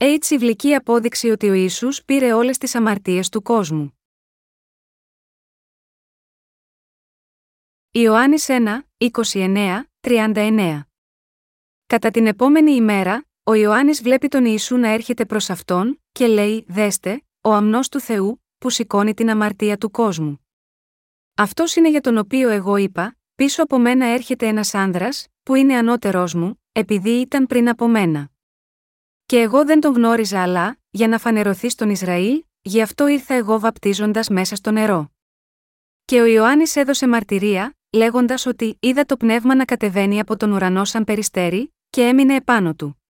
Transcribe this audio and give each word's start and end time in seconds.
Έτσι 0.00 0.38
βλική 0.38 0.74
απόδειξη 0.74 1.28
ότι 1.28 1.48
ο 1.48 1.52
Ιησούς 1.52 2.04
πήρε 2.04 2.32
όλες 2.32 2.58
τις 2.58 2.74
αμαρτίες 2.74 3.28
του 3.28 3.42
κόσμου. 3.42 3.98
Ιωάννης 7.90 8.46
1, 8.48 8.80
29, 8.98 9.82
39 10.00 10.80
Κατά 11.86 12.10
την 12.10 12.26
επόμενη 12.26 12.72
ημέρα, 12.72 13.26
ο 13.42 13.54
Ιωάννης 13.54 14.02
βλέπει 14.02 14.28
τον 14.28 14.44
Ιησού 14.44 14.76
να 14.76 14.88
έρχεται 14.88 15.26
προς 15.26 15.50
αυτόν 15.50 16.02
και 16.12 16.26
λέει 16.26 16.64
«Δέστε, 16.68 17.22
ο 17.40 17.52
αμνός 17.52 17.88
του 17.88 18.00
Θεού, 18.00 18.44
που 18.58 18.70
σηκώνει 18.70 19.14
την 19.14 19.30
αμαρτία 19.30 19.78
του 19.78 19.90
κόσμου». 19.90 20.46
Αυτός 21.34 21.76
είναι 21.76 21.90
για 21.90 22.00
τον 22.00 22.18
οποίο 22.18 22.48
εγώ 22.48 22.76
είπα, 22.76 23.16
πίσω 23.34 23.62
από 23.62 23.78
μένα 23.78 24.06
έρχεται 24.06 24.46
ένας 24.46 24.74
άνδρας, 24.74 25.26
που 25.42 25.54
είναι 25.54 25.76
ανώτερός 25.76 26.34
μου, 26.34 26.62
επειδή 26.72 27.10
ήταν 27.10 27.46
πριν 27.46 27.68
από 27.68 27.88
μένα. 27.88 28.30
Και 29.28 29.40
εγώ 29.40 29.64
δεν 29.64 29.80
τον 29.80 29.92
γνώριζα 29.92 30.42
αλλά, 30.42 30.78
για 30.90 31.08
να 31.08 31.18
φανερωθείς 31.18 31.72
στον 31.72 31.90
Ισραήλ, 31.90 32.44
γι' 32.62 32.82
αυτό 32.82 33.06
ήρθα 33.06 33.34
εγώ 33.34 33.60
βαπτίζοντας 33.60 34.28
μέσα 34.28 34.56
στο 34.56 34.70
νερό. 34.70 35.12
Και 36.04 36.20
ο 36.20 36.24
Ιωάννης 36.26 36.76
έδωσε 36.76 37.08
μαρτυρία, 37.08 37.76
λέγοντας 37.92 38.46
ότι 38.46 38.76
είδα 38.80 39.04
το 39.04 39.16
πνεύμα 39.16 39.54
να 39.54 39.64
κατεβαίνει 39.64 40.20
από 40.20 40.36
τον 40.36 40.52
ουρανό 40.52 40.84
σαν 40.84 41.04
περιστέρι, 41.04 41.74
και 41.90 42.02
έμεινε 42.02 42.34
επάνω 42.34 42.74
του. 42.74 43.02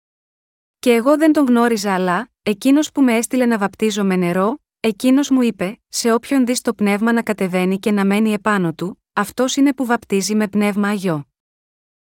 Και 0.78 0.92
εγώ 0.92 1.16
δεν 1.16 1.32
τον 1.32 1.46
γνώριζα 1.46 1.94
αλλά, 1.94 2.30
εκείνος 2.42 2.92
που 2.92 3.02
με 3.02 3.16
έστειλε 3.16 3.46
να 3.46 3.58
βαπτίζω 3.58 4.04
με 4.04 4.16
νερό, 4.16 4.58
εκείνος 4.80 5.30
μου 5.30 5.42
είπε: 5.42 5.80
Σε 5.88 6.12
όποιον 6.12 6.46
δεις 6.46 6.60
το 6.60 6.74
πνεύμα 6.74 7.12
να 7.12 7.22
κατεβαίνει 7.22 7.78
και 7.78 7.90
να 7.90 8.04
μένει 8.04 8.32
επάνω 8.32 8.72
του, 8.72 9.02
αυτός 9.12 9.56
είναι 9.56 9.74
που 9.74 9.86
βαπτίζει 9.86 10.34
με 10.34 10.48
πνεύμα 10.48 10.88
αγιό. 10.88 11.24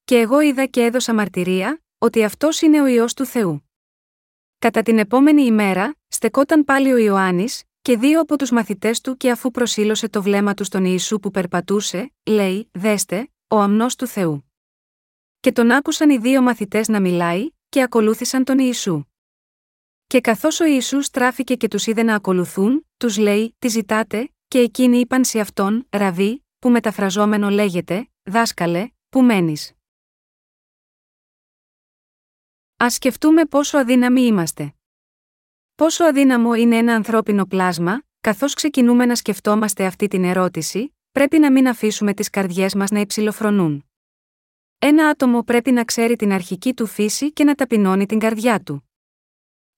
Και 0.04 0.18
εγώ 0.18 0.40
είδα 0.40 0.66
και 0.66 0.84
έδωσα 0.84 1.14
μαρτυρία, 1.14 1.82
ότι 1.98 2.24
αυτός 2.24 2.60
είναι 2.60 2.82
ο 2.82 2.86
ιό 2.86 3.04
του 3.16 3.24
Θεού. 3.24 3.67
Κατά 4.58 4.82
την 4.82 4.98
επόμενη 4.98 5.42
ημέρα, 5.42 5.96
στεκόταν 6.08 6.64
πάλι 6.64 6.92
ο 6.92 6.96
Ιωάννης, 6.96 7.62
και 7.82 7.96
δύο 7.96 8.20
από 8.20 8.36
τους 8.38 8.50
μαθητές 8.50 9.00
του 9.00 9.16
και 9.16 9.30
αφού 9.30 9.50
προσήλωσε 9.50 10.08
το 10.08 10.22
βλέμμα 10.22 10.54
του 10.54 10.64
στον 10.64 10.84
Ιησού 10.84 11.18
που 11.18 11.30
περπατούσε, 11.30 12.12
λέει: 12.24 12.68
Δέστε, 12.72 13.30
ο 13.48 13.58
αμνός 13.58 13.96
του 13.96 14.06
Θεού. 14.06 14.52
Και 15.40 15.52
τον 15.52 15.70
άκουσαν 15.70 16.10
οι 16.10 16.18
δύο 16.18 16.42
μαθητές 16.42 16.88
να 16.88 17.00
μιλάει, 17.00 17.48
και 17.68 17.82
ακολούθησαν 17.82 18.44
τον 18.44 18.58
Ιησού. 18.58 19.02
Και 20.06 20.20
καθώς 20.20 20.60
ο 20.60 20.64
Ιησούς 20.64 21.06
στράφηκε 21.06 21.54
και 21.54 21.68
τους 21.68 21.86
είδε 21.86 22.02
να 22.02 22.14
ακολουθούν, 22.14 22.86
τους 22.96 23.16
λέει: 23.16 23.54
Τι 23.58 23.68
ζητάτε, 23.68 24.32
και 24.48 24.58
εκείνοι 24.58 24.98
είπαν 24.98 25.24
σε 25.24 25.40
αυτόν: 25.40 25.86
Ραβί, 25.90 26.44
που 26.58 26.70
μεταφραζόμενο 26.70 27.50
λέγεται: 27.50 28.08
Δάσκαλε, 28.22 28.88
που 29.08 29.22
μένεις. 29.22 29.77
Α 32.84 32.90
σκεφτούμε 32.90 33.44
πόσο 33.44 33.78
αδύναμοι 33.78 34.20
είμαστε. 34.20 34.74
Πόσο 35.74 36.04
αδύναμο 36.04 36.54
είναι 36.54 36.76
ένα 36.76 36.94
ανθρώπινο 36.94 37.46
πλάσμα, 37.46 38.02
καθώς 38.20 38.54
ξεκινούμε 38.54 39.06
να 39.06 39.14
σκεφτόμαστε 39.14 39.84
αυτή 39.84 40.08
την 40.08 40.24
ερώτηση, 40.24 40.94
πρέπει 41.12 41.38
να 41.38 41.52
μην 41.52 41.68
αφήσουμε 41.68 42.14
τις 42.14 42.30
καρδιές 42.30 42.74
μας 42.74 42.90
να 42.90 43.00
υψηλοφρονούν. 43.00 43.84
Ένα 44.78 45.08
άτομο 45.08 45.42
πρέπει 45.42 45.70
να 45.70 45.84
ξέρει 45.84 46.16
την 46.16 46.32
αρχική 46.32 46.74
του 46.74 46.86
φύση 46.86 47.32
και 47.32 47.44
να 47.44 47.54
ταπεινώνει 47.54 48.06
την 48.06 48.18
καρδιά 48.18 48.60
του. 48.62 48.90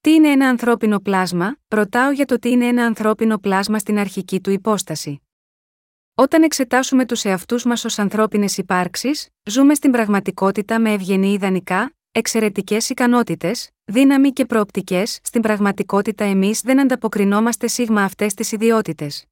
Τι 0.01 0.13
είναι 0.13 0.31
ένα 0.31 0.49
ανθρώπινο 0.49 1.01
πλάσμα, 1.01 1.57
ρωτάω 1.69 2.11
για 2.11 2.25
το 2.25 2.39
τι 2.39 2.51
είναι 2.51 2.67
ένα 2.67 2.85
ανθρώπινο 2.85 3.39
πλάσμα 3.39 3.79
στην 3.79 3.99
αρχική 3.99 4.41
του 4.41 4.51
υπόσταση. 4.51 5.23
Όταν 6.15 6.43
εξετάσουμε 6.43 7.07
τους 7.07 7.25
εαυτούς 7.25 7.65
μας 7.65 7.85
ως 7.85 7.99
ανθρώπινες 7.99 8.59
υπάρξεις, 8.59 9.29
ζούμε 9.45 9.75
στην 9.75 9.91
πραγματικότητα 9.91 10.81
με 10.81 10.93
ευγενή 10.93 11.33
ιδανικά, 11.33 11.95
εξαιρετικές 12.13 12.91
ικανότητες, 12.91 13.71
δύναμη 13.85 14.31
και 14.31 14.45
προοπτικές, 14.45 15.21
στην 15.23 15.43
πραγματικότητα 15.43 16.25
εμείς 16.25 16.61
δεν 16.61 16.81
ανταποκρινόμαστε 16.81 17.67
σίγμα 17.67 18.03
αυτές 18.03 18.35
τις 18.35 18.53
ιδιότητες. 18.53 19.25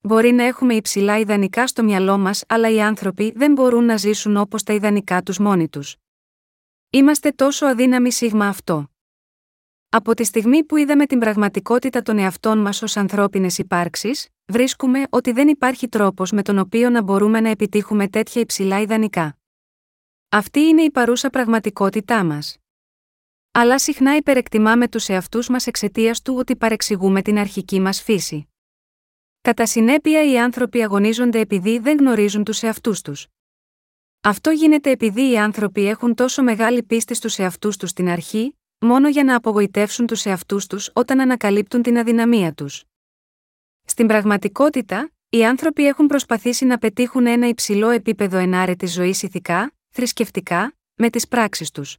Μπορεί 0.00 0.30
να 0.30 0.44
έχουμε 0.44 0.74
υψηλά 0.74 1.18
ιδανικά 1.18 1.66
στο 1.66 1.82
μυαλό 1.82 2.18
μας, 2.18 2.44
αλλά 2.48 2.70
οι 2.70 2.82
άνθρωποι 2.82 3.32
δεν 3.36 3.52
μπορούν 3.52 3.84
να 3.84 3.96
ζήσουν 3.96 4.36
όπως 4.36 4.62
τα 4.62 4.72
ιδανικά 4.72 5.22
τους 5.22 5.38
μόνοι 5.38 5.68
τους. 5.68 5.96
Είμαστε 6.90 7.30
τόσο 7.30 7.66
αδύναμοι 7.66 8.12
σίγμα 8.12 8.46
αυτό. 8.46 8.90
Από 9.88 10.14
τη 10.14 10.24
στιγμή 10.24 10.64
που 10.64 10.76
είδαμε 10.76 11.06
την 11.06 11.18
πραγματικότητα 11.18 12.02
των 12.02 12.18
εαυτών 12.18 12.58
μας 12.58 12.82
ως 12.82 12.96
ανθρώπινες 12.96 13.58
υπάρξεις, 13.58 14.28
βρίσκουμε 14.46 15.02
ότι 15.10 15.32
δεν 15.32 15.48
υπάρχει 15.48 15.88
τρόπος 15.88 16.30
με 16.30 16.42
τον 16.42 16.58
οποίο 16.58 16.90
να 16.90 17.02
μπορούμε 17.02 17.40
να 17.40 17.48
επιτύχουμε 17.48 18.08
τέτοια 18.08 18.40
υψηλά 18.40 18.80
ιδανικά. 18.80 19.36
Αυτή 20.34 20.60
είναι 20.60 20.82
η 20.82 20.90
παρούσα 20.90 21.30
πραγματικότητά 21.30 22.24
μας. 22.24 22.56
Αλλά 23.52 23.78
συχνά 23.78 24.16
υπερεκτιμάμε 24.16 24.88
τους 24.88 25.08
εαυτούς 25.08 25.48
μας 25.48 25.66
εξαιτίας 25.66 26.22
του 26.22 26.34
ότι 26.38 26.56
παρεξηγούμε 26.56 27.22
την 27.22 27.38
αρχική 27.38 27.80
μας 27.80 28.02
φύση. 28.02 28.48
Κατά 29.40 29.66
συνέπεια, 29.66 30.30
οι 30.30 30.38
άνθρωποι 30.38 30.82
αγωνίζονται 30.82 31.38
επειδή 31.38 31.78
δεν 31.78 31.98
γνωρίζουν 31.98 32.44
τους 32.44 32.62
εαυτούς 32.62 33.00
τους. 33.00 33.26
Αυτό 34.20 34.50
γίνεται 34.50 34.90
επειδή 34.90 35.30
οι 35.30 35.38
άνθρωποι 35.38 35.86
έχουν 35.86 36.14
τόσο 36.14 36.42
μεγάλη 36.42 36.82
πίστη 36.82 37.14
στους 37.14 37.38
εαυτούς 37.38 37.76
τους 37.76 37.90
στην 37.90 38.08
αρχή, 38.08 38.58
μόνο 38.78 39.08
για 39.08 39.24
να 39.24 39.36
απογοητεύσουν 39.36 40.06
τους 40.06 40.24
εαυτούς 40.24 40.66
τους 40.66 40.90
όταν 40.92 41.20
ανακαλύπτουν 41.20 41.82
την 41.82 41.98
αδυναμία 41.98 42.52
τους. 42.52 42.84
Στην 43.84 44.06
πραγματικότητα, 44.06 45.10
οι 45.28 45.44
άνθρωποι 45.44 45.86
έχουν 45.86 46.06
προσπαθήσει 46.06 46.64
να 46.64 46.78
πετύχουν 46.78 47.26
ένα 47.26 47.48
υψηλό 47.48 47.88
επίπεδο 47.88 48.38
ενάρετης 48.38 48.92
ζωής 48.92 49.22
ηθικά, 49.22 49.72
θρησκευτικά, 49.92 50.76
με 50.94 51.10
τις 51.10 51.28
πράξεις 51.28 51.70
τους. 51.70 51.96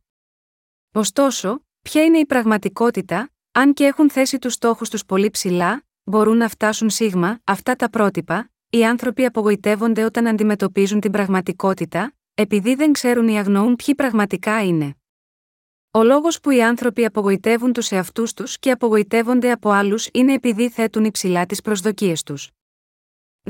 Ωστόσο, 0.93 1.65
ποια 1.81 2.03
είναι 2.03 2.17
η 2.17 2.25
πραγματικότητα, 2.25 3.31
αν 3.51 3.73
και 3.73 3.85
έχουν 3.85 4.09
θέσει 4.09 4.39
τους 4.39 4.53
στόχους 4.53 4.89
τους 4.89 5.05
πολύ 5.05 5.29
ψηλά, 5.29 5.83
μπορούν 6.03 6.37
να 6.37 6.47
φτάσουν 6.47 6.89
σίγμα, 6.89 7.39
αυτά 7.43 7.75
τα 7.75 7.89
πρότυπα, 7.89 8.51
οι 8.69 8.85
άνθρωποι 8.85 9.25
απογοητεύονται 9.25 10.03
όταν 10.03 10.27
αντιμετωπίζουν 10.27 10.99
την 10.99 11.11
πραγματικότητα, 11.11 12.13
επειδή 12.33 12.75
δεν 12.75 12.91
ξέρουν 12.91 13.27
ή 13.27 13.37
αγνοούν 13.37 13.75
ποιοι 13.75 13.95
πραγματικά 13.95 14.63
είναι. 14.63 14.95
Ο 15.91 16.03
λόγος 16.03 16.39
που 16.39 16.49
οι 16.49 16.63
άνθρωποι 16.63 17.05
απογοητεύουν 17.05 17.73
τους 17.73 17.91
εαυτούς 17.91 18.33
τους 18.33 18.59
και 18.59 18.71
απογοητεύονται 18.71 19.51
από 19.51 19.69
άλλους 19.69 20.07
είναι 20.13 20.33
επειδή 20.33 20.69
θέτουν 20.69 21.05
υψηλά 21.05 21.45
τις 21.45 21.61
προσδοκίες 21.61 22.23
τους. 22.23 22.49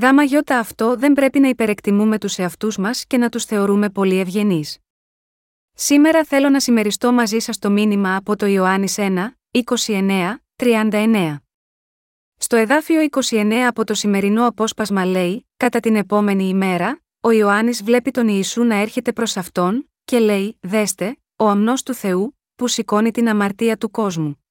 Γάμα 0.02 0.24
γιώτα 0.24 0.60
αυτό 0.60 0.96
δεν 0.96 1.14
πρέπει 1.14 1.40
να 1.40 1.48
υπερεκτιμούμε 1.48 2.18
τους 2.18 2.38
εαυτούς 2.38 2.78
μας 2.78 3.06
και 3.06 3.18
να 3.18 3.30
τους 3.30 3.46
θεωρούμε 3.46 3.90
πολύ 3.90 4.20
ευγενείς. 4.20 4.78
Σήμερα 5.74 6.24
θέλω 6.24 6.50
να 6.50 6.60
συμμεριστώ 6.60 7.12
μαζί 7.12 7.40
σας 7.40 7.60
το 7.60 7.70
μήνυμα 7.70 8.16
από 8.16 8.36
το 8.36 8.46
Ιωάννης 8.46 8.96
1, 8.98 9.38
29, 9.52 10.36
39. 10.56 11.38
Στο 12.38 12.56
εδάφιο 12.56 13.08
29 13.30 13.54
από 13.68 13.84
το 13.84 13.94
σημερινό 13.94 14.48
απόσπασμα 14.48 15.06
λέει: 15.06 15.48
Κατά 15.58 15.80
την 15.80 15.96
επόμενη 15.96 16.48
ημέρα, 16.48 17.02
ο 17.22 17.32
Ιωάννης 17.32 17.84
βλέπει 17.84 18.12
τον 18.12 18.28
Ιησού 18.28 18.64
να 18.64 18.76
έρχεται 18.76 19.14
προς 19.14 19.38
αυτόν, 19.38 19.90
και 20.04 20.20
λέει: 20.20 20.58
Δέστε, 20.60 21.18
ο 21.36 21.48
αμνός 21.48 21.84
του 21.84 21.94
Θεού, 21.94 22.38
που 22.56 22.68
σηκώνει 22.68 23.12
την 23.12 23.30
αμαρτία 23.30 23.78
του 23.78 23.92
κόσμου. 23.92 24.43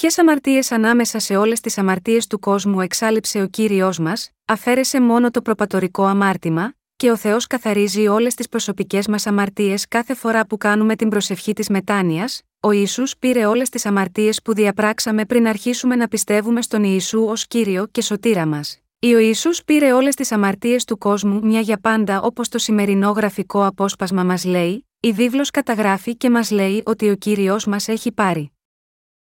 Ποιες 0.00 0.18
αμαρτίες 0.18 0.72
ανάμεσα 0.72 1.18
σε 1.18 1.36
όλες 1.36 1.60
τις 1.60 1.78
αμαρτίες 1.78 2.26
του 2.26 2.38
κόσμου 2.38 2.80
εξάλληψε 2.80 3.42
ο 3.42 3.46
κύριος 3.46 3.98
μας, 3.98 4.30
αφαίρεσε 4.44 5.00
μόνο 5.00 5.30
το 5.30 5.42
προπατορικό 5.42 6.04
αμάρτημα, 6.04 6.74
και 6.96 7.10
ο 7.10 7.16
Θεός 7.16 7.46
καθαρίζει 7.46 8.06
όλες 8.06 8.34
τις 8.34 8.48
προσωπικές 8.48 9.06
μας 9.06 9.26
αμαρτίες 9.26 9.88
κάθε 9.88 10.14
φορά 10.14 10.46
που 10.46 10.56
κάνουμε 10.56 10.96
την 10.96 11.08
προσευχή 11.08 11.52
της 11.52 11.68
μετάνοιας, 11.68 12.42
ο 12.60 12.70
Ιησούς 12.70 13.16
πήρε 13.18 13.46
όλες 13.46 13.68
τις 13.68 13.86
αμαρτίες 13.86 14.42
που 14.42 14.54
διαπράξαμε 14.54 15.24
πριν 15.24 15.48
αρχίσουμε 15.48 15.96
να 15.96 16.08
πιστεύουμε 16.08 16.62
στον 16.62 16.84
Ιησού 16.84 17.24
ως 17.24 17.46
κύριο 17.46 17.86
και 17.90 18.02
σωτήρα 18.02 18.46
μας. 18.46 18.78
Ο 19.00 19.18
Ιησούς 19.18 19.64
πήρε 19.64 19.92
όλες 19.92 20.14
τις 20.14 20.32
αμαρτίες 20.32 20.84
του 20.84 20.98
κόσμου 20.98 21.40
μια 21.42 21.60
για 21.60 21.78
πάντα 21.80 22.20
όπως 22.22 22.48
το 22.48 22.58
σημερινό 22.58 23.10
γραφικό 23.10 23.66
απόσπασμα 23.66 24.24
μας 24.24 24.44
λέει, 24.44 24.86
η 25.00 25.12
βίβλος 25.12 25.50
καταγράφει 25.50 26.16
και 26.16 26.30
μας 26.30 26.50
λέει 26.50 26.82
ότι 26.86 27.10
ο 27.10 27.14
κύριος 27.14 27.66
μας 27.66 27.88
έχει 27.88 28.12
πάρει. 28.12 28.50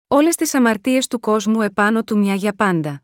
Όλες 0.09 0.35
τις 0.35 0.53
αμαρτίες 0.53 1.07
του 1.07 1.19
κόσμου 1.19 1.61
επάνω 1.61 2.03
του 2.03 2.17
μια 2.17 2.35
για 2.35 2.53
πάντα. 2.53 3.03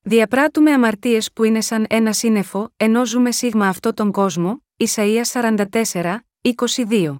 Διαπράττουμε 0.00 0.72
αμαρτίες 0.72 1.32
που 1.32 1.44
είναι 1.44 1.60
σαν 1.60 1.86
ένα 1.88 2.12
σύννεφο, 2.12 2.72
ενώ 2.76 3.06
ζούμε 3.06 3.32
σίγμα 3.32 3.68
αυτό 3.68 3.94
τον 3.94 4.12
κόσμο, 4.12 4.62
Ισαΐα 4.76 5.22
44, 5.32 6.18
22. 6.88 7.16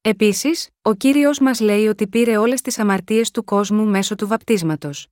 Επίσης, 0.00 0.68
ο 0.82 0.94
κύριος 0.94 1.38
μας 1.38 1.60
λέει 1.60 1.86
ότι 1.86 2.06
πήρε 2.08 2.36
όλες 2.36 2.60
τις 2.60 2.78
αμαρτίες 2.78 3.30
του 3.30 3.44
κόσμου 3.44 3.86
μέσω 3.86 4.14
του 4.14 4.26
βαπτίσματος. 4.26 5.08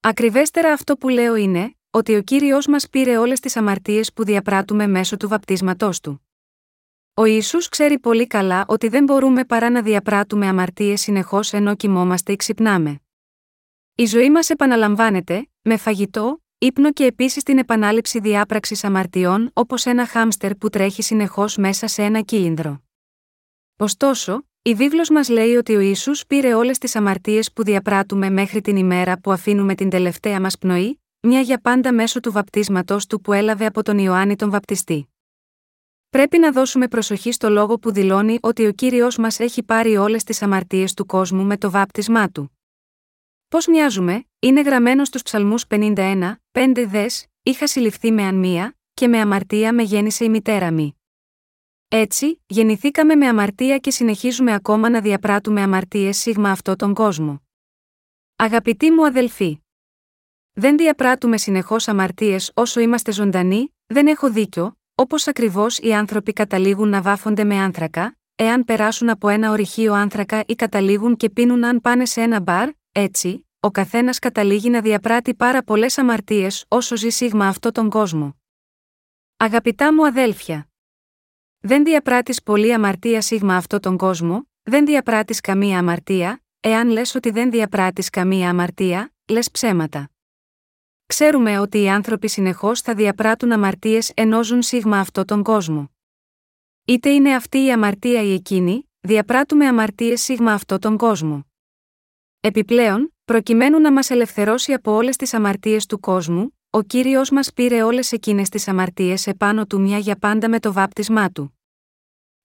Ακριβέστερα 0.00 0.72
αυτό 0.72 0.96
που 0.96 1.08
λέω 1.08 1.34
είναι, 1.34 1.76
ότι 1.90 2.16
ο 2.16 2.22
κύριος 2.22 2.66
μας 2.66 2.88
πήρε 2.88 3.18
όλες 3.18 3.40
τις 3.40 3.56
αμαρτίες 3.56 4.12
που 4.12 4.24
διαπράττουμε 4.24 4.86
μέσω 4.86 5.16
του 5.16 5.28
βαπτίσματός 5.28 6.00
του. 6.00 6.23
Ο 7.16 7.24
Ισού 7.24 7.58
ξέρει 7.58 7.98
πολύ 7.98 8.26
καλά 8.26 8.64
ότι 8.68 8.88
δεν 8.88 9.04
μπορούμε 9.04 9.44
παρά 9.44 9.70
να 9.70 9.82
διαπράττουμε 9.82 10.46
αμαρτίες 10.46 11.00
συνεχώς 11.00 11.52
ενώ 11.52 11.74
κοιμόμαστε 11.74 12.32
ή 12.32 12.36
ξυπνάμε. 12.36 13.00
Η 13.94 14.04
ζωή 14.04 14.30
μας 14.30 14.50
επαναλαμβάνεται, 14.50 15.48
με 15.62 15.76
φαγητό, 15.76 16.42
ύπνο 16.58 16.92
και 16.92 17.04
επίσης 17.04 17.42
την 17.42 17.58
επανάληψη 17.58 18.20
διάπραξης 18.20 18.84
αμαρτιών 18.84 19.50
όπως 19.52 19.86
ένα 19.86 20.06
χάμστερ 20.06 20.54
που 20.54 20.68
τρέχει 20.68 21.02
συνεχώς 21.02 21.56
μέσα 21.56 21.86
σε 21.86 22.02
ένα 22.02 22.20
κύλινδρο. 22.20 22.82
Ωστόσο, 23.76 24.44
Η 24.62 24.74
βίβλος 24.74 25.10
μας 25.10 25.28
λέει 25.28 25.54
ότι 25.54 25.76
ο 25.76 25.80
Ιησούς 25.80 26.26
πήρε 26.26 26.54
όλες 26.54 26.78
τις 26.78 26.96
αμαρτίες 26.96 27.52
που 27.52 27.64
διαπράττουμε 27.64 28.30
μέχρι 28.30 28.60
την 28.60 28.76
ημέρα 28.76 29.18
που 29.18 29.32
αφήνουμε 29.32 29.74
την 29.74 29.90
τελευταία 29.90 30.40
μας 30.40 30.58
πνοή, 30.58 31.02
μια 31.20 31.40
για 31.40 31.60
πάντα 31.60 31.92
μέσω 31.92 32.20
του 32.20 32.32
βαπτίσματος 32.32 33.06
του 33.06 33.20
που 33.20 33.32
έλαβε 33.32 33.66
από 33.66 33.82
τον 33.82 33.98
Ιωάννη 33.98 34.36
τον 34.36 34.50
Βαπτιστή. 34.50 35.13
Πρέπει 36.14 36.38
να 36.38 36.52
δώσουμε 36.52 36.88
προσοχή 36.88 37.32
στο 37.32 37.48
λόγο 37.48 37.78
που 37.78 37.92
δηλώνει 37.92 38.38
ότι 38.42 38.66
ο 38.66 38.72
κύριος 38.72 39.16
μας 39.16 39.40
έχει 39.40 39.62
πάρει 39.62 39.96
όλες 39.96 40.24
τις 40.24 40.42
αμαρτίες 40.42 40.94
του 40.94 41.06
κόσμου 41.06 41.44
με 41.44 41.56
το 41.56 41.70
βάπτισμά 41.70 42.28
του. 42.28 42.58
Πώς 43.48 43.66
μοιάζουμε, 43.66 44.24
είναι 44.38 44.60
γραμμένο 44.60 45.04
στους 45.04 45.22
Ψαλμούς 45.22 45.64
51, 45.68 46.34
5 46.52 46.84
δες, 46.86 47.26
είχα 47.42 47.66
συλληφθεί 47.66 48.12
με 48.12 48.22
ανμία, 48.22 48.76
και 48.94 49.08
με 49.08 49.20
αμαρτία 49.20 49.74
με 49.74 49.82
γέννησε 49.82 50.24
η 50.24 50.28
μητέρα 50.28 50.72
μου. 50.72 51.00
Έτσι, 51.88 52.42
γεννηθήκαμε 52.46 53.14
με 53.14 53.26
αμαρτία 53.26 53.78
και 53.78 53.90
συνεχίζουμε 53.90 54.54
ακόμα 54.54 54.88
να 54.88 55.00
διαπράττουμε 55.00 55.60
αμαρτίες 55.60 56.18
σίγμα 56.18 56.50
αυτό 56.50 56.76
τον 56.76 56.94
κόσμο. 56.94 57.42
Αγαπητοί 58.36 58.90
μου 58.90 59.06
αδελφοί, 59.06 59.58
δεν 60.52 60.76
διαπράττουμε 60.76 61.36
συνεχώς 61.36 61.88
αμαρτίες 61.88 62.50
όσο 62.54 62.80
είμαστε 62.80 63.12
ζωντανοί, 63.12 63.74
δεν 63.86 64.06
έχω 64.06 64.30
δίκιο, 64.30 64.78
Όπως 64.96 65.26
ακριβώς 65.26 65.78
οι 65.78 65.94
άνθρωποι 65.94 66.32
καταλήγουν 66.32 66.88
να 66.88 67.02
βάφονται 67.02 67.44
με 67.44 67.58
άνθρακα, 67.58 68.18
εάν 68.34 68.64
περάσουν 68.64 69.08
από 69.08 69.28
ένα 69.28 69.50
ορυχείο 69.50 69.92
άνθρακα 69.94 70.42
ή 70.46 70.54
καταλήγουν 70.54 71.16
και 71.16 71.30
πίνουν 71.30 71.64
αν 71.64 71.80
πάνε 71.80 72.04
σε 72.04 72.20
ένα 72.20 72.40
μπαρ, 72.40 72.70
έτσι, 72.92 73.48
ο 73.60 73.70
καθένας 73.70 74.18
καταλήγει 74.18 74.70
να 74.70 74.80
διαπράττει 74.80 75.34
πάρα 75.34 75.62
πολλές 75.62 75.98
αμαρτίες 75.98 76.64
όσο 76.68 76.96
ζει 76.96 77.08
σίγμα 77.08 77.48
αυτό 77.48 77.72
τον 77.72 77.90
κόσμο. 77.90 78.36
Αγαπητά 79.36 79.94
μου 79.94 80.06
αδέλφια. 80.06 80.68
Δεν 81.58 81.84
διαπράττεις 81.84 82.42
πολλή 82.42 82.72
αμαρτία 82.72 83.20
σίγμα 83.20 83.56
αυτό 83.56 83.80
τον 83.80 83.96
κόσμο, 83.96 84.48
δεν 84.62 84.86
διαπράττεις 84.86 85.40
καμία 85.40 85.78
αμαρτία, 85.78 86.42
εάν 86.60 86.88
λες 86.88 87.14
ότι 87.14 87.30
δεν 87.30 87.50
διαπράττεις 87.50 88.10
καμία 88.10 88.48
αμαρτία, 88.50 89.12
λες 89.28 89.50
ψέματα. 89.50 90.13
Ξέρουμε 91.06 91.58
ότι 91.58 91.82
οι 91.82 91.88
άνθρωποι 91.88 92.28
συνεχώς 92.28 92.80
θα 92.80 92.94
διαπράττουν 92.94 93.52
αμαρτίες 93.52 94.12
ενώ 94.14 94.42
ζουν 94.42 94.62
σίγμα 94.62 94.98
αυτό 94.98 95.24
τον 95.24 95.42
κόσμο. 95.42 95.90
Είτε 96.84 97.10
είναι 97.10 97.34
αυτή 97.34 97.64
η 97.64 97.72
αμαρτία 97.72 98.22
ή 98.22 98.32
εκείνη, 98.32 98.90
διαπράττουμε 99.00 99.66
αμαρτίες 99.66 100.22
σίγμα 100.22 100.52
αυτό 100.52 100.78
τον 100.78 100.96
κόσμο. 100.96 101.46
Επιπλέον, 102.40 103.14
προκειμένου 103.24 103.80
να 103.80 103.92
μας 103.92 104.10
ελευθερώσει 104.10 104.72
από 104.72 104.92
όλες 104.92 105.16
τις 105.16 105.34
αμαρτίες 105.34 105.86
του 105.86 106.00
κόσμου, 106.00 106.58
ο 106.70 106.82
κύριος 106.82 107.30
μας 107.30 107.52
πήρε 107.52 107.82
όλες 107.82 108.12
εκείνες 108.12 108.48
τις 108.48 108.68
αμαρτίες 108.68 109.26
επάνω 109.26 109.66
του 109.66 109.80
μια 109.80 109.98
για 109.98 110.16
πάντα 110.16 110.48
με 110.48 110.60
το 110.60 110.72
βάπτισμά 110.72 111.30
του. 111.30 111.58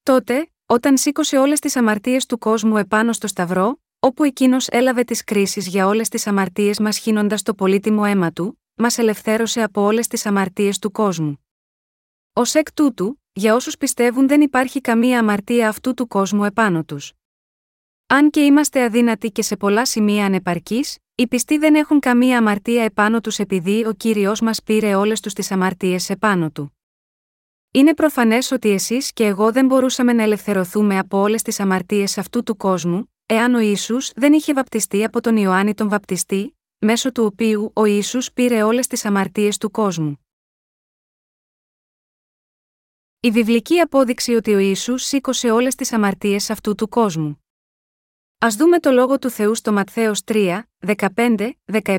Τότε, 0.03 0.51
όταν 0.65 0.97
σήκωσε 0.97 1.37
όλες 1.37 1.59
τις 1.59 1.75
αμαρτίες 1.75 2.25
του 2.25 2.37
κόσμου 2.37 2.77
επάνω 2.77 3.13
στο 3.13 3.27
Σταυρό, 3.27 3.81
όπου 3.99 4.23
εκείνος 4.23 4.67
έλαβε 4.67 5.03
τις 5.03 5.23
κρίσεις 5.23 5.67
για 5.67 5.87
όλες 5.87 6.09
τις 6.09 6.27
αμαρτίες 6.27 6.79
μας 6.79 6.97
χύνοντας 6.97 7.41
το 7.41 7.53
πολύτιμο 7.53 8.03
αίμα 8.05 8.31
του, 8.31 8.61
μας 8.75 8.97
ελευθέρωσε 8.97 9.63
από 9.63 9.81
όλες 9.81 10.07
τις 10.07 10.25
αμαρτίες 10.25 10.79
του 10.79 10.91
κόσμου. 10.91 11.45
Ω 12.33 12.41
εκ 12.53 12.73
τούτου, 12.73 13.21
για 13.33 13.55
όσους 13.55 13.77
πιστεύουν 13.77 14.27
δεν 14.27 14.41
υπάρχει 14.41 14.81
καμία 14.81 15.19
αμαρτία 15.19 15.69
αυτού 15.69 15.93
του 15.93 16.07
κόσμου 16.07 16.43
επάνω 16.43 16.83
τους. 16.83 17.13
Αν 18.07 18.29
και 18.29 18.39
είμαστε 18.45 18.83
αδύνατοι 18.83 19.31
και 19.31 19.41
σε 19.41 19.57
πολλά 19.57 19.85
σημεία 19.85 20.25
ανεπαρκείς, 20.25 20.97
οι 21.15 21.27
πιστοί 21.27 21.57
δεν 21.57 21.75
έχουν 21.75 21.99
καμία 21.99 22.37
αμαρτία 22.37 22.83
επάνω 22.83 23.21
τους 23.21 23.39
επειδή 23.39 23.85
ο 23.85 23.93
κύριος 23.93 24.41
μας 24.41 24.63
πήρε 24.63 24.95
όλες 24.95 25.19
τους 25.19 25.33
τις 25.33 25.51
αμαρτίες 25.51 26.09
επάνω 26.09 26.51
του. 26.51 26.77
Είναι 27.71 27.93
προφανές 27.93 28.51
ότι 28.51 28.69
εσείς 28.69 29.13
και 29.13 29.25
εγώ 29.25 29.51
δεν 29.51 29.65
μπορούσαμε 29.65 30.13
να 30.13 30.23
ελευθερωθούμε 30.23 30.97
από 30.97 31.17
όλες 31.17 31.41
τις 31.41 31.59
αμαρτίες 31.59 32.17
αυτού 32.17 32.43
του 32.43 32.57
κόσμου, 32.57 33.13
εάν 33.31 33.53
ο 33.53 33.59
Ιησούς 33.59 34.11
δεν 34.15 34.33
είχε 34.33 34.53
βαπτιστεί 34.53 35.03
από 35.03 35.21
τον 35.21 35.37
Ιωάννη 35.37 35.73
τον 35.73 35.89
Βαπτιστή, 35.89 36.57
μέσω 36.79 37.11
του 37.11 37.23
οποίου 37.23 37.71
ο 37.75 37.85
Ιησούς 37.85 38.31
πήρε 38.31 38.63
όλες 38.63 38.87
τις 38.87 39.05
αμαρτίες 39.05 39.57
του 39.57 39.71
κόσμου. 39.71 40.19
Η 43.19 43.31
βιβλική 43.31 43.79
απόδειξη 43.79 44.33
ότι 44.33 44.53
ο 44.53 44.57
Ιησούς 44.57 45.03
σήκωσε 45.03 45.51
όλες 45.51 45.75
τις 45.75 45.93
αμαρτίες 45.93 46.49
αυτού 46.49 46.75
του 46.75 46.89
κόσμου. 46.89 47.43
Ας 48.39 48.55
δούμε 48.55 48.79
το 48.79 48.91
λόγο 48.91 49.19
του 49.19 49.29
Θεού 49.29 49.55
στο 49.55 49.71
Ματθαίος 49.71 50.21
3, 50.25 50.61
15, 51.15 51.51
17, 51.65 51.97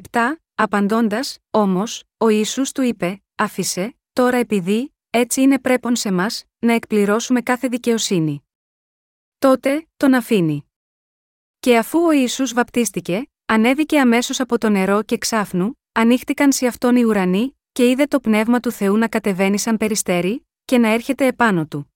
απαντώντας, 0.55 1.39
όμως, 1.51 2.05
ο 2.17 2.29
Ιησούς 2.29 2.73
του 2.73 2.83
είπε, 2.83 3.23
άφησε, 3.35 3.97
τώρα 4.13 4.37
επειδή, 4.37 4.95
έτσι 5.11 5.41
είναι 5.41 5.59
πρέπον 5.59 5.97
σε 5.97 6.13
μας, 6.13 6.45
να 6.59 6.73
εκπληρώσουμε 6.73 7.41
κάθε 7.41 7.69
δικαιοσύνη. 7.69 8.45
Τότε, 9.39 9.89
τον 9.97 10.15
αφήνει. 10.15 10.65
Και 11.61 11.79
αφού 11.79 11.99
ο 11.99 12.11
Ισού 12.11 12.47
βαπτίστηκε, 12.55 13.31
ανέβηκε 13.47 14.01
αμέσως 14.01 14.41
από 14.41 14.59
το 14.59 14.69
νερό 14.69 15.03
και 15.03 15.19
ξάφνου, 15.19 15.81
ανοίχτηκαν 15.93 16.53
σε 16.53 16.67
αυτόν 16.67 16.97
οι 16.97 17.05
ουρανοί, 17.05 17.59
και 17.73 17.89
είδε 17.89 18.07
το 18.07 18.21
πνεύμα 18.21 18.61
του 18.61 18.71
Θεού 18.71 18.97
να 18.97 19.09
κατεβαίνει 19.09 19.59
σαν 19.59 19.77
περιστέρι, 19.77 20.47
και 20.65 20.79
να 20.79 20.89
έρχεται 20.89 21.27
επάνω 21.27 21.67
του. 21.67 21.95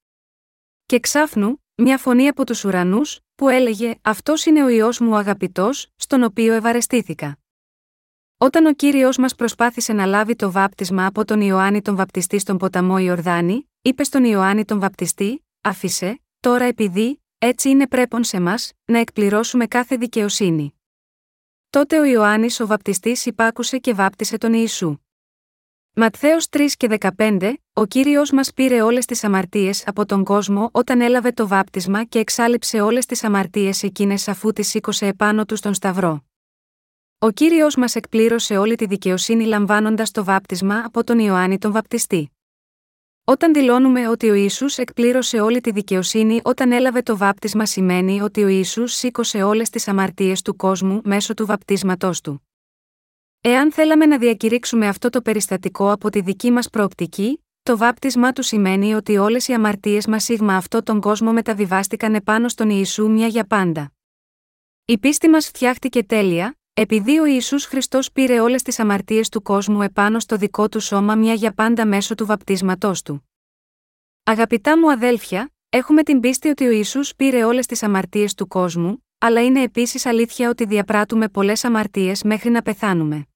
Και 0.86 1.00
ξάφνου, 1.00 1.64
μια 1.74 1.98
φωνή 1.98 2.28
από 2.28 2.46
τους 2.46 2.64
ουρανούς, 2.64 3.20
που 3.34 3.48
έλεγε: 3.48 3.94
Αυτός 4.02 4.44
είναι 4.44 4.64
ο 4.64 4.68
ιό 4.68 4.92
μου 5.00 5.10
ο 5.10 5.16
αγαπητός, 5.16 5.88
στον 5.96 6.22
οποίο 6.22 6.52
ευαρεστήθηκα. 6.52 7.38
Όταν 8.38 8.66
ο 8.66 8.72
κύριος 8.72 9.16
μας 9.16 9.34
προσπάθησε 9.34 9.92
να 9.92 10.06
λάβει 10.06 10.36
το 10.36 10.50
βάπτισμα 10.50 11.06
από 11.06 11.24
τον 11.24 11.40
Ιωάννη 11.40 11.82
τον 11.82 11.96
Βαπτιστή 11.96 12.38
στον 12.38 12.56
ποταμό 12.58 12.98
Ιορδάνη, 12.98 13.70
είπε 13.82 14.04
στον 14.04 14.24
Ιωάννη 14.24 14.64
τον 14.64 14.80
Βαπτιστή: 14.80 15.46
Άφησε, 15.60 16.20
τώρα 16.40 16.64
επειδή, 16.64 17.23
έτσι 17.44 17.68
είναι 17.68 17.86
πρέπον 17.86 18.24
σε 18.24 18.40
μας, 18.40 18.72
να 18.84 18.98
εκπληρώσουμε 18.98 19.66
κάθε 19.66 19.96
δικαιοσύνη. 19.96 20.74
Τότε 21.70 21.98
ο 21.98 22.04
Ιωάννης 22.04 22.60
ο 22.60 22.66
βαπτιστής 22.66 23.26
υπάκουσε 23.26 23.78
και 23.78 23.94
βάπτισε 23.94 24.38
τον 24.38 24.52
Ιησού. 24.52 24.98
Ματθαίος 25.94 26.46
3 26.50 26.66
και 26.76 26.88
15, 27.16 27.54
ο 27.72 27.86
κύριος 27.86 28.30
μας 28.30 28.52
πήρε 28.52 28.82
όλες 28.82 29.04
τις 29.04 29.24
αμαρτίες 29.24 29.86
από 29.86 30.06
τον 30.06 30.24
κόσμο 30.24 30.68
όταν 30.72 31.00
έλαβε 31.00 31.32
το 31.32 31.48
βάπτισμα 31.48 32.04
και 32.04 32.18
εξάλληψε 32.18 32.80
όλες 32.80 33.06
τις 33.06 33.24
αμαρτίες 33.24 33.82
εκείνες 33.82 34.28
αφού 34.28 34.52
τις 34.52 34.68
σήκωσε 34.68 35.06
επάνω 35.06 35.44
του 35.44 35.56
στον 35.56 35.74
Σταυρό. 35.74 36.24
Ο 37.18 37.30
κύριος 37.30 37.76
μας 37.76 37.94
εκπλήρωσε 37.94 38.56
όλη 38.56 38.74
τη 38.74 38.86
δικαιοσύνη 38.86 39.44
λαμβάνοντας 39.44 40.10
το 40.10 40.24
βάπτισμα 40.24 40.82
από 40.84 41.04
τον 41.04 41.18
Ιωάννη 41.18 41.58
τον 41.58 41.72
Βαπτιστή. 41.72 42.33
Όταν 43.26 43.52
δηλώνουμε 43.52 44.08
ότι 44.08 44.30
ο 44.30 44.34
Ισού 44.34 44.66
εκπλήρωσε 44.76 45.40
όλη 45.40 45.60
τη 45.60 45.70
δικαιοσύνη 45.70 46.40
όταν 46.44 46.72
έλαβε 46.72 47.02
το 47.02 47.16
βάπτισμα 47.16 47.66
σημαίνει 47.66 48.20
ότι 48.20 48.42
ο 48.44 48.48
Ισού 48.48 48.86
σήκωσε 48.86 49.42
όλες 49.42 49.70
τις 49.70 49.88
αμαρτίες 49.88 50.42
του 50.42 50.56
κόσμου 50.56 51.00
μέσω 51.04 51.34
του 51.34 51.46
βαπτίσματός 51.46 52.20
του. 52.20 52.48
Εάν 53.40 53.72
θέλαμε 53.72 54.06
να 54.06 54.18
διακηρύξουμε 54.18 54.88
αυτό 54.88 55.10
το 55.10 55.22
περιστατικό 55.22 55.92
από 55.92 56.10
τη 56.10 56.20
δική 56.20 56.50
μας 56.50 56.68
προοπτική, 56.70 57.44
το 57.62 57.76
βάπτισμά 57.76 58.32
του 58.32 58.42
σημαίνει 58.42 58.94
ότι 58.94 59.16
όλες 59.16 59.48
οι 59.48 59.52
αμαρτίες 59.52 60.06
μας 60.06 60.24
σίγμα 60.24 60.56
αυτό 60.56 60.82
τον 60.82 61.00
κόσμο 61.00 61.32
μεταβιβάστηκαν 61.32 62.14
επάνω 62.14 62.48
στον 62.48 62.70
Ιησού 62.70 63.10
μια 63.10 63.26
για 63.26 63.46
πάντα. 63.46 63.92
Η 64.84 64.98
πίστη 64.98 65.28
μας 65.28 65.46
φτιάχτηκε 65.46 66.04
τέλεια, 66.04 66.58
επειδή 66.76 67.18
ο 67.18 67.24
Ισού 67.24 67.60
Χριστός 67.60 68.12
πήρε 68.12 68.40
όλες 68.40 68.62
τις 68.62 68.78
αμαρτίες 68.78 69.28
του 69.28 69.42
κόσμου 69.42 69.82
επάνω 69.82 70.20
στο 70.20 70.36
δικό 70.36 70.68
του 70.68 70.80
σώμα 70.80 71.14
μια 71.14 71.34
για 71.34 71.52
πάντα 71.52 71.86
μέσω 71.86 72.14
του 72.14 72.26
βαπτίσματός 72.26 73.02
του. 73.02 73.28
Αγαπητά 74.24 74.78
μου 74.78 74.90
αδέλφια, 74.90 75.52
έχουμε 75.68 76.02
την 76.02 76.20
πίστη 76.20 76.48
ότι 76.48 76.66
ο 76.66 76.70
Ιησούς 76.70 77.14
πήρε 77.16 77.44
όλες 77.44 77.66
τις 77.66 77.82
αμαρτίες 77.82 78.34
του 78.34 78.46
κόσμου, 78.46 79.06
αλλά 79.18 79.44
είναι 79.44 79.62
επίσης 79.62 80.06
αλήθεια 80.06 80.48
ότι 80.48 80.64
διαπράττουμε 80.64 81.28
πολλές 81.28 81.64
αμαρτίες 81.64 82.22
μέχρι 82.22 82.50
να 82.50 82.62
πεθάνουμε. 82.62 83.26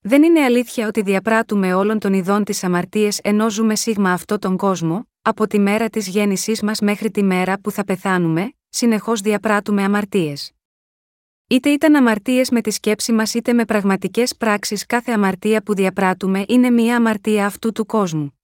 Δεν 0.00 0.22
είναι 0.22 0.40
αλήθεια 0.40 0.86
ότι 0.86 1.02
διαπράττουμε 1.02 1.74
όλων 1.74 1.98
των 1.98 2.12
ειδών 2.12 2.44
τις 2.44 2.64
αμαρτίες 2.64 3.18
ενώ 3.22 3.50
ζούμε 3.50 3.76
σίγμα 3.76 4.12
αυτό 4.12 4.38
τον 4.38 4.56
κόσμο, 4.56 5.08
από 5.22 5.46
τη 5.46 5.58
μέρα 5.58 5.88
της 5.88 6.08
γέννησής 6.08 6.62
μας 6.62 6.80
μέχρι 6.80 7.10
τη 7.10 7.22
μέρα 7.22 7.60
που 7.60 7.70
θα 7.70 7.84
πεθάνουμε, 7.84 8.52
συνεχώς 8.68 9.20
διαπράττουμε 9.20 9.82
αμαρτίες. 9.82 10.53
Είτε 11.46 11.68
ήταν 11.68 11.94
αμαρτίες 11.94 12.50
με 12.50 12.60
τη 12.60 12.70
σκέψη 12.70 13.12
μας 13.12 13.34
είτε 13.34 13.52
με 13.52 13.64
πραγματικές 13.64 14.36
πράξεις, 14.36 14.86
κάθε 14.86 15.12
αμαρτία 15.12 15.62
που 15.62 15.74
διαπράττουμε 15.74 16.44
είναι 16.48 16.70
μία 16.70 16.96
αμαρτία 16.96 17.46
αυτού 17.46 17.72
του 17.72 17.86
κόσμου. 17.86 18.38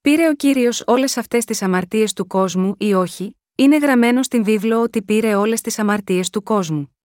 Πήρε 0.00 0.28
ο 0.28 0.34
κύριος 0.34 0.82
όλες 0.86 1.16
αυτές 1.16 1.44
τις 1.44 1.62
αμαρτίες 1.62 2.12
του 2.12 2.26
κόσμου 2.26 2.74
ή 2.78 2.94
όχι, 2.94 3.36
είναι 3.54 3.76
γραμμένο 3.76 4.22
στην 4.22 4.44
βίβλο 4.44 4.80
ότι 4.82 5.02
πήρε 5.02 5.34
όλες 5.34 5.60
τις 5.60 5.78
αμαρτίες 5.78 6.30
του 6.30 6.42
κόσμου. 6.42 6.96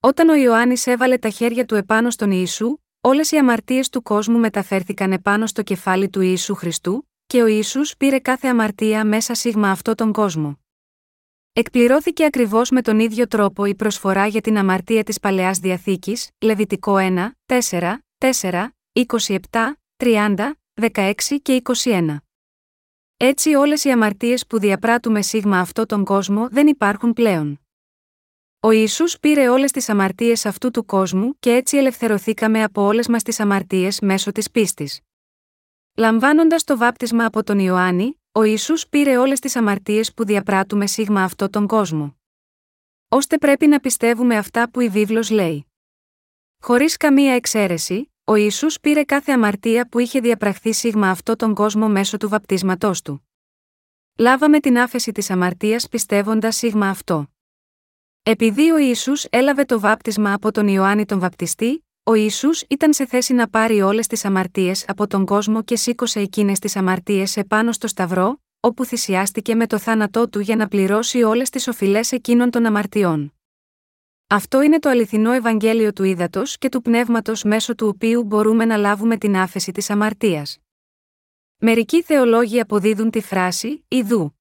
Όταν 0.00 0.28
ο 0.28 0.34
Ιωάννης 0.34 0.86
έβαλε 0.86 1.18
τα 1.18 1.28
χέρια 1.28 1.64
του 1.64 1.74
επάνω 1.74 2.10
στον 2.10 2.30
Ιησού, 2.30 2.76
όλες 3.00 3.30
οι 3.30 3.36
αμαρτίες 3.36 3.88
του 3.88 4.02
κόσμου 4.02 4.38
μεταφέρθηκαν 4.38 5.12
επάνω 5.12 5.46
στο 5.46 5.62
κεφάλι 5.62 6.08
του 6.08 6.20
Ιησού 6.20 6.54
Χριστού, 6.54 7.08
και 7.26 7.42
ο 7.42 7.46
Ιησούς 7.46 7.96
πήρε 7.96 8.18
κάθε 8.18 8.48
αμαρτία 8.48 9.04
μέσα 9.04 9.34
σίγμα 9.34 9.70
αυτό 9.70 9.94
τον 9.94 10.12
κόσμο. 10.12 10.59
Εκπληρώθηκε 11.52 12.24
ακριβώς 12.24 12.70
με 12.70 12.82
τον 12.82 13.00
ίδιο 13.00 13.26
τρόπο 13.26 13.64
η 13.64 13.74
προσφορά 13.74 14.26
για 14.26 14.40
την 14.40 14.58
αμαρτία 14.58 15.02
της 15.04 15.20
παλαιάς 15.20 15.58
διαθήκης, 15.58 16.30
Λεβιτικό 16.38 16.96
1, 16.98 17.30
4, 17.46 17.98
4, 18.18 18.68
27, 18.92 19.40
30, 19.96 20.52
16 20.80 21.12
και 21.42 21.62
21. 21.84 22.16
Έτσι 23.16 23.54
όλες 23.54 23.84
οι 23.84 23.90
αμαρτίες 23.90 24.46
που 24.46 24.58
διαπράττουμε 24.58 25.22
σίγμα 25.22 25.58
αυτό 25.58 25.86
τον 25.86 26.04
κόσμο 26.04 26.48
δεν 26.48 26.66
υπάρχουν 26.66 27.12
πλέον. 27.12 27.60
Ο 28.60 28.70
Ισού 28.70 29.04
πήρε 29.20 29.48
όλες 29.48 29.70
τις 29.70 29.88
αμαρτίες 29.88 30.46
αυτού 30.46 30.70
του 30.70 30.84
κόσμου 30.84 31.38
και 31.38 31.50
έτσι 31.54 31.76
ελευθερωθήκαμε 31.76 32.62
από 32.62 32.82
όλες 32.82 33.08
μας 33.08 33.22
τις 33.22 33.40
αμαρτίες 33.40 34.00
μέσω 34.00 34.32
της 34.32 34.50
πίστης. 34.50 35.00
Λαμβάνοντας 35.96 36.64
το 36.64 36.76
βάπτισμα 36.76 37.24
από 37.24 37.42
τον 37.42 37.58
Ιωάννη, 37.58 38.19
ο 38.32 38.42
Ισού 38.42 38.74
πήρε 38.88 39.16
όλες 39.16 39.40
τις 39.40 39.56
αμαρτίες 39.56 40.14
που 40.14 40.24
διαπράττουμε 40.24 40.86
σίγμα 40.86 41.22
αυτό 41.22 41.50
τον 41.50 41.66
κόσμο. 41.66 42.16
Ώστε 43.08 43.38
πρέπει 43.38 43.66
να 43.66 43.80
πιστεύουμε 43.80 44.36
αυτά 44.36 44.70
που 44.70 44.80
η 44.80 44.88
βίβλος 44.88 45.30
λέει. 45.30 45.66
Χωρίς 46.62 46.96
καμία 46.96 47.34
εξαίρεση, 47.34 48.12
ο 48.24 48.34
Ιησούς 48.34 48.80
πήρε 48.80 49.04
κάθε 49.04 49.32
αμαρτία 49.32 49.88
που 49.88 49.98
είχε 49.98 50.20
διαπραχθεί 50.20 50.72
σίγμα 50.72 51.10
αυτό 51.10 51.36
τον 51.36 51.54
κόσμο 51.54 51.88
μέσω 51.88 52.16
του 52.16 52.28
βαπτίσματός 52.28 53.02
του. 53.02 53.28
Λάβαμε 54.18 54.60
την 54.60 54.78
άφεση 54.78 55.12
της 55.12 55.30
αμαρτίας 55.30 55.88
πιστεύοντας 55.88 56.56
σίγμα 56.56 56.88
αυτό. 56.88 57.26
Επειδή 58.22 58.70
ο 58.70 58.78
Ιησούς 58.78 59.24
έλαβε 59.24 59.64
το 59.64 59.80
βάπτισμα 59.80 60.32
από 60.32 60.50
τον 60.50 60.68
Ιωάννη 60.68 61.04
τον 61.04 61.18
Βαπτιστή, 61.18 61.84
ο 62.04 62.14
Ιησούς 62.14 62.62
ήταν 62.68 62.92
σε 62.92 63.06
θέση 63.06 63.32
να 63.32 63.48
πάρει 63.48 63.80
όλες 63.80 64.06
τις 64.06 64.24
αμαρτίες 64.24 64.84
από 64.88 65.06
τον 65.06 65.24
κόσμο 65.24 65.62
και 65.62 65.76
σήκωσε 65.76 66.20
εκείνες 66.20 66.58
τις 66.58 66.76
αμαρτίες 66.76 67.36
επάνω 67.36 67.72
στο 67.72 67.86
Σταυρό, 67.86 68.40
όπου 68.60 68.84
θυσιάστηκε 68.84 69.54
με 69.54 69.66
το 69.66 69.78
θάνατό 69.78 70.28
του 70.28 70.40
για 70.40 70.56
να 70.56 70.68
πληρώσει 70.68 71.22
όλες 71.22 71.50
τις 71.50 71.68
οφειλές 71.68 72.12
εκείνων 72.12 72.50
των 72.50 72.66
αμαρτιών. 72.66 73.34
Αυτό 74.26 74.62
είναι 74.62 74.78
το 74.78 74.88
αληθινό 74.88 75.32
Ευαγγέλιο 75.32 75.92
του 75.92 76.04
ύδατο 76.04 76.42
και 76.58 76.68
του 76.68 76.82
πνεύματος 76.82 77.42
μέσω 77.42 77.74
του 77.74 77.86
οποίου 77.86 78.24
μπορούμε 78.24 78.64
να 78.64 78.76
λάβουμε 78.76 79.16
την 79.16 79.36
άφεση 79.36 79.72
της 79.72 79.90
αμαρτίας. 79.90 80.58
Μερικοί 81.56 82.02
θεολόγοι 82.02 82.60
αποδίδουν 82.60 83.10
τη 83.10 83.20
φράση 83.20 83.84
«Ιδού». 83.88 84.34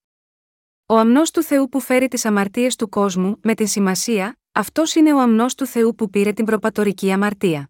Ο 0.85 0.97
αμνός 0.97 1.31
του 1.31 1.43
Θεού 1.43 1.69
που 1.69 1.79
φέρει 1.79 2.07
τις 2.07 2.25
αμαρτίες 2.25 2.75
του 2.75 2.89
κόσμου, 2.89 3.39
με 3.41 3.53
την 3.53 3.67
σημασία, 3.67 4.39
αυτός 4.59 4.95
είναι 4.95 5.13
ο 5.13 5.19
αμνός 5.19 5.55
του 5.55 5.65
Θεού 5.65 5.95
που 5.95 6.09
πήρε 6.09 6.33
την 6.33 6.45
προπατορική 6.45 7.11
αμαρτία. 7.11 7.69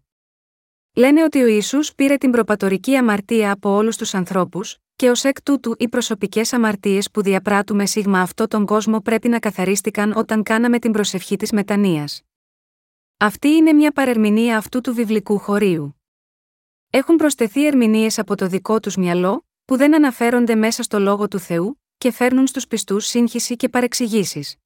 Λένε 0.94 1.22
ότι 1.22 1.42
ο 1.42 1.46
Ιησούς 1.46 1.94
πήρε 1.94 2.16
την 2.16 2.30
προπατορική 2.30 2.96
αμαρτία 2.96 3.52
από 3.52 3.70
όλους 3.70 3.96
τους 3.96 4.14
ανθρώπους, 4.14 4.76
και 4.96 5.10
ως 5.10 5.24
εκ 5.24 5.42
τούτου 5.42 5.74
οι 5.78 5.88
προσωπικές 5.88 6.52
αμαρτίες 6.52 7.10
που 7.10 7.22
διαπράττουμε 7.22 7.86
σίγμα 7.86 8.20
αυτό 8.20 8.46
τον 8.46 8.66
κόσμο 8.66 9.00
πρέπει 9.00 9.28
να 9.28 9.38
καθαρίστηκαν 9.38 10.12
όταν 10.16 10.42
κάναμε 10.42 10.78
την 10.78 10.92
προσευχή 10.92 11.36
της 11.36 11.52
μετανία. 11.52 12.08
Αυτή 13.16 13.48
είναι 13.48 13.72
μια 13.72 13.92
παρερμηνία 13.92 14.56
αυτού 14.56 14.80
του 14.80 14.94
βιβλικού 14.94 15.38
χωρίου. 15.38 16.00
Έχουν 16.90 17.16
προσθεθεί 17.16 17.66
ερμηνείες 17.66 18.18
από 18.18 18.34
το 18.34 18.46
δικό 18.46 18.80
τους 18.80 18.96
μυαλό, 18.96 19.46
που 19.64 19.76
δεν 19.76 19.94
αναφέρονται 19.94 20.54
μέσα 20.54 20.82
στο 20.82 20.98
λόγο 20.98 21.28
του 21.28 21.38
Θεού, 21.38 21.80
και 21.98 22.10
φέρνουν 22.10 22.46
στους 22.46 22.66
πιστούς 22.66 23.06
σύγχυση 23.06 23.56
και 23.56 23.68
παρεξηγήσεις. 23.68 24.56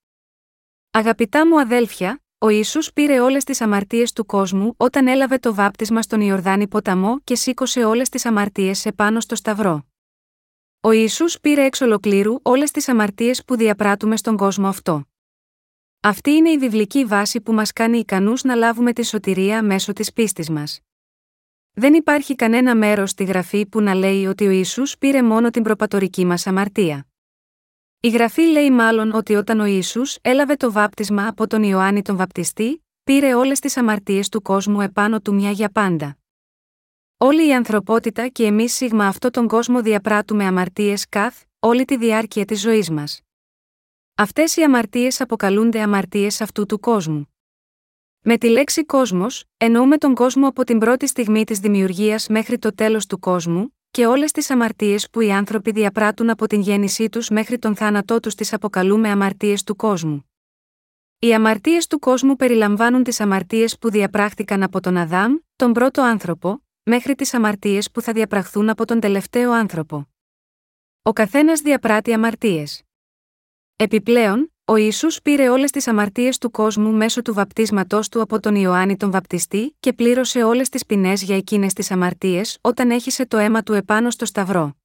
Αγαπητά 0.97 1.47
μου 1.47 1.61
αδέλφια, 1.61 2.23
ο 2.39 2.49
Ισού 2.49 2.93
πήρε 2.95 3.21
όλες 3.21 3.45
τις 3.45 3.61
αμαρτίες 3.61 4.13
του 4.13 4.27
κόσμου 4.27 4.75
όταν 4.77 5.07
έλαβε 5.07 5.39
το 5.39 5.55
βάπτισμα 5.55 6.03
στον 6.03 6.21
Ιορδάνη 6.21 6.69
ποταμό 6.69 7.21
και 7.25 7.35
σήκωσε 7.35 7.85
όλες 7.85 8.09
τις 8.09 8.27
αμαρτίες 8.27 8.87
επάνω 8.87 9.21
στο 9.21 9.35
Σταυρό. 9.35 9.87
Ο 10.81 10.91
Ισού 10.91 11.25
πήρε 11.41 11.65
εξ 11.65 11.81
ολοκλήρου 11.81 12.35
όλες 12.43 12.71
τις 12.71 12.89
αμαρτίες 12.89 13.45
που 13.45 13.57
διαπράττουμε 13.57 14.17
στον 14.17 14.37
κόσμο 14.37 14.69
αυτό. 14.69 15.05
Αυτή 16.01 16.31
είναι 16.31 16.51
η 16.51 16.59
βιβλική 16.59 17.05
βάση 17.05 17.41
που 17.41 17.53
μας 17.53 17.73
κάνει 17.73 17.99
ικανούς 17.99 18.43
να 18.43 18.55
λάβουμε 18.55 18.93
τη 18.93 19.05
σωτηρία 19.07 19.63
μέσω 19.63 19.93
της 19.93 20.13
πίστης 20.13 20.51
μας. 20.51 20.81
Δεν 21.73 21.95
υπάρχει 21.95 22.35
κανένα 22.35 22.77
μέρος 22.77 23.11
στη 23.11 23.25
γραφή 23.25 23.67
που 23.67 23.81
να 23.81 23.95
λέει 23.95 24.27
ότι 24.27 24.47
ο 24.47 24.51
Ιησούς 24.51 24.99
πήρε 24.99 25.23
μόνο 25.23 25.51
την 25.51 25.63
προπατορική 25.63 26.25
μας 26.25 26.47
αμαρτία. 26.47 27.07
Η 28.05 28.09
γραφή 28.09 28.43
λέει 28.43 28.71
μάλλον 28.71 29.13
ότι 29.13 29.35
όταν 29.35 29.61
ο 29.61 29.65
Ιησούς 29.65 30.19
έλαβε 30.21 30.57
το 30.57 30.73
βάπτισμα 30.73 31.27
από 31.29 31.47
τον 31.47 31.63
Ιωάννη 31.63 32.03
τον 32.03 32.17
Βαπτιστή, 32.17 32.85
πήρε 33.05 33.35
όλες 33.35 33.59
τις 33.59 33.77
αμαρτίες 33.77 34.29
του 34.29 34.43
κόσμου 34.43 34.81
επάνω 34.81 35.21
του 35.21 35.35
μια 35.35 35.51
για 35.51 35.71
πάντα. 35.71 36.17
Όλη 37.17 37.49
η 37.49 37.55
ανθρωπότητα 37.55 38.29
και 38.29 38.45
εμείς 38.45 38.75
σίγμα 38.75 39.07
αυτό 39.07 39.31
τον 39.31 39.49
κόσμο 39.49 39.83
διαπράττουμε 39.83 40.45
αμαρτίες 40.45 41.09
καθ, 41.09 41.43
όλη 41.59 41.85
τη 41.85 41.97
διάρκεια 41.97 42.45
της 42.45 42.61
ζωής 42.61 42.91
μας. 42.91 43.21
Αυτές 44.15 44.57
οι 44.57 44.63
αμαρτίες 44.63 45.21
αποκαλούνται 45.21 45.81
αμαρτίες 45.81 46.41
αυτού 46.41 46.67
του 46.67 46.81
κόσμου. 46.81 47.35
Με 48.21 48.39
τη 48.39 48.49
λέξη 48.49 48.85
κόσμος, 48.85 49.45
εννοούμε 49.57 49.99
τον 49.99 50.15
κόσμο 50.15 50.49
από 50.49 50.65
την 50.65 50.79
πρώτη 50.79 51.07
στιγμή 51.07 51.45
της 51.45 51.59
δημιουργίας 51.59 52.29
μέχρι 52.29 52.59
το 52.59 52.75
τέλος 52.75 53.07
του 53.07 53.19
κόσμου, 53.19 53.74
και 53.95 54.07
όλες 54.07 54.33
τις 54.33 54.51
αμαρτίες 54.51 55.11
που 55.11 55.21
οι 55.21 55.33
άνθρωποι 55.33 55.71
διαπράττουν 55.71 56.31
από 56.31 56.47
την 56.47 56.61
γέννησή 56.61 57.09
τους 57.09 57.29
μέχρι 57.29 57.59
τον 57.59 57.77
θάνατό 57.77 58.21
τους 58.21 58.35
τις 58.35 58.53
αποκαλούμε 58.53 59.09
αμαρτίες 59.09 59.63
του 59.63 59.77
κόσμου. 59.77 60.31
Οι 61.19 61.35
αμαρτίες 61.35 61.87
του 61.87 61.99
κόσμου 61.99 62.37
περιλαμβάνουν 62.37 63.03
τις 63.03 63.21
αμαρτίες 63.21 63.79
που 63.79 63.91
διαπράχθηκαν 63.91 64.63
από 64.63 64.81
τον 64.81 64.97
Αδάμ, 64.97 65.35
τον 65.57 65.73
πρώτο 65.73 66.03
άνθρωπο, 66.03 66.63
μέχρι 66.83 67.15
τις 67.15 67.35
αμαρτίες 67.35 67.91
που 67.91 68.01
θα 68.01 68.13
διαπραχθούν 68.13 68.69
από 68.69 68.85
τον 68.85 69.01
τελευταίο 69.01 69.53
άνθρωπο. 69.53 70.09
Ο 71.03 71.13
καθένας 71.13 71.61
διαπράττει 71.61 72.13
αμαρτίες. 72.13 72.83
Επιπλέον, 73.77 74.54
ο 74.67 74.77
Ισού 74.77 75.09
πήρε 75.23 75.49
όλες 75.49 75.71
τις 75.71 75.89
αμαρτίες 75.89 76.39
του 76.39 76.51
κόσμου 76.51 76.93
μέσω 76.93 77.23
του 77.23 77.35
βαπτίσματός 77.35 78.09
του 78.09 78.21
από 78.21 78.41
τον 78.41 78.55
Ιωάννη 78.55 78.97
τον 78.97 79.11
Βαπτιστή 79.11 79.77
και 79.81 79.93
πλήρωσε 79.93 80.43
όλες 80.43 80.69
τις 80.69 80.87
ποινές 80.87 81.23
για 81.23 81.37
εκείνες 81.37 81.73
τις 81.73 81.91
αμαρτίες 81.91 82.59
όταν 82.61 82.91
έχισε 82.91 83.27
το 83.27 83.37
αίμα 83.37 83.63
του 83.63 83.73
επάνω 83.73 84.11
στο 84.11 84.25
Σταυρό. 84.25 84.77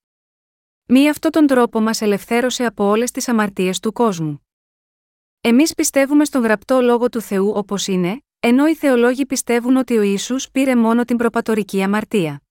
Μη 0.85 1.09
αυτόν 1.09 1.31
τον 1.31 1.47
τρόπο 1.47 1.81
μας 1.81 2.01
ελευθέρωσε 2.01 2.65
από 2.65 2.83
όλες 2.83 3.11
τις 3.11 3.27
αμαρτίες 3.27 3.79
του 3.79 3.91
κόσμου. 3.91 4.47
Εμείς 5.41 5.73
πιστεύουμε 5.73 6.25
στον 6.25 6.41
γραπτό 6.41 6.81
λόγο 6.81 7.09
του 7.09 7.21
Θεού 7.21 7.51
όπως 7.55 7.87
είναι, 7.87 8.21
ενώ 8.39 8.67
οι 8.67 8.75
θεολόγοι 8.75 9.25
πιστεύουν 9.25 9.75
ότι 9.75 9.97
ο 9.97 10.01
Ιησούς 10.01 10.51
πήρε 10.51 10.75
μόνο 10.75 11.05
την 11.05 11.17
προπατορική 11.17 11.83
αμαρτία. 11.83 12.41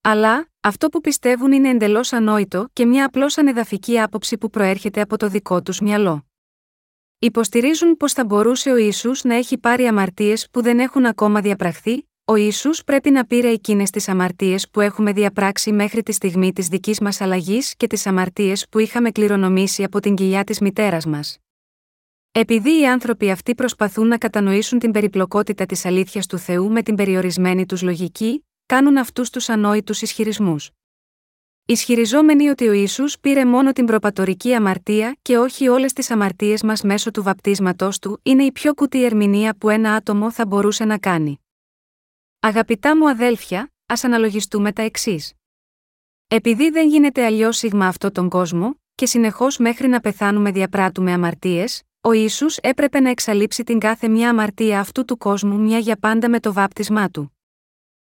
Αλλά, 0.00 0.48
αυτό 0.60 0.88
που 0.88 1.00
πιστεύουν 1.00 1.52
είναι 1.52 1.68
εντελώς 1.68 2.12
ανόητο 2.12 2.68
και 2.72 2.86
μια 2.86 3.04
απλώς 3.04 3.38
ανεδαφική 3.38 4.00
άποψη 4.00 4.38
που 4.38 4.50
προέρχεται 4.50 5.00
από 5.00 5.16
το 5.16 5.28
δικό 5.28 5.62
τους 5.62 5.80
μυαλό. 5.80 6.26
Υποστηρίζουν 7.24 7.96
πως 7.96 8.12
θα 8.12 8.24
μπορούσε 8.24 8.70
ο 8.70 8.76
Ιησούς 8.76 9.24
να 9.24 9.34
έχει 9.34 9.58
πάρει 9.58 9.86
αμαρτίες 9.86 10.48
που 10.50 10.62
δεν 10.62 10.78
έχουν 10.78 11.06
ακόμα 11.06 11.40
διαπραχθεί, 11.40 12.08
ο 12.24 12.34
Ιησούς 12.34 12.84
πρέπει 12.84 13.10
να 13.10 13.24
πήρε 13.24 13.48
εκείνες 13.48 13.90
τις 13.90 14.08
αμαρτίες 14.08 14.68
που 14.70 14.80
έχουμε 14.80 15.12
διαπράξει 15.12 15.72
μέχρι 15.72 16.02
τη 16.02 16.12
στιγμή 16.12 16.52
της 16.52 16.68
δικής 16.68 17.00
μας 17.00 17.20
αλλαγής 17.20 17.74
και 17.76 17.86
τις 17.86 18.06
αμαρτίες 18.06 18.66
που 18.70 18.78
είχαμε 18.78 19.10
κληρονομήσει 19.10 19.84
από 19.84 20.00
την 20.00 20.14
κοιλιά 20.14 20.44
της 20.44 20.60
μητέρας 20.60 21.06
μας. 21.06 21.38
Επειδή 22.32 22.80
οι 22.80 22.86
άνθρωποι 22.86 23.30
αυτοί 23.30 23.54
προσπαθούν 23.54 24.06
να 24.06 24.18
κατανοήσουν 24.18 24.78
την 24.78 24.90
περιπλοκότητα 24.90 25.66
της 25.66 25.84
αλήθειας 25.84 26.26
του 26.26 26.38
Θεού 26.38 26.70
με 26.70 26.82
την 26.82 26.94
περιορισμένη 26.94 27.66
τους 27.66 27.82
λογική, 27.82 28.46
κάνουν 28.66 28.96
αυτούς 28.96 29.30
τους 29.30 29.48
ανόητους 29.48 30.02
ισχυρισμούς. 30.02 30.70
Ισχυριζόμενοι 31.66 32.48
ότι 32.48 32.68
ο 32.68 32.72
Ισού 32.72 33.04
πήρε 33.20 33.44
μόνο 33.44 33.72
την 33.72 33.86
προπατορική 33.86 34.54
αμαρτία 34.54 35.16
και 35.22 35.38
όχι 35.38 35.68
όλες 35.68 35.92
τις 35.92 36.10
αμαρτίες 36.10 36.62
μας 36.62 36.82
μέσω 36.82 37.10
του 37.10 37.22
βαπτίσματός 37.22 37.98
του, 37.98 38.20
είναι 38.22 38.44
η 38.44 38.52
πιο 38.52 38.74
κουτή 38.74 39.04
ερμηνεία 39.04 39.56
που 39.56 39.68
ένα 39.68 39.94
άτομο 39.94 40.32
θα 40.32 40.46
μπορούσε 40.46 40.84
να 40.84 40.98
κάνει. 40.98 41.40
Αγαπητά 42.40 42.96
μου 42.96 43.08
αδέλφια, 43.08 43.72
ας 43.86 44.04
αναλογιστούμε 44.04 44.72
τα 44.72 44.82
εξής. 44.82 45.32
Επειδή 46.28 46.70
δεν 46.70 46.88
γίνεται 46.88 47.24
αλλιώς 47.24 47.56
σίγμα 47.56 47.86
αυτό 47.86 48.10
τον 48.10 48.28
κόσμο, 48.28 48.80
και 48.94 49.06
συνεχώς 49.06 49.58
μέχρι 49.58 49.88
να 49.88 50.00
πεθάνουμε 50.00 50.50
διαπράττουμε 50.50 51.12
αμαρτίες, 51.12 51.82
ο 52.00 52.12
Ισού 52.12 52.46
έπρεπε 52.60 53.00
να 53.00 53.10
εξαλείψει 53.10 53.64
την 53.64 53.78
κάθε 53.78 54.08
μια 54.08 54.28
αμαρτία 54.30 54.80
αυτού 54.80 55.04
του 55.04 55.16
κόσμου 55.16 55.60
μια 55.60 55.78
για 55.78 55.96
πάντα 55.96 56.28
με 56.28 56.40
το 56.40 56.52
βάπτισμά 56.52 57.10
του. 57.10 57.38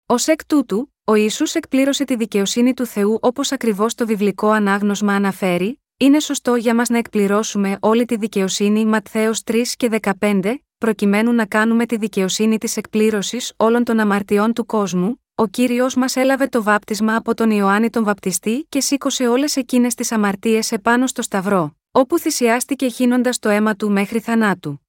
Ω 0.05 0.15
εκ 0.25 0.45
τούτου, 0.45 0.94
ο 1.07 1.15
Ισού 1.15 1.43
εκπλήρωσε 1.53 2.03
τη 2.03 2.15
δικαιοσύνη 2.15 2.73
του 2.73 2.85
Θεού 2.85 3.17
όπως 3.21 3.51
ακριβώς 3.51 3.95
το 3.95 4.05
βιβλικό 4.05 4.49
ανάγνωσμα 4.49 5.13
αναφέρει, 5.13 5.81
είναι 5.97 6.19
σωστό 6.19 6.55
για 6.55 6.75
μας 6.75 6.89
να 6.89 6.97
εκπληρώσουμε 6.97 7.77
όλη 7.79 8.05
τη 8.05 8.15
δικαιοσύνη 8.15 8.85
Ματθαίος 8.85 9.41
3 9.45 9.61
και 9.77 9.99
15, 10.19 10.55
προκειμένου 10.77 11.33
να 11.33 11.45
κάνουμε 11.45 11.85
τη 11.85 11.97
δικαιοσύνη 11.97 12.57
της 12.57 12.77
εκπλήρωσης 12.77 13.53
όλων 13.57 13.83
των 13.83 13.99
αμαρτιών 13.99 14.53
του 14.53 14.65
κόσμου, 14.65 15.21
ο 15.35 15.47
κύριος 15.47 15.95
μας 15.95 16.15
έλαβε 16.15 16.47
το 16.47 16.63
βάπτισμα 16.63 17.15
από 17.15 17.33
τον 17.33 17.51
Ιωάννη 17.51 17.89
τον 17.89 18.03
Βαπτιστή 18.03 18.65
και 18.69 18.81
σήκωσε 18.81 19.27
όλες 19.27 19.55
εκείνες 19.55 19.93
τις 19.93 20.11
αμαρτίες 20.11 20.71
επάνω 20.71 21.07
στο 21.07 21.21
Σταυρό, 21.21 21.75
όπου 21.91 22.19
θυσιάστηκε 22.19 22.87
χύνοντας 22.87 23.39
το 23.39 23.49
αίμα 23.49 23.75
του 23.75 23.91
μέχρι 23.91 24.19
θανάτου. 24.19 24.84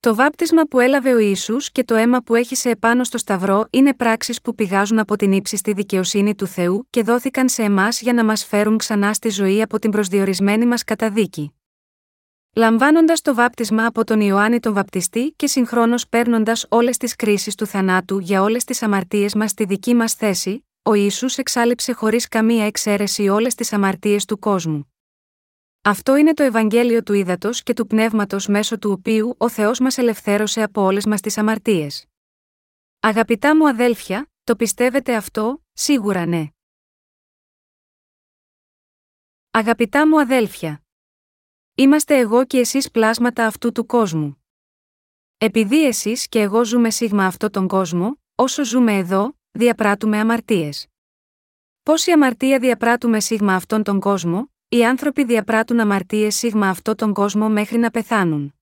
Το 0.00 0.14
βάπτισμα 0.14 0.62
που 0.62 0.80
έλαβε 0.80 1.14
ο 1.14 1.18
Ιησούς 1.18 1.70
και 1.72 1.84
το 1.84 1.94
αίμα 1.94 2.20
που 2.20 2.34
έχησε 2.34 2.70
επάνω 2.70 3.04
στο 3.04 3.18
Σταυρό 3.18 3.66
είναι 3.70 3.94
πράξεις 3.94 4.40
που 4.40 4.54
πηγάζουν 4.54 4.98
από 4.98 5.16
την 5.16 5.32
ύψιστη 5.32 5.72
δικαιοσύνη 5.72 6.34
του 6.34 6.46
Θεού 6.46 6.86
και 6.90 7.02
δόθηκαν 7.02 7.48
σε 7.48 7.62
εμάς 7.62 8.00
για 8.00 8.12
να 8.12 8.24
μας 8.24 8.44
φέρουν 8.44 8.78
ξανά 8.78 9.12
στη 9.12 9.28
ζωή 9.28 9.62
από 9.62 9.78
την 9.78 9.90
προσδιορισμένη 9.90 10.66
μας 10.66 10.84
καταδίκη. 10.84 11.52
Λαμβάνοντας 12.54 13.22
το 13.22 13.34
βάπτισμα 13.34 13.86
από 13.86 14.04
τον 14.04 14.20
Ιωάννη 14.20 14.60
τον 14.60 14.72
Βαπτιστή 14.72 15.32
και 15.36 15.46
συγχρόνως 15.46 16.08
παίρνοντας 16.08 16.66
όλες 16.68 16.96
τις 16.96 17.16
κρίσεις 17.16 17.54
του 17.54 17.66
θανάτου 17.66 18.18
για 18.18 18.42
όλες 18.42 18.64
τις 18.64 18.82
αμαρτίες 18.82 19.34
μας 19.34 19.50
στη 19.50 19.64
δική 19.64 19.94
μας 19.94 20.14
θέση, 20.14 20.66
ο 20.82 20.94
Ιησούς 20.94 21.36
εξάλληψε 21.36 21.92
χωρίς 21.92 22.28
καμία 22.28 22.66
εξαίρεση 22.66 23.28
όλες 23.28 23.54
τις 23.54 23.72
αμαρτίες 23.72 24.24
του 24.24 24.38
κόσμου. 24.38 24.92
Αυτό 25.88 26.16
είναι 26.16 26.34
το 26.34 26.42
Ευαγγέλιο 26.42 27.02
του 27.02 27.12
Ήδατος 27.12 27.62
και 27.62 27.72
του 27.72 27.86
Πνεύματος 27.86 28.46
μέσω 28.46 28.78
του 28.78 28.90
οποίου 28.90 29.34
ο 29.38 29.48
Θεός 29.48 29.78
μας 29.78 29.98
ελευθέρωσε 29.98 30.62
από 30.62 30.82
όλες 30.82 31.06
μας 31.06 31.20
τις 31.20 31.38
αμαρτίες. 31.38 32.06
Αγαπητά 33.00 33.56
μου 33.56 33.68
αδέλφια, 33.68 34.30
το 34.44 34.56
πιστεύετε 34.56 35.14
αυτό, 35.14 35.64
σίγουρα 35.72 36.26
ναι. 36.26 36.46
Αγαπητά 39.50 40.08
μου 40.08 40.20
αδέλφια, 40.20 40.82
είμαστε 41.74 42.18
εγώ 42.18 42.46
και 42.46 42.58
εσείς 42.58 42.90
πλάσματα 42.90 43.46
αυτού 43.46 43.72
του 43.72 43.86
κόσμου. 43.86 44.44
Επειδή 45.38 45.86
εσείς 45.86 46.28
και 46.28 46.40
εγώ 46.40 46.64
ζούμε 46.64 46.90
σίγμα 46.90 47.26
αυτό 47.26 47.50
τον 47.50 47.68
κόσμο, 47.68 48.20
όσο 48.34 48.64
ζούμε 48.64 48.96
εδώ, 48.96 49.38
διαπράττουμε 49.50 50.18
αμαρτίες. 50.18 50.86
Πόση 51.82 52.10
αμαρτία 52.10 52.58
διαπράττουμε 52.58 53.20
σίγμα 53.20 53.54
αυτόν 53.54 53.82
τον 53.82 54.00
κόσμο, 54.00 54.50
οι 54.68 54.84
άνθρωποι 54.84 55.24
διαπράττουν 55.24 55.80
αμαρτίες 55.80 56.36
σίγμα 56.36 56.68
αυτόν 56.68 56.96
τον 56.96 57.12
κόσμο 57.12 57.48
μέχρι 57.48 57.78
να 57.78 57.90
πεθάνουν. 57.90 58.54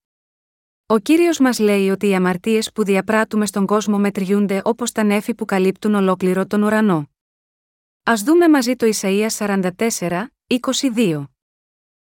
Ο 0.86 0.98
κύριος 0.98 1.38
μας 1.38 1.58
λέει 1.58 1.90
ότι 1.90 2.08
οι 2.08 2.14
αμαρτίες 2.14 2.72
που 2.72 2.84
διαπράττουμε 2.84 3.46
στον 3.46 3.66
κόσμο 3.66 3.98
μετριούνται 3.98 4.60
όπως 4.64 4.92
τα 4.92 5.02
νέφη 5.02 5.34
που 5.34 5.44
καλύπτουν 5.44 5.94
ολόκληρο 5.94 6.46
τον 6.46 6.62
ουρανό. 6.62 7.08
Α 8.02 8.14
δούμε 8.24 8.48
μαζί 8.48 8.76
το 8.76 8.86
Ισαία 8.86 9.30
44, 9.38 10.26
22. 10.96 11.24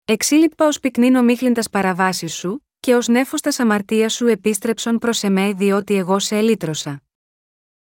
Εξήλιπα 0.05 0.67
ως 0.67 0.79
πυκνίνο 0.79 1.21
μίχλιντα 1.21 1.61
παραβάσει 1.71 2.27
σου, 2.27 2.65
και 2.79 2.95
ως 2.95 3.07
νέφος 3.07 3.41
τας 3.41 3.59
αμαρτίας 3.59 4.13
σου 4.13 4.27
επίστρεψον 4.27 4.97
προς 4.97 5.23
εμέ 5.23 5.53
διότι 5.53 5.95
εγώ 5.95 6.19
σε 6.19 6.37
ελύτρωσα. 6.37 7.01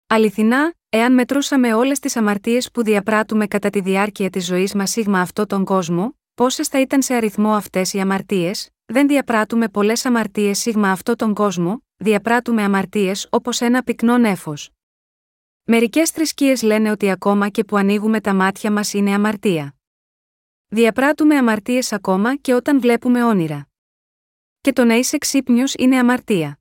Αληθινά, 0.07 0.73
εάν 0.93 1.13
μετρούσαμε 1.13 1.73
όλες 1.73 1.99
τις 1.99 2.15
αμαρτίες 2.15 2.71
που 2.71 2.83
διαπράττουμε 2.83 3.47
κατά 3.47 3.69
τη 3.69 3.81
διάρκεια 3.81 4.29
της 4.29 4.45
ζωής 4.45 4.73
μας 4.73 4.89
σίγμα 4.89 5.19
αυτό 5.19 5.45
τον 5.45 5.65
κόσμο, 5.65 6.15
πόσες 6.33 6.67
θα 6.67 6.79
ήταν 6.79 7.01
σε 7.01 7.13
αριθμό 7.13 7.53
αυτές 7.53 7.93
οι 7.93 7.99
αμαρτίες, 7.99 8.69
δεν 8.85 9.07
διαπράττουμε 9.07 9.69
πολλές 9.69 10.05
αμαρτίες 10.05 10.59
σίγμα 10.59 10.91
αυτό 10.91 11.15
τον 11.15 11.33
κόσμο, 11.33 11.83
διαπράττουμε 11.95 12.63
αμαρτίες 12.63 13.27
όπως 13.29 13.61
ένα 13.61 13.83
πυκνό 13.83 14.17
νέφος. 14.17 14.69
Μερικές 15.63 16.09
θρησκείες 16.09 16.61
λένε 16.61 16.91
ότι 16.91 17.09
ακόμα 17.09 17.49
και 17.49 17.63
που 17.63 17.77
ανοίγουμε 17.77 18.21
τα 18.21 18.33
μάτια 18.33 18.71
μας 18.71 18.93
είναι 18.93 19.13
αμαρτία. 19.13 19.75
Διαπράττουμε 20.67 21.35
αμαρτίες 21.35 21.93
ακόμα 21.93 22.35
και 22.35 22.53
όταν 22.53 22.79
βλέπουμε 22.79 23.23
όνειρα. 23.23 23.67
Και 24.61 24.73
το 24.73 24.83
να 24.83 24.93
είσαι 24.93 25.17
ξύπνιος 25.17 25.73
είναι 25.73 25.97
αμαρτία. 25.97 26.60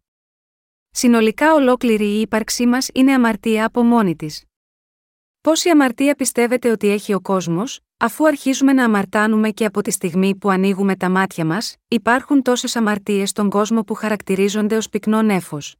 Συνολικά 0.90 1.54
ολόκληρη 1.54 2.04
η 2.04 2.20
ύπαρξή 2.20 2.66
μας 2.66 2.88
είναι 2.94 3.12
αμαρτία 3.12 3.64
από 3.64 3.82
μόνη 3.82 4.16
της. 4.16 4.44
Πόση 5.40 5.70
αμαρτία 5.70 6.14
πιστεύετε 6.14 6.70
ότι 6.70 6.88
έχει 6.88 7.14
ο 7.14 7.20
κόσμος, 7.20 7.80
αφού 7.96 8.26
αρχίζουμε 8.26 8.72
να 8.72 8.84
αμαρτάνουμε 8.84 9.50
και 9.50 9.64
από 9.64 9.82
τη 9.82 9.90
στιγμή 9.90 10.36
που 10.36 10.50
ανοίγουμε 10.50 10.96
τα 10.96 11.10
μάτια 11.10 11.44
μας, 11.44 11.76
υπάρχουν 11.88 12.42
τόσες 12.42 12.76
αμαρτίες 12.76 13.30
στον 13.30 13.50
κόσμο 13.50 13.82
που 13.82 13.94
χαρακτηρίζονται 13.94 14.76
ως 14.76 14.88
πυκνό 14.88 15.22
νέφος. 15.22 15.76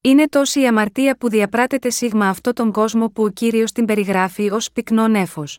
Είναι 0.00 0.28
τόση 0.28 0.60
η 0.60 0.66
αμαρτία 0.66 1.16
που 1.16 1.28
διαπράτεται 1.28 1.90
σίγμα 1.90 2.28
αυτό 2.28 2.52
τον 2.52 2.72
κόσμο 2.72 3.10
που 3.10 3.22
ο 3.22 3.28
κύριος 3.28 3.72
την 3.72 3.84
περιγράφει 3.84 4.50
ως 4.50 4.72
πυκνό 4.72 5.08
νέφος. 5.08 5.58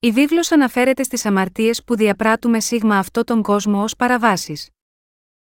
Η 0.00 0.10
βίβλος 0.10 0.52
αναφέρεται 0.52 1.02
στις 1.02 1.26
αμαρτίες 1.26 1.84
που 1.84 1.96
διαπράττουμε 1.96 2.60
σίγμα 2.60 2.98
αυτό 2.98 3.24
τον 3.24 3.42
κόσμο 3.42 3.82
ως 3.82 3.96
παραβάσεις. 3.96 4.68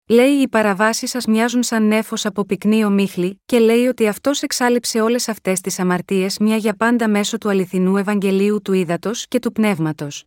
Λέει 0.08 0.32
οι 0.32 0.48
παραβάσεις 0.48 1.10
σας 1.10 1.26
μοιάζουν 1.26 1.64
σαν 1.64 1.88
νέφος 1.88 2.26
από 2.26 2.46
πυκνή 2.46 2.86
ομίχλη, 2.86 3.42
και 3.46 3.60
λέει 3.60 3.86
ότι 3.86 4.08
αυτός 4.08 4.42
εξάλληψε 4.42 5.02
όλες 5.02 5.28
αυτές 5.28 5.62
τις 5.62 5.80
αμαρτίες 5.80 6.38
μια 6.38 6.56
για 6.56 6.76
πάντα 6.76 7.10
μέσω 7.10 7.38
του 7.38 7.50
αληθινού 7.50 7.98
Ευαγγελίου 7.98 8.62
του 8.62 8.74
Ήδατος 8.74 9.28
και 9.28 9.40
του 9.40 9.52
Πνεύματος. 9.52 10.26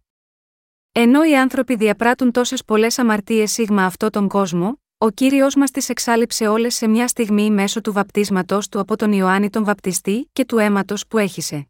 Ενώ 0.92 1.25
οι 1.25 1.37
άνθρωποι 1.37 1.76
διαπράττουν 1.76 2.32
τόσες 2.32 2.64
πολλές 2.64 2.99
αμαρτίες 2.99 3.52
σίγμα 3.52 3.85
αυτό 3.85 4.11
τον 4.11 4.28
κόσμο, 4.28 4.80
ο 4.99 5.11
κύριος 5.11 5.54
μας 5.54 5.70
τις 5.70 5.88
εξάλληψε 5.88 6.47
όλες 6.47 6.75
σε 6.75 6.86
μια 6.86 7.08
στιγμή 7.08 7.50
μέσω 7.50 7.80
του 7.80 7.93
βαπτίσματός 7.93 8.69
του 8.69 8.80
από 8.80 8.97
τον 8.97 9.12
Ιωάννη 9.12 9.50
τον 9.50 9.64
Βαπτιστή 9.64 10.30
και 10.32 10.45
του 10.45 10.58
αίματος 10.58 11.06
που 11.06 11.19
έχησε. 11.19 11.69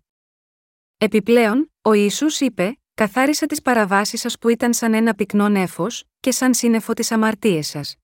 Επιπλέον, 0.99 1.73
ο 1.83 1.92
Ιησούς 1.92 2.40
είπε: 2.40 2.79
Καθάρισα 2.99 3.47
τις 3.47 3.63
παραβάσεις 3.63 4.21
σας 4.21 4.39
που 4.39 4.49
ήταν 4.49 4.75
σαν 4.75 4.95
ένα 4.95 5.15
πυκνό 5.15 5.49
νέφο, 5.49 5.87
και 6.21 6.31
σαν 6.31 6.55
σύννεφο 6.55 6.93
τις 6.93 7.11
αμαρτίες 7.11 7.67
σας. 7.69 7.97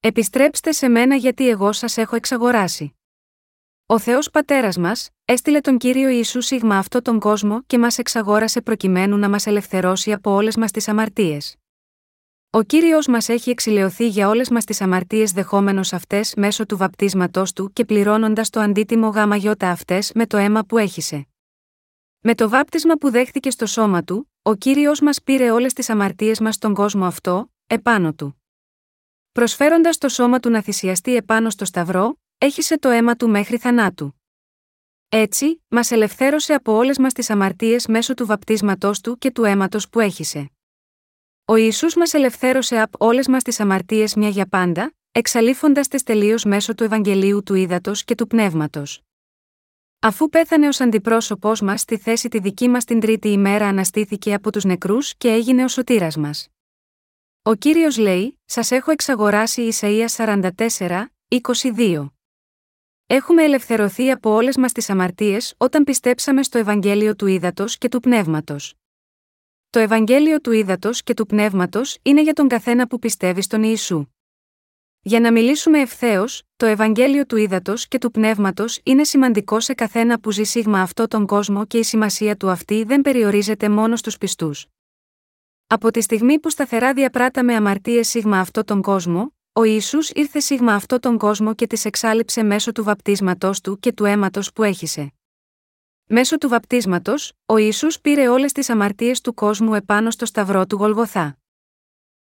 Επιστρέψτε 0.00 0.72
σε 0.72 0.88
μένα 0.88 1.14
γιατί 1.14 1.48
εγώ 1.48 1.72
σας 1.72 1.96
έχω 1.96 2.16
εξαγοράσει. 2.16 2.96
Ο 3.86 3.98
Θεός 3.98 4.30
Πατέρας 4.30 4.76
μας, 4.76 5.08
έστειλε 5.24 5.60
τον 5.60 5.78
κύριο 5.78 6.08
Ιησού 6.08 6.40
σίγμα 6.40 6.78
αυτό 6.78 7.02
τον 7.02 7.18
κόσμο 7.18 7.62
και 7.62 7.78
μας 7.78 7.98
εξαγόρασε 7.98 8.60
προκειμένου 8.60 9.16
να 9.16 9.28
μας 9.28 9.46
ελευθερώσει 9.46 10.12
από 10.12 10.30
όλες 10.30 10.56
μας 10.56 10.70
τις 10.70 10.88
αμαρτίες. 10.88 11.56
Ο 12.50 12.62
κύριος 12.62 13.06
μας 13.06 13.28
έχει 13.28 13.50
εξηλαιωθεί 13.50 14.08
για 14.08 14.28
όλες 14.28 14.50
μας 14.50 14.64
τις 14.64 14.80
αμαρτίες 14.80 15.32
δεχόμενος 15.32 15.92
αυτές 15.92 16.34
μέσω 16.36 16.66
του 16.66 16.76
βαπτίσματός 16.76 17.52
του 17.52 17.72
και 17.72 17.84
πληρώνοντας 17.84 18.50
το 18.50 18.60
αντίτιμο 18.60 19.08
γάμα 19.08 19.36
γιώτα 19.36 19.70
αυτές 19.70 20.12
με 20.14 20.26
το 20.26 20.36
αίμα 20.36 20.64
που 20.64 20.78
έχησε. 20.78 21.26
Με 22.20 22.34
το 22.34 22.48
βάπτισμα 22.48 22.94
που 22.94 23.10
δέχτηκε 23.10 23.50
στο 23.50 23.66
σώμα 23.66 24.04
του, 24.04 24.32
ο 24.42 24.54
κύριος 24.54 25.00
μας 25.00 25.22
πήρε 25.22 25.50
όλες 25.50 25.72
τις 25.72 25.90
αμαρτίες 25.90 26.40
μας 26.40 26.54
στον 26.54 26.74
κόσμο 26.74 27.04
αυτό, 27.04 27.52
επάνω 27.66 28.12
του. 28.12 28.42
Προσφέροντας 29.32 29.98
το 29.98 30.08
σώμα 30.08 30.40
του 30.40 30.50
να 30.50 30.62
θυσιαστεί 30.62 31.14
επάνω 31.14 31.50
στο 31.50 31.64
Σταυρό, 31.64 32.20
έχισε 32.38 32.78
το 32.78 32.88
αίμα 32.88 33.16
του 33.16 33.28
μέχρι 33.28 33.58
θανάτου. 33.58 34.20
Έτσι, 35.08 35.62
μας 35.68 35.90
ελευθέρωσε 35.90 36.54
από 36.54 36.72
όλες 36.72 36.98
μας 36.98 37.12
τις 37.12 37.30
αμαρτίες 37.30 37.86
μέσω 37.86 38.14
του 38.14 38.26
βαπτίσματός 38.26 39.00
του 39.00 39.18
και 39.18 39.30
του 39.30 39.44
αίματος 39.44 39.88
που 39.88 40.00
έχισε. 40.00 40.50
Ο 41.44 41.56
Ιησούς 41.56 41.94
μας 41.94 42.14
ελευθέρωσε 42.14 42.80
από 42.80 43.06
όλες 43.06 43.28
μας 43.28 43.42
τις 43.42 43.60
αμαρτίες 43.60 44.14
μια 44.14 44.28
για 44.28 44.46
πάντα, 44.46 44.94
εξαλείφοντας 45.12 45.88
τις 45.88 46.02
τελείως 46.02 46.44
μέσω 46.44 46.74
του 46.74 46.84
Ευαγγελίου 46.84 47.42
του 47.42 47.54
Ήδατος 47.54 48.04
και 48.04 48.14
του 48.14 48.26
Πνεύματος. 48.26 49.02
Αφού 50.00 50.28
πέθανε 50.28 50.68
ως 50.68 50.80
αντιπρόσωπός 50.80 51.60
μας 51.60 51.80
στη 51.80 51.98
θέση 51.98 52.28
τη 52.28 52.38
δική 52.38 52.68
μας 52.68 52.84
την 52.84 53.00
τρίτη 53.00 53.28
ημέρα 53.28 53.66
αναστήθηκε 53.66 54.34
από 54.34 54.52
τους 54.52 54.64
νεκρούς 54.64 55.14
και 55.16 55.28
έγινε 55.28 55.64
ο 55.64 55.68
σωτήρας 55.68 56.16
μας. 56.16 56.48
Ο 57.42 57.54
κύριος 57.54 57.96
λέει: 57.96 58.40
Σας 58.44 58.70
έχω 58.70 58.90
εξαγοράσει 58.90 59.68
Ισαΐα 59.72 60.06
44, 60.06 61.06
22. 61.28 62.10
Έχουμε 63.06 63.42
ελευθερωθεί 63.42 64.10
από 64.10 64.30
όλες 64.30 64.56
μας 64.56 64.72
τις 64.72 64.90
αμαρτίες 64.90 65.54
όταν 65.56 65.84
πιστέψαμε 65.84 66.42
στο 66.42 66.58
Ευαγγέλιο 66.58 67.16
του 67.16 67.26
Ήδατος 67.26 67.78
και 67.78 67.88
του 67.88 68.00
Πνεύματος. 68.00 68.74
Το 69.70 69.78
Ευαγγέλιο 69.78 70.40
του 70.40 70.52
Ήδατος 70.52 71.02
και 71.02 71.14
του 71.14 71.26
Πνεύματος 71.26 71.98
είναι 72.02 72.22
για 72.22 72.32
τον 72.32 72.48
καθένα 72.48 72.86
που 72.86 72.98
πιστεύει 72.98 73.42
στον 73.42 73.62
Ιησού. 73.62 74.06
Για 75.02 75.20
να 75.20 75.32
μιλήσουμε 75.32 75.80
ευθέως, 75.80 76.42
το 76.56 76.66
Ευαγγέλιο 76.66 77.26
του 77.26 77.36
Ήδατος 77.36 77.88
και 77.88 77.98
του 77.98 78.10
Πνεύματος 78.10 78.80
είναι 78.82 79.04
σημαντικό 79.04 79.60
σε 79.60 79.74
καθένα 79.74 80.20
που 80.20 80.30
ζει 80.30 80.42
σίγμα 80.42 80.80
αυτό 80.80 81.08
τον 81.08 81.26
κόσμο 81.26 81.66
και 81.66 81.78
η 81.78 81.82
σημασία 81.82 82.36
του 82.36 82.50
αυτή 82.50 82.84
δεν 82.84 83.00
περιορίζεται 83.00 83.68
μόνο 83.68 83.96
στους 83.96 84.18
πιστούς. 84.18 84.66
Από 85.66 85.90
τη 85.90 86.00
στιγμή 86.00 86.38
που 86.38 86.50
σταθερά 86.50 86.92
διαπράταμε 86.92 87.54
αμαρτίες 87.54 88.08
σίγμα 88.08 88.38
αυτό 88.38 88.64
τον 88.64 88.82
κόσμο, 88.82 89.32
ο 89.52 89.62
Ισού 89.62 89.98
ήρθε 90.12 90.40
σίγμα 90.40 90.74
αυτό 90.74 90.98
τον 90.98 91.18
κόσμο 91.18 91.54
και 91.54 91.66
τις 91.66 91.84
εξάλληψε 91.84 92.42
μέσω 92.42 92.72
του 92.72 92.84
βαπτίσματός 92.84 93.60
του 93.60 93.78
και 93.78 93.92
του 93.92 94.04
αίματος 94.04 94.52
που 94.52 94.62
έχησε. 94.62 95.12
Μέσω 96.06 96.38
του 96.38 96.48
βαπτίσματος, 96.48 97.32
ο 97.46 97.56
Ιησούς 97.56 98.00
πήρε 98.00 98.28
όλες 98.28 98.52
τις 98.52 98.70
αμαρτίες 98.70 99.20
του 99.20 99.34
κόσμου 99.34 99.74
επάνω 99.74 100.10
στο 100.10 100.26
σταυρό 100.26 100.66
του 100.66 100.76
Γολγοθά. 100.76 101.38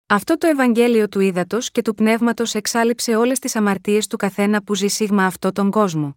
Αυτό 0.06 0.38
το 0.38 0.46
Ευαγγέλιο 0.46 1.08
του 1.08 1.20
ύδατο 1.20 1.58
και 1.72 1.82
του 1.82 1.94
πνεύματος 1.94 2.54
εξάλληψε 2.54 3.16
όλες 3.16 3.38
τις 3.38 3.56
αμαρτίες 3.56 4.06
του 4.06 4.16
καθένα 4.16 4.62
που 4.62 4.74
ζει 4.74 4.86
σίγμα 4.86 5.24
αυτό 5.24 5.52
τον 5.52 5.70
κόσμο. 5.70 6.16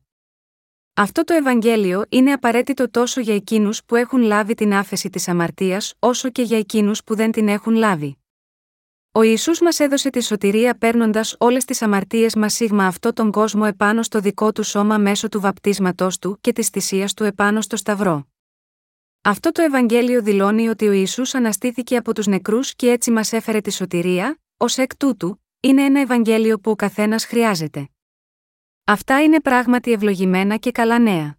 Αυτό 0.93 1.23
το 1.23 1.33
Ευαγγέλιο 1.33 2.05
είναι 2.09 2.31
απαραίτητο 2.31 2.89
τόσο 2.89 3.21
για 3.21 3.35
εκείνους 3.35 3.83
που 3.85 3.95
έχουν 3.95 4.21
λάβει 4.21 4.53
την 4.53 4.73
άφεση 4.73 5.09
της 5.09 5.27
αμαρτίας, 5.27 5.93
όσο 5.99 6.29
και 6.29 6.41
για 6.41 6.57
εκείνους 6.57 7.03
που 7.03 7.15
δεν 7.15 7.31
την 7.31 7.47
έχουν 7.47 7.75
λάβει. 7.75 8.17
Ο 9.11 9.21
Ισού 9.21 9.51
μας 9.63 9.79
έδωσε 9.79 10.09
τη 10.09 10.23
σωτηρία 10.23 10.77
παίρνοντας 10.77 11.35
όλες 11.39 11.65
τις 11.65 11.81
αμαρτίες 11.81 12.35
μας 12.35 12.53
σίγμα 12.53 12.85
αυτό 12.85 13.13
τον 13.13 13.31
κόσμο 13.31 13.63
επάνω 13.67 14.03
στο 14.03 14.19
δικό 14.19 14.51
του 14.51 14.63
σώμα 14.63 14.97
μέσω 14.97 15.29
του 15.29 15.39
βαπτίσματός 15.39 16.19
του 16.19 16.37
και 16.41 16.53
της 16.53 16.67
θυσίας 16.67 17.13
του 17.13 17.23
επάνω 17.23 17.61
στο 17.61 17.75
Σταυρό. 17.75 18.27
Αυτό 19.27 19.51
το 19.51 19.61
Ευαγγέλιο 19.61 20.21
δηλώνει 20.21 20.67
ότι 20.67 20.87
ο 20.87 20.91
Ιησούς 20.91 21.35
αναστήθηκε 21.35 21.97
από 21.97 22.13
τους 22.13 22.27
νεκρούς 22.27 22.75
και 22.75 22.91
έτσι 22.91 23.11
μας 23.11 23.33
έφερε 23.33 23.61
τη 23.61 23.71
σωτηρία, 23.71 24.39
ως 24.57 24.77
εκ 24.77 24.97
τούτου, 24.97 25.43
είναι 25.59 25.83
ένα 25.83 25.99
Ευαγγέλιο 25.99 26.59
που 26.59 26.71
ο 26.71 26.75
καθένας 26.75 27.25
χρειάζεται. 27.25 27.89
Αυτά 28.83 29.23
είναι 29.23 29.41
πράγματι 29.41 29.91
ευλογημένα 29.91 30.57
και 30.57 30.71
καλά 30.71 30.99
νέα. 30.99 31.37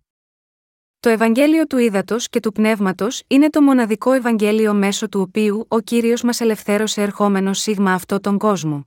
Το 1.01 1.09
Ευαγγέλιο 1.09 1.67
του 1.67 1.79
Ήδατος 1.79 2.29
και 2.29 2.41
του 2.41 2.53
Πνεύματος 2.53 3.23
είναι 3.27 3.51
το 3.51 3.63
μοναδικό 3.63 4.13
Ευαγγέλιο 4.13 4.75
μέσω 4.75 5.09
του 5.09 5.21
οποίου 5.21 5.67
ο 5.69 5.81
κύριος 5.81 6.23
μας 6.23 6.41
ελευθέρωσε 6.41 7.03
ερχόμενος 7.03 7.59
σίγμα 7.59 7.93
αυτό 7.93 8.21
τον 8.21 8.39
κόσμο. 8.39 8.87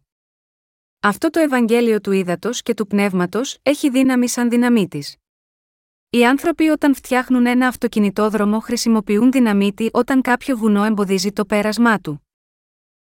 Αυτό 0.99 1.29
το 1.29 1.39
Ευαγγέλιο 1.39 2.01
του 2.01 2.11
Ήδατος 2.11 2.61
και 2.61 2.73
του 2.73 2.87
Πνεύματος 2.87 3.57
έχει 3.61 3.89
δύναμη 3.89 4.29
σαν 4.29 4.49
δυναμή 4.49 4.87
της. 4.87 5.20
Οι 6.13 6.25
άνθρωποι 6.25 6.67
όταν 6.67 6.95
φτιάχνουν 6.95 7.45
ένα 7.45 7.67
αυτοκινητόδρομο 7.67 8.59
χρησιμοποιούν 8.59 9.31
δυναμίτη 9.31 9.89
όταν 9.93 10.21
κάποιο 10.21 10.57
βουνό 10.57 10.83
εμποδίζει 10.83 11.31
το 11.31 11.45
πέρασμά 11.45 11.99
του. 11.99 12.27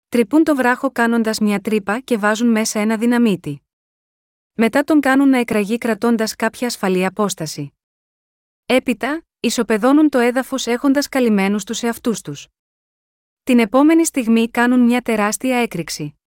Τρυπούν 0.10 0.44
το 0.44 0.56
βράχο 0.56 0.92
κάνοντας 0.92 1.40
μια 1.40 1.60
τρύπα 1.60 2.00
και 2.00 2.18
βάζουν 2.18 2.48
μέσα 2.48 2.80
ένα 2.80 2.98
δυναμίτη. 2.98 3.62
Μετά 4.54 4.84
τον 4.84 5.00
κάνουν 5.00 5.30
να 5.30 5.38
εκραγεί 5.38 5.78
κρατώντας 5.78 6.36
κάποια 6.36 6.68
ασφαλή 6.68 7.06
απόσταση. 7.06 7.74
Έπειτα, 8.66 9.26
ισοπεδώνουν 9.40 10.10
το 10.10 10.20
έδαφος 10.20 10.68
έχοντας 10.68 11.10
καλυμμένους 11.10 11.64
τους 11.64 11.84
εαυτούς 11.84 12.22
τους. 12.22 12.48
Την 13.44 13.60
επόμενη 13.60 14.06
στιγμή 14.06 14.50
κάνουν 14.50 14.80
μια 14.80 15.02
τεράστια 15.02 15.58
έκρηξη. 15.58 16.20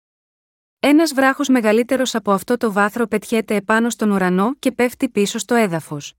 Ένας 0.80 1.14
βράχος 1.14 1.48
μεγαλύτερος 1.48 2.16
από 2.16 2.32
αυτό 2.32 2.58
το 2.58 2.72
βάθρο 2.72 3.08
πετιέται 3.08 3.56
επάνω 3.56 3.90
στον 3.90 4.12
ουρανό 4.12 4.56
και 4.56 4.72
πέφτει 4.72 5.10
πίσω 5.10 5.38
στο 5.38 5.56
έδαφος. 5.56 6.16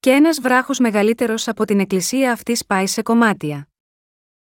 Και 0.00 0.10
ένας 0.10 0.40
βράχος 0.40 0.78
μεγαλύτερος 0.78 1.48
από 1.48 1.64
την 1.64 1.80
εκκλησία 1.80 2.32
αυτής 2.32 2.58
σπάει 2.58 2.86
σε 2.86 3.02
κομμάτια. 3.02 3.68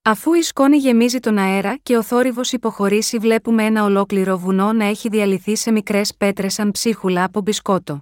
Αφού 0.02 0.34
η 0.34 0.42
σκόνη 0.42 0.78
γεμίζει 0.78 1.20
τον 1.20 1.38
αέρα 1.38 1.78
και 1.84 1.98
ο 1.98 2.04
θόρυβος 2.04 2.52
υποχωρήσει, 2.52 3.18
βλέπουμε 3.18 3.64
ένα 3.64 3.84
ολόκληρο 3.84 4.38
βουνό 4.38 4.74
να 4.74 4.86
έχει 4.86 5.10
διαλυθεί 5.10 5.56
σε 5.56 5.72
μικρές 5.72 6.16
πέτρες 6.16 6.54
σαν 6.54 6.72
ψίχουλα 6.72 7.24
από 7.24 7.42
μπισκότο. 7.42 8.02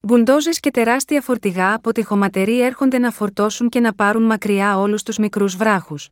Μπουντόζες 0.00 0.60
και 0.60 0.70
τεράστια 0.70 1.20
φορτηγά 1.20 1.74
από 1.74 1.92
τη 1.92 2.02
χωματερή 2.02 2.60
έρχονται 2.60 2.98
να 2.98 3.10
φορτώσουν 3.10 3.68
και 3.68 3.80
να 3.80 3.94
πάρουν 3.94 4.22
μακριά 4.22 4.78
όλους 4.78 5.02
τους 5.02 5.18
μικρούς 5.18 5.56
βράχους. 5.56 6.08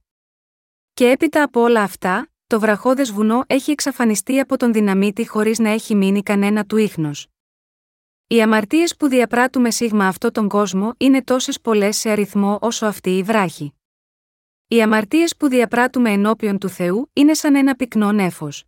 Και 0.95 1.11
έπειτα 1.11 1.43
από 1.43 1.61
όλα 1.61 1.83
αυτά, 1.83 2.29
το 2.47 2.61
βραχώδες 2.61 3.13
βουνό 3.13 3.45
έχει 3.47 3.71
εξαφανιστεί 3.71 4.41
από 4.41 4.57
τον 4.57 4.73
δυναμίτη 4.73 5.27
χωρίς 5.27 5.59
να 5.59 5.69
έχει 5.69 5.95
μείνει 5.95 6.23
κανένα 6.23 6.65
του 6.65 6.77
ίχνος. 6.77 7.27
Οι 8.29 8.43
αμαρτίες 8.43 8.97
που 8.97 9.09
διαπράττουμε 9.09 9.71
σίγμα 9.71 10.07
αυτό 10.07 10.31
τον 10.31 10.49
κόσμο 10.49 10.93
είναι 10.97 11.23
τόσες 11.23 11.61
πολλές 11.61 11.97
σε 11.97 12.11
αριθμό 12.11 12.59
όσο 12.61 12.87
αυτή 12.87 13.17
η 13.17 13.23
βράχη. 13.23 13.75
Οι 14.69 14.83
αμαρτίες 14.83 15.37
που 15.37 15.49
διαπράττουμε 15.49 16.11
ενώπιον 16.11 16.59
του 16.59 16.69
Θεού 16.69 17.11
είναι 17.13 17.35
σαν 17.35 17.55
ένα 17.55 17.75
πυκνό 17.75 18.13
νέφος. 18.13 18.65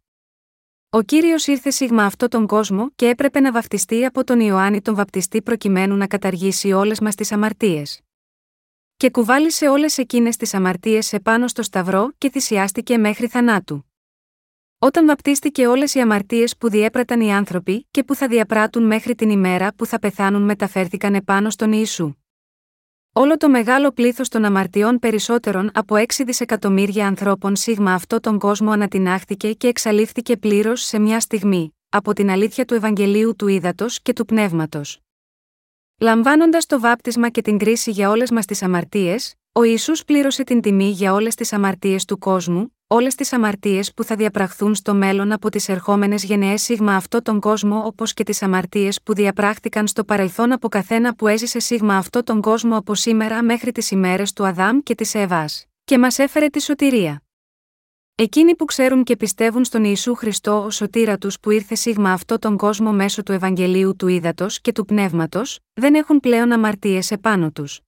Ο 0.90 1.02
κύριος 1.02 1.46
ήρθε 1.46 1.70
σίγμα 1.70 2.04
αυτό 2.04 2.28
τον 2.28 2.46
κόσμο 2.46 2.90
και 2.96 3.08
έπρεπε 3.08 3.40
να 3.40 3.52
βαφτιστεί 3.52 4.04
από 4.04 4.24
τον 4.24 4.40
Ιωάννη 4.40 4.82
τον 4.82 4.94
Βαπτιστή 4.94 5.42
προκειμένου 5.42 5.96
να 5.96 6.06
καταργήσει 6.06 6.72
όλες 6.72 7.00
μας 7.00 7.14
τις 7.14 7.32
αμαρτίες. 7.32 8.00
Και 8.96 9.10
κουβάλισε 9.10 9.68
όλες 9.68 9.98
εκείνες 9.98 10.36
τις 10.36 10.54
αμαρτίες 10.54 11.12
επάνω 11.12 11.48
στο 11.48 11.62
Σταυρό 11.62 12.12
και 12.18 12.30
θυσιάστηκε 12.30 12.98
μέχρι 12.98 13.26
θανάτου. 13.28 13.87
Όταν 14.80 15.06
βαπτίστηκε 15.06 15.66
όλες 15.66 15.94
οι 15.94 16.00
αμαρτίες 16.00 16.56
που 16.56 16.70
διέπραταν 16.70 17.20
οι 17.20 17.34
άνθρωποι 17.34 17.86
και 17.90 18.04
που 18.04 18.14
θα 18.14 18.28
διαπράττουν 18.28 18.86
μέχρι 18.86 19.14
την 19.14 19.30
ημέρα 19.30 19.74
που 19.76 19.86
θα 19.86 19.98
πεθάνουν 19.98 20.42
μεταφέρθηκαν 20.42 21.14
επάνω 21.14 21.50
στον 21.50 21.72
Ιησού. 21.72 22.14
Όλο 23.12 23.36
το 23.36 23.48
μεγάλο 23.48 23.90
πλήθος 23.92 24.28
των 24.28 24.44
αμαρτιών 24.44 24.98
περισσότερων 24.98 25.70
από 25.74 25.94
6 25.96 26.04
δισεκατομμύρια 26.24 27.06
ανθρώπων 27.06 27.56
σίγμα 27.56 27.92
αυτό 27.92 28.20
τον 28.20 28.38
κόσμο 28.38 28.70
ανατινάχθηκε 28.70 29.52
και 29.52 29.68
εξαλείφθηκε 29.68 30.36
πλήρως 30.36 30.82
σε 30.82 30.98
μια 30.98 31.20
στιγμή, 31.20 31.76
από 31.88 32.12
την 32.12 32.30
αλήθεια 32.30 32.64
του 32.64 32.74
Ευαγγελίου 32.74 33.36
του 33.36 33.48
Ήδατος 33.48 34.02
και 34.02 34.12
του 34.12 34.24
Πνεύματος. 34.24 35.00
Λαμβάνοντας 36.00 36.66
το 36.66 36.80
βάπτισμα 36.80 37.28
και 37.28 37.42
την 37.42 37.58
κρίση 37.58 37.90
για 37.90 38.10
όλες 38.10 38.30
μας 38.30 38.46
τις 38.46 38.62
αμαρτίες, 38.62 39.34
ο 39.58 39.62
Ισού 39.62 39.92
πλήρωσε 40.06 40.44
την 40.44 40.60
τιμή 40.60 40.90
για 40.90 41.12
όλες 41.12 41.34
τις 41.34 41.52
αμαρτίες 41.52 42.04
του 42.04 42.18
κόσμου, 42.18 42.76
όλες 42.86 43.14
τις 43.14 43.32
αμαρτίες 43.32 43.94
που 43.94 44.04
θα 44.04 44.16
διαπραχθούν 44.16 44.74
στο 44.74 44.94
μέλλον 44.94 45.32
από 45.32 45.50
τις 45.50 45.68
ερχόμενες 45.68 46.24
γενναίες 46.24 46.62
σίγμα 46.62 46.94
αυτό 46.94 47.22
τον 47.22 47.40
κόσμο 47.40 47.82
όπως 47.86 48.14
και 48.14 48.22
τις 48.24 48.42
αμαρτίες 48.42 49.02
που 49.02 49.14
διαπράχθηκαν 49.14 49.86
στο 49.86 50.04
παρελθόν 50.04 50.52
από 50.52 50.68
καθένα 50.68 51.14
που 51.14 51.26
έζησε 51.26 51.58
σίγμα 51.58 51.96
αυτό 51.96 52.22
τον 52.22 52.40
κόσμο 52.40 52.76
από 52.76 52.94
σήμερα 52.94 53.42
μέχρι 53.42 53.72
τις 53.72 53.90
ημέρες 53.90 54.32
του 54.32 54.46
Αδάμ 54.46 54.78
και 54.78 54.94
της 54.94 55.14
Εύας, 55.14 55.64
και 55.84 55.98
μας 55.98 56.18
έφερε 56.18 56.46
τη 56.46 56.62
σωτηρία. 56.62 57.22
Εκείνοι 58.14 58.56
που 58.56 58.64
ξέρουν 58.64 59.04
και 59.04 59.16
πιστεύουν 59.16 59.64
στον 59.64 59.84
Ιησού 59.84 60.14
Χριστό 60.14 60.64
ως 60.64 60.74
σωτήρα 60.74 61.18
τους 61.18 61.40
που 61.40 61.50
ήρθε 61.50 61.74
σίγμα 61.74 62.12
αυτό 62.12 62.38
τον 62.38 62.56
κόσμο 62.56 62.92
μέσω 62.92 63.22
του 63.22 63.32
Ευαγγελίου 63.32 63.96
του 63.96 64.08
Ήδατος 64.08 64.60
και 64.60 64.72
του 64.72 64.84
Πνεύματος, 64.84 65.58
δεν 65.72 65.94
έχουν 65.94 66.20
πλέον 66.20 66.52
αμαρτίες 66.52 67.10
επάνω 67.10 67.50
τους. 67.50 67.80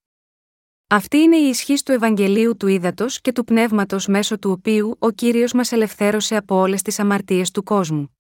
Αυτή 0.93 1.17
είναι 1.19 1.37
η 1.37 1.49
ισχύ 1.49 1.75
του 1.85 1.93
Ευαγγελίου 1.93 2.57
του 2.57 2.67
Ήδατος 2.67 3.21
και 3.21 3.33
του 3.33 3.45
Πνεύματος 3.45 4.07
μέσω 4.07 4.39
του 4.39 4.51
οποίου 4.51 4.97
ο 4.99 5.11
κύριος 5.11 5.53
μας 5.53 5.73
ελευθέρωσε 5.73 6.37
από 6.37 6.55
όλες 6.55 6.83
τις 6.83 6.99
αμαρτίες 6.99 7.51
του 7.51 7.63
κόσμου. 7.63 8.17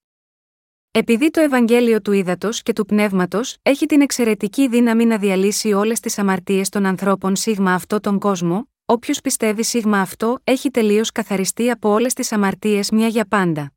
Επειδή 0.90 1.30
το 1.30 1.40
Ευαγγέλιο 1.40 2.00
του 2.00 2.12
Ήδατος 2.12 2.62
και 2.62 2.72
του 2.72 2.84
Πνεύματος 2.84 3.56
έχει 3.62 3.86
την 3.86 4.00
εξαιρετική 4.00 4.68
δύναμη 4.68 5.04
να 5.04 5.18
διαλύσει 5.18 5.72
όλες 5.72 6.00
τις 6.00 6.18
αμαρτίες 6.18 6.68
των 6.68 6.86
ανθρώπων 6.86 7.36
σίγμα 7.36 7.74
αυτό 7.74 8.00
τον 8.00 8.18
κόσμο, 8.18 8.68
όποιος 8.84 9.20
πιστεύει 9.20 9.64
σίγμα 9.64 10.00
αυτό 10.00 10.38
έχει 10.44 10.70
τελείως 10.70 11.12
καθαριστεί 11.12 11.70
από 11.70 11.88
όλες 11.88 12.12
τις 12.14 12.32
αμαρτίες 12.32 12.90
μια 12.90 13.06
για 13.06 13.24
πάντα. 13.24 13.72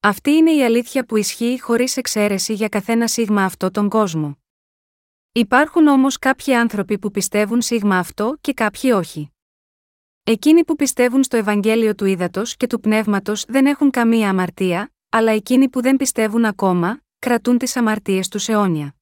Αυτή 0.00 0.30
είναι 0.30 0.50
η 0.50 0.64
αλήθεια 0.64 1.04
που 1.04 1.16
ισχύει 1.16 1.60
χωρίς 1.60 1.96
εξαίρεση 1.96 2.52
για 2.52 2.68
καθένα 2.68 3.06
σίγμα 3.06 3.44
αυτό 3.44 3.70
τον 3.70 3.88
κόσμο. 3.88 4.43
Υπάρχουν 5.36 5.86
όμως 5.86 6.18
κάποιοι 6.18 6.54
άνθρωποι 6.54 6.98
που 6.98 7.10
πιστεύουν 7.10 7.60
σίγμα 7.60 7.98
αυτό 7.98 8.36
και 8.40 8.52
κάποιοι 8.52 8.90
όχι. 8.94 9.30
Εκείνοι 10.24 10.64
που 10.64 10.76
πιστεύουν 10.76 11.22
στο 11.22 11.36
Ευαγγέλιο 11.36 11.94
του 11.94 12.04
Ήδατος 12.04 12.56
και 12.56 12.66
του 12.66 12.80
Πνεύματος 12.80 13.44
δεν 13.48 13.66
έχουν 13.66 13.90
καμία 13.90 14.28
αμαρτία, 14.28 14.92
αλλά 15.08 15.30
εκείνοι 15.32 15.68
που 15.68 15.82
δεν 15.82 15.96
πιστεύουν 15.96 16.44
ακόμα, 16.44 17.00
κρατούν 17.18 17.58
τις 17.58 17.76
αμαρτίες 17.76 18.28
τους 18.28 18.48
αιώνια. 18.48 18.94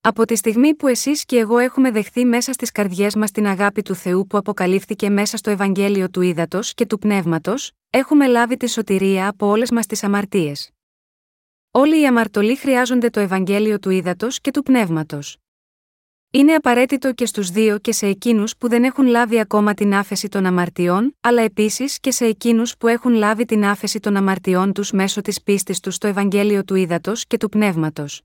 Από 0.00 0.24
τη 0.24 0.36
στιγμή 0.36 0.74
που 0.74 0.86
εσείς 0.86 1.24
και 1.24 1.38
εγώ 1.38 1.58
έχουμε 1.58 1.90
δεχθεί 1.90 2.24
μέσα 2.24 2.52
στις 2.52 2.72
καρδιές 2.72 3.14
μας 3.14 3.30
την 3.30 3.46
αγάπη 3.46 3.82
του 3.82 3.94
Θεού 3.94 4.26
που 4.26 4.36
αποκαλύφθηκε 4.36 5.10
μέσα 5.10 5.36
στο 5.36 5.50
Ευαγγέλιο 5.50 6.10
του 6.10 6.20
Ήδατος 6.20 6.74
και 6.74 6.86
του 6.86 6.98
Πνεύματος, 6.98 7.72
έχουμε 7.90 8.26
λάβει 8.26 8.56
τη 8.56 8.68
σωτηρία 8.68 9.28
από 9.28 9.46
όλες 9.46 9.70
μας 9.70 9.86
τις 9.86 10.04
αμαρτίες. 10.04 10.75
Όλοι 11.78 12.00
οι 12.00 12.06
αμαρτωλοί 12.06 12.56
χρειάζονται 12.56 13.10
το 13.10 13.20
Ευαγγέλιο 13.20 13.78
του 13.78 13.90
Ήδατος 13.90 14.40
και 14.40 14.50
του 14.50 14.62
Πνεύματος. 14.62 15.36
Είναι 16.32 16.54
απαραίτητο 16.54 17.12
και 17.12 17.26
στους 17.26 17.50
δύο 17.50 17.78
και 17.78 17.92
σε 17.92 18.06
εκείνους 18.06 18.56
που 18.56 18.68
δεν 18.68 18.84
έχουν 18.84 19.06
λάβει 19.06 19.40
ακόμα 19.40 19.74
την 19.74 19.94
άφεση 19.94 20.28
των 20.28 20.46
αμαρτιών, 20.46 21.16
αλλά 21.20 21.42
επίσης 21.42 22.00
και 22.00 22.10
σε 22.10 22.24
εκείνους 22.24 22.76
που 22.76 22.88
έχουν 22.88 23.12
λάβει 23.12 23.44
την 23.44 23.64
άφεση 23.64 24.00
των 24.00 24.16
αμαρτιών 24.16 24.72
τους 24.72 24.90
μέσω 24.90 25.20
της 25.20 25.42
πίστης 25.42 25.80
τους 25.80 25.94
στο 25.94 26.06
Ευαγγέλιο 26.06 26.64
του 26.64 26.74
Ήδατος 26.74 27.26
και 27.26 27.36
του 27.36 27.48
Πνεύματος. 27.48 28.22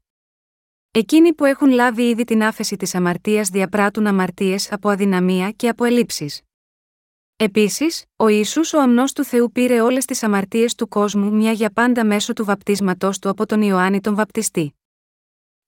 Εκείνοι 0.91 1.33
που 1.33 1.45
έχουν 1.45 1.69
λάβει 1.69 2.09
ήδη 2.09 2.23
την 2.23 2.43
άφεση 2.43 2.75
της 2.75 2.95
αμαρτίας 2.95 3.49
διαπράττουν 3.49 4.07
αμαρτίες 4.07 4.71
από 4.71 4.89
αδυναμία 4.89 5.51
και 5.51 5.69
από 5.69 5.83
ελλείψεις. 5.83 6.41
Επίσης, 7.43 8.05
ο 8.15 8.27
Ισού 8.27 8.61
ο 8.73 8.81
αμνός 8.81 9.13
του 9.13 9.23
Θεού 9.23 9.51
πήρε 9.51 9.81
όλες 9.81 10.05
τις 10.05 10.23
αμαρτίες 10.23 10.75
του 10.75 10.87
κόσμου 10.87 11.31
μια 11.31 11.51
για 11.51 11.71
πάντα 11.71 12.05
μέσω 12.05 12.33
του 12.33 12.45
βαπτίσματός 12.45 13.19
του 13.19 13.29
από 13.29 13.45
τον 13.45 13.61
Ιωάννη 13.61 14.01
τον 14.01 14.15
Βαπτιστή. 14.15 14.75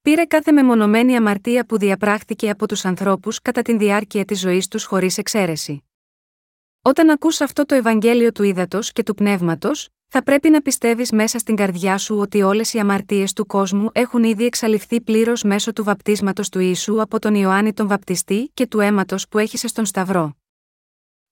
Πήρε 0.02 0.26
κάθε 0.26 0.52
μεμονωμένη 0.52 1.16
αμαρτία 1.16 1.66
που 1.66 1.78
διαπράχθηκε 1.78 2.50
από 2.50 2.68
τους 2.68 2.86
ανθρώπους 2.86 3.42
κατά 3.42 3.62
τη 3.62 3.78
διάρκεια 3.78 4.26
της 4.26 4.40
ζωής 4.40 4.68
τους 4.68 4.84
χωρίς 4.84 5.18
εξαίρεση. 5.18 5.84
Όταν 6.82 7.10
ακούς 7.10 7.42
αυτό 7.42 7.66
το 7.66 7.76
Ευαγγέλιο 7.76 8.32
του 8.32 8.44
ύδατο 8.44 8.80
και 8.82 9.04
του 9.04 9.14
πνεύματος, 9.14 9.90
θα 10.08 10.24
πρέπει 10.24 10.50
να 10.50 10.62
πιστεύεις 10.62 11.12
μέσα 11.12 11.40
στην 11.40 11.56
καρδιά 11.56 11.98
σου 11.98 12.18
ότι 12.18 12.42
όλες 12.42 12.74
οι 12.74 12.80
αμαρτίες 12.80 13.34
του 13.34 13.46
κόσμου 13.46 13.90
έχουν 13.92 14.24
ήδη 14.24 14.46
εξαλειφθεί 14.46 15.02
πλήρως 15.02 15.44
μέσω 15.44 15.74
του 15.74 15.84
βαπτίσματος 15.84 16.50
του 16.50 16.60
Ιησού 16.60 17.02
από 17.02 17.20
τον 17.20 17.36
Ιωάννη 17.36 17.74
τον 17.74 17.88
Βαπτιστή 17.88 18.52
και 18.54 18.68
του 18.68 18.80
αίματος 18.80 19.28
που 19.28 19.38
έχησε 19.38 19.68
στον 19.68 19.86
Σταυρό. 19.86 20.36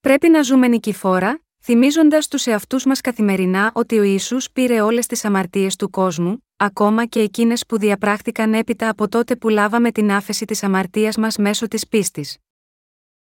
Πρέπει 0.01 0.29
να 0.29 0.41
ζούμε 0.41 0.67
νικηφόρα, 0.67 1.41
θυμίζοντας 1.63 2.27
τους 2.27 2.45
εαυτούς 2.45 2.85
μας 2.85 3.01
καθημερινά 3.01 3.71
ότι 3.73 3.99
ο 3.99 4.03
Ιησούς 4.03 4.51
πήρε 4.51 4.81
όλες 4.81 5.05
τις 5.05 5.25
αμαρτίες 5.25 5.75
του 5.75 5.89
κόσμου, 5.89 6.45
ακόμα 6.57 7.05
και 7.05 7.19
εκείνες 7.19 7.65
που 7.65 7.77
διαπράχθηκαν 7.77 8.53
έπειτα 8.53 8.89
από 8.89 9.07
τότε 9.07 9.35
που 9.35 9.49
λάβαμε 9.49 9.91
την 9.91 10.11
άφεση 10.11 10.45
της 10.45 10.63
αμαρτίας 10.63 11.17
μας 11.17 11.37
μέσω 11.37 11.67
της 11.67 11.87
πίστης. 11.87 12.37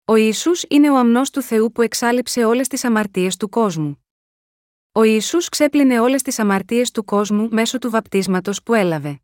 Ο 0.05 0.15
Ιησούς 0.15 0.65
είναι 0.69 0.91
ο 0.91 0.97
αμνός 0.97 1.31
του 1.31 1.43
Θεού 1.43 1.73
που 1.73 1.83
εξάλληψε 1.83 2.45
όλες 2.45 2.69
τις 2.69 2.85
αμαρτίες 2.85 3.37
του 3.37 3.49
κόσμου. 3.49 4.05
Ο 4.93 5.03
Ιησούς 5.03 5.49
ξέπλυνε 5.49 6.01
όλες 6.01 6.23
τις 6.23 6.39
αμαρτίες 6.39 6.91
του 6.91 7.05
κόσμου 7.05 7.49
μέσω 7.51 7.79
του 7.79 7.91
βαπτίσματος 7.91 8.63
που 8.63 8.75
έλαβε. 8.75 9.21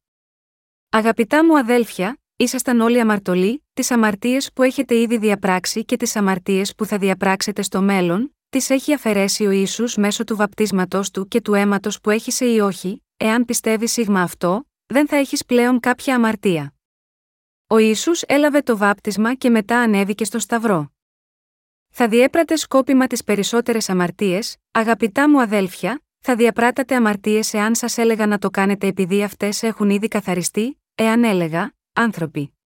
Αγαπητά 0.88 1.44
μου 1.44 1.58
αδέλφια, 1.58 2.20
ήσασταν 2.42 2.80
όλοι 2.80 3.00
αμαρτωλοί, 3.00 3.64
τις 3.72 3.90
αμαρτίες 3.90 4.52
που 4.52 4.62
έχετε 4.62 4.94
ήδη 4.94 5.18
διαπράξει 5.18 5.84
και 5.84 5.96
τις 5.96 6.16
αμαρτίες 6.16 6.74
που 6.74 6.84
θα 6.84 6.98
διαπράξετε 6.98 7.62
στο 7.62 7.82
μέλλον, 7.82 8.36
τις 8.48 8.70
έχει 8.70 8.94
αφαιρέσει 8.94 9.46
ο 9.46 9.50
Ιησούς 9.50 9.96
μέσω 9.96 10.24
του 10.24 10.36
βαπτίσματό 10.36 11.00
του 11.12 11.28
και 11.28 11.40
του 11.40 11.54
αίματος 11.54 12.00
που 12.00 12.10
έχησε 12.10 12.44
ή 12.44 12.58
όχι, 12.58 13.04
εάν 13.16 13.44
πιστεύει 13.44 13.88
σίγμα 13.88 14.22
αυτό, 14.22 14.66
δεν 14.86 15.08
θα 15.08 15.16
έχεις 15.16 15.44
πλέον 15.44 15.80
κάποια 15.80 16.14
αμαρτία. 16.14 16.74
Ο 17.66 17.78
Ισού 17.78 18.12
έλαβε 18.26 18.60
το 18.60 18.76
βάπτισμα 18.76 19.34
και 19.34 19.50
μετά 19.50 19.78
ανέβηκε 19.78 20.24
στο 20.24 20.38
Σταυρό. 20.38 20.92
Θα 21.90 22.08
διέπρατε 22.08 22.56
σκόπιμα 22.56 23.06
τις 23.06 23.24
περισσότερες 23.24 23.88
αμαρτίες, 23.88 24.56
αγαπητά 24.70 25.30
μου 25.30 25.40
αδέλφια, 25.40 26.02
θα 26.18 26.36
διαπράτατε 26.36 26.94
αμαρτίες 26.94 27.54
εάν 27.54 27.74
σας 27.74 27.98
έλεγα 27.98 28.26
να 28.26 28.38
το 28.38 28.50
κάνετε 28.50 28.86
επειδή 28.86 29.22
αυτές 29.22 29.62
έχουν 29.62 29.90
ήδη 29.90 30.08
καθαριστεί, 30.08 30.80
εάν 30.94 31.24
έλεγα, 31.24 31.74
άνθρωποι. 32.00 32.58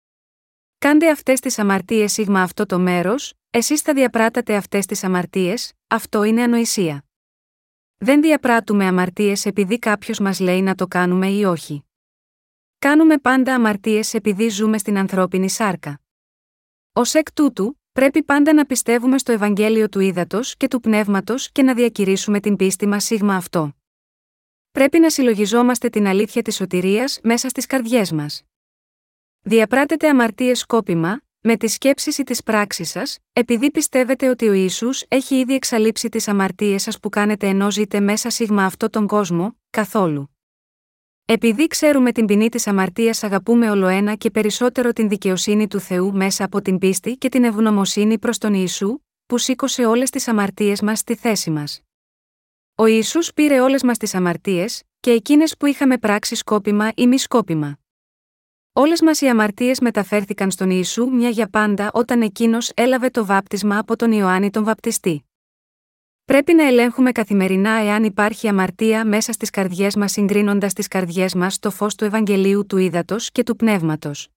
Κάντε 0.78 1.10
αυτές 1.10 1.40
τις 1.40 1.58
αμαρτίες 1.58 2.12
σίγμα 2.12 2.42
αυτό 2.42 2.66
το 2.66 2.78
μέρος, 2.78 3.32
εσείς 3.50 3.80
θα 3.80 3.94
διαπράτατε 3.94 4.56
αυτές 4.56 4.86
τις 4.86 5.04
αμαρτίες, 5.04 5.72
αυτό 5.86 6.22
είναι 6.22 6.42
ανοησία. 6.42 7.04
Δεν 7.96 8.22
διαπράττουμε 8.22 8.86
αμαρτίες 8.86 9.46
επειδή 9.46 9.78
κάποιος 9.78 10.18
μας 10.18 10.40
λέει 10.40 10.62
να 10.62 10.74
το 10.74 10.86
κάνουμε 10.86 11.28
ή 11.28 11.44
όχι. 11.44 11.84
Κάνουμε 12.78 13.18
πάντα 13.18 13.54
αμαρτίες 13.54 14.14
επειδή 14.14 14.48
ζούμε 14.48 14.78
στην 14.78 14.98
ανθρώπινη 14.98 15.50
σάρκα. 15.50 16.00
Ω 16.92 17.00
εκ 17.12 17.32
τούτου, 17.32 17.80
πρέπει 17.92 18.22
πάντα 18.22 18.52
να 18.52 18.66
πιστεύουμε 18.66 19.18
στο 19.18 19.32
Ευαγγέλιο 19.32 19.88
του 19.88 20.00
Ήδατος 20.00 20.56
και 20.56 20.68
του 20.68 20.80
Πνεύματος 20.80 21.52
και 21.52 21.62
να 21.62 21.74
διακηρύσουμε 21.74 22.40
την 22.40 22.56
πίστη 22.56 22.86
μας 22.86 23.04
σίγμα 23.04 23.36
αυτό. 23.36 23.72
Πρέπει 24.70 24.98
να 24.98 25.10
συλλογιζόμαστε 25.10 25.88
την 25.88 26.06
αλήθεια 26.06 26.42
της 26.42 26.54
σωτηρίας 26.56 27.20
μέσα 27.22 27.48
στις 27.48 27.66
καρδιές 27.66 28.12
μας. 28.12 28.42
Διαπράτετε 29.44 30.08
αμαρτίες 30.08 30.58
σκόπιμα, 30.58 31.20
με 31.40 31.56
τις 31.56 31.72
σκέψεις 31.72 32.18
ή 32.18 32.22
τις 32.22 32.42
πράξεις 32.42 32.90
σας, 32.90 33.18
επειδή 33.32 33.70
πιστεύετε 33.70 34.28
ότι 34.28 34.48
ο 34.48 34.52
Ιησούς 34.52 35.04
έχει 35.08 35.34
ήδη 35.38 35.54
εξαλείψει 35.54 36.08
τις 36.08 36.28
αμαρτίες 36.28 36.82
σας 36.82 37.00
που 37.00 37.08
κάνετε 37.08 37.46
ενώ 37.46 37.70
ζείτε 37.70 38.00
μέσα 38.00 38.30
σίγμα 38.30 38.64
αυτό 38.64 38.90
τον 38.90 39.06
κόσμο, 39.06 39.56
καθόλου. 39.70 40.36
Επειδή 41.24 41.66
ξέρουμε 41.66 42.12
την 42.12 42.26
ποινή 42.26 42.48
της 42.48 42.66
αμαρτίας, 42.66 43.22
αγαπούμε 43.22 43.70
ολοένα 43.70 44.14
και 44.14 44.30
περισσότερο 44.30 44.92
την 44.92 45.08
δικαιοσύνη 45.08 45.68
του 45.68 45.80
Θεού 45.80 46.12
μέσα 46.12 46.44
από 46.44 46.62
την 46.62 46.78
πίστη 46.78 47.16
και 47.16 47.28
την 47.28 47.44
ευγνωμοσύνη 47.44 48.18
προς 48.18 48.38
τον 48.38 48.54
Ιησού, 48.54 48.98
που 49.26 49.38
σήκωσε 49.38 49.84
όλες 49.84 50.10
τις 50.10 50.28
αμαρτίες 50.28 50.82
μας 50.82 50.98
στη 50.98 51.14
θέση 51.14 51.50
μας. 51.50 51.80
Ο 52.74 52.86
Ιησούς 52.86 53.32
πήρε 53.32 53.60
όλες 53.60 53.82
μας 53.82 53.98
τις 53.98 54.14
αμαρτίες, 54.14 54.82
και 55.00 55.10
εκείνες 55.10 55.56
που 55.56 55.66
είχαμε 55.66 55.98
πράξει 55.98 56.34
σκόπιμα 56.34 56.90
ή 56.94 57.06
μη 57.06 57.18
σκόπιμα. 57.18 57.81
Όλες 58.74 59.02
μας 59.02 59.20
οι 59.20 59.28
αμαρτίες 59.28 59.80
μεταφέρθηκαν 59.80 60.50
στον 60.50 60.70
Ιησού 60.70 61.10
μια 61.10 61.28
για 61.28 61.48
πάντα 61.48 61.90
όταν 61.92 62.22
εκείνος 62.22 62.70
έλαβε 62.74 63.10
το 63.10 63.24
βάπτισμα 63.26 63.78
από 63.78 63.96
τον 63.96 64.12
Ιωάννη 64.12 64.50
τον 64.50 64.64
Βαπτιστή. 64.64 65.24
Πρέπει 66.24 66.54
να 66.54 66.66
ελέγχουμε 66.66 67.12
καθημερινά 67.12 67.70
εάν 67.70 68.04
υπάρχει 68.04 68.48
αμαρτία 68.48 69.04
μέσα 69.04 69.32
στις 69.32 69.50
καρδιές 69.50 69.96
μας 69.96 70.12
συγκρίνοντας 70.12 70.72
τις 70.72 70.88
καρδιές 70.88 71.34
μας 71.34 71.54
στο 71.54 71.70
φως 71.70 71.94
του 71.94 72.04
Ευαγγελίου 72.04 72.66
του 72.66 72.76
Ήδατος 72.76 73.30
και 73.30 73.42
του 73.42 73.56
Πνεύματος. 73.56 74.28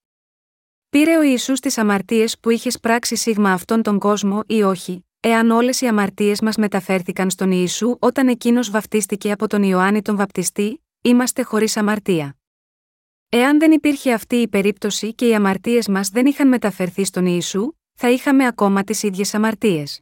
Πήρε 0.89 1.17
ο 1.17 1.21
Ιησούς 1.21 1.59
τις 1.59 1.77
αμαρτίες 1.77 2.39
που 2.39 2.49
είχε 2.49 2.69
πράξει 2.81 3.15
σίγμα 3.15 3.51
αυτόν 3.51 3.81
τον 3.81 3.99
κόσμο 3.99 4.39
ή 4.47 4.63
όχι, 4.63 5.05
εάν 5.19 5.49
όλες 5.51 5.81
οι 5.81 5.87
αμαρτίες 5.87 6.41
μας 6.41 6.55
μεταφέρθηκαν 6.55 7.29
στον 7.29 7.51
Ιησού 7.51 7.97
όταν 7.99 8.27
εκείνος 8.27 8.69
βαφτίστηκε 8.69 9.31
από 9.31 9.47
τον 9.47 9.63
Ιωάννη 9.63 10.01
τον 10.01 10.15
Βαπτιστή, 10.15 10.83
είμαστε 11.01 11.43
χωρίς 11.43 11.77
αμαρτία. 11.77 12.35
Εάν 13.29 13.59
δεν 13.59 13.71
υπήρχε 13.71 14.13
αυτή 14.13 14.35
η 14.35 14.47
περίπτωση 14.47 15.13
και 15.13 15.27
οι 15.27 15.35
αμαρτίες 15.35 15.87
μας 15.87 16.09
δεν 16.09 16.25
είχαν 16.25 16.47
μεταφερθεί 16.47 17.05
στον 17.05 17.25
Ιησού, 17.25 17.71
θα 17.93 18.09
είχαμε 18.09 18.45
ακόμα 18.45 18.83
τις 18.83 19.03
ίδιες 19.03 19.33
αμαρτίες. 19.33 20.01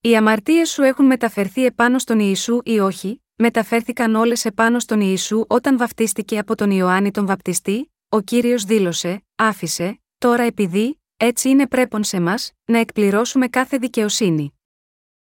Οι 0.00 0.16
αμαρτίες 0.16 0.70
σου 0.70 0.82
έχουν 0.82 1.06
μεταφερθεί 1.06 1.64
επάνω 1.64 1.98
στον 1.98 2.18
Ιησού 2.18 2.60
ή 2.64 2.78
όχι, 2.78 3.22
μεταφέρθηκαν 3.34 4.14
όλες 4.14 4.44
επάνω 4.44 4.78
στον 4.78 5.00
Ιησού 5.00 5.44
όταν 5.48 5.78
βαφτίστηκε 5.78 6.38
από 6.38 6.54
τον 6.54 6.70
Ιωάννη 6.70 7.10
τον 7.10 7.26
Βαπτιστή, 7.26 7.92
ο 8.08 8.20
κύριος 8.20 8.64
δήλωσε, 8.64 9.24
άφησε, 9.36 10.00
τώρα 10.18 10.42
επειδή, 10.42 11.00
έτσι 11.16 11.48
είναι 11.48 11.66
πρέπον 11.66 12.04
σε 12.04 12.20
μας, 12.20 12.52
να 12.64 12.78
εκπληρώσουμε 12.78 13.48
κάθε 13.48 13.78
δικαιοσύνη. 13.78 14.54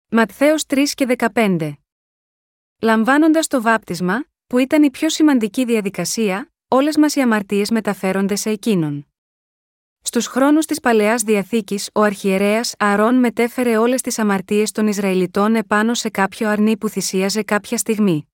Ματθαίος 0.09 0.65
3 0.67 0.85
και 0.95 1.17
15 1.35 1.73
Λαμβάνοντας 2.81 3.47
το 3.47 3.63
βάπτισμα, 3.63 4.25
που 4.47 4.59
ήταν 4.59 4.83
η 4.83 4.91
πιο 4.91 5.09
σημαντική 5.09 5.65
διαδικασία, 5.65 6.52
όλες 6.75 6.97
μας 6.97 7.15
οι 7.15 7.21
αμαρτίες 7.21 7.71
μεταφέρονται 7.71 8.35
σε 8.35 8.51
εκείνον. 8.51 9.07
Στους 10.03 10.27
χρόνους 10.27 10.67
της 10.67 10.81
παλαιάς 10.81 11.23
διαθήκης, 11.23 11.91
ο 11.93 12.03
αρχιερέας 12.03 12.75
Αρών 12.79 13.15
μετέφερε 13.15 13.77
όλες 13.77 14.01
τις 14.01 14.19
αμαρτίες 14.19 14.71
των 14.71 14.87
Ισραηλιτών 14.87 15.55
επάνω 15.55 15.95
σε 15.95 16.09
κάποιο 16.09 16.49
αρνί 16.49 16.77
που 16.77 16.89
θυσίαζε 16.89 17.43
κάποια 17.43 17.79
στιγμή. 17.79 18.29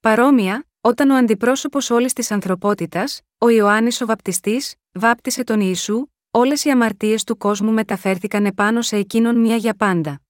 Παρόμοια, 0.00 0.66
όταν 0.80 1.10
ο 1.10 1.16
αντιπρόσωπος 1.16 1.90
όλης 1.90 2.12
της 2.12 2.30
ανθρωπότητας, 2.30 3.20
ο 3.38 3.48
Ιωάννης 3.48 4.00
ο 4.00 4.06
Βαπτιστής, 4.06 4.74
βάπτισε 4.92 5.44
τον 5.44 5.60
Ιησού, 5.60 6.06
όλες 6.30 6.64
οι 6.64 6.70
αμαρτίες 6.70 7.24
του 7.24 7.36
κόσμου 7.36 7.72
μεταφέρθηκαν 7.72 8.46
επάνω 8.46 8.82
σε 8.82 8.96
εκείνον 8.96 9.36
μία 9.36 9.56
για 9.56 9.74
πάντα. 9.74 10.20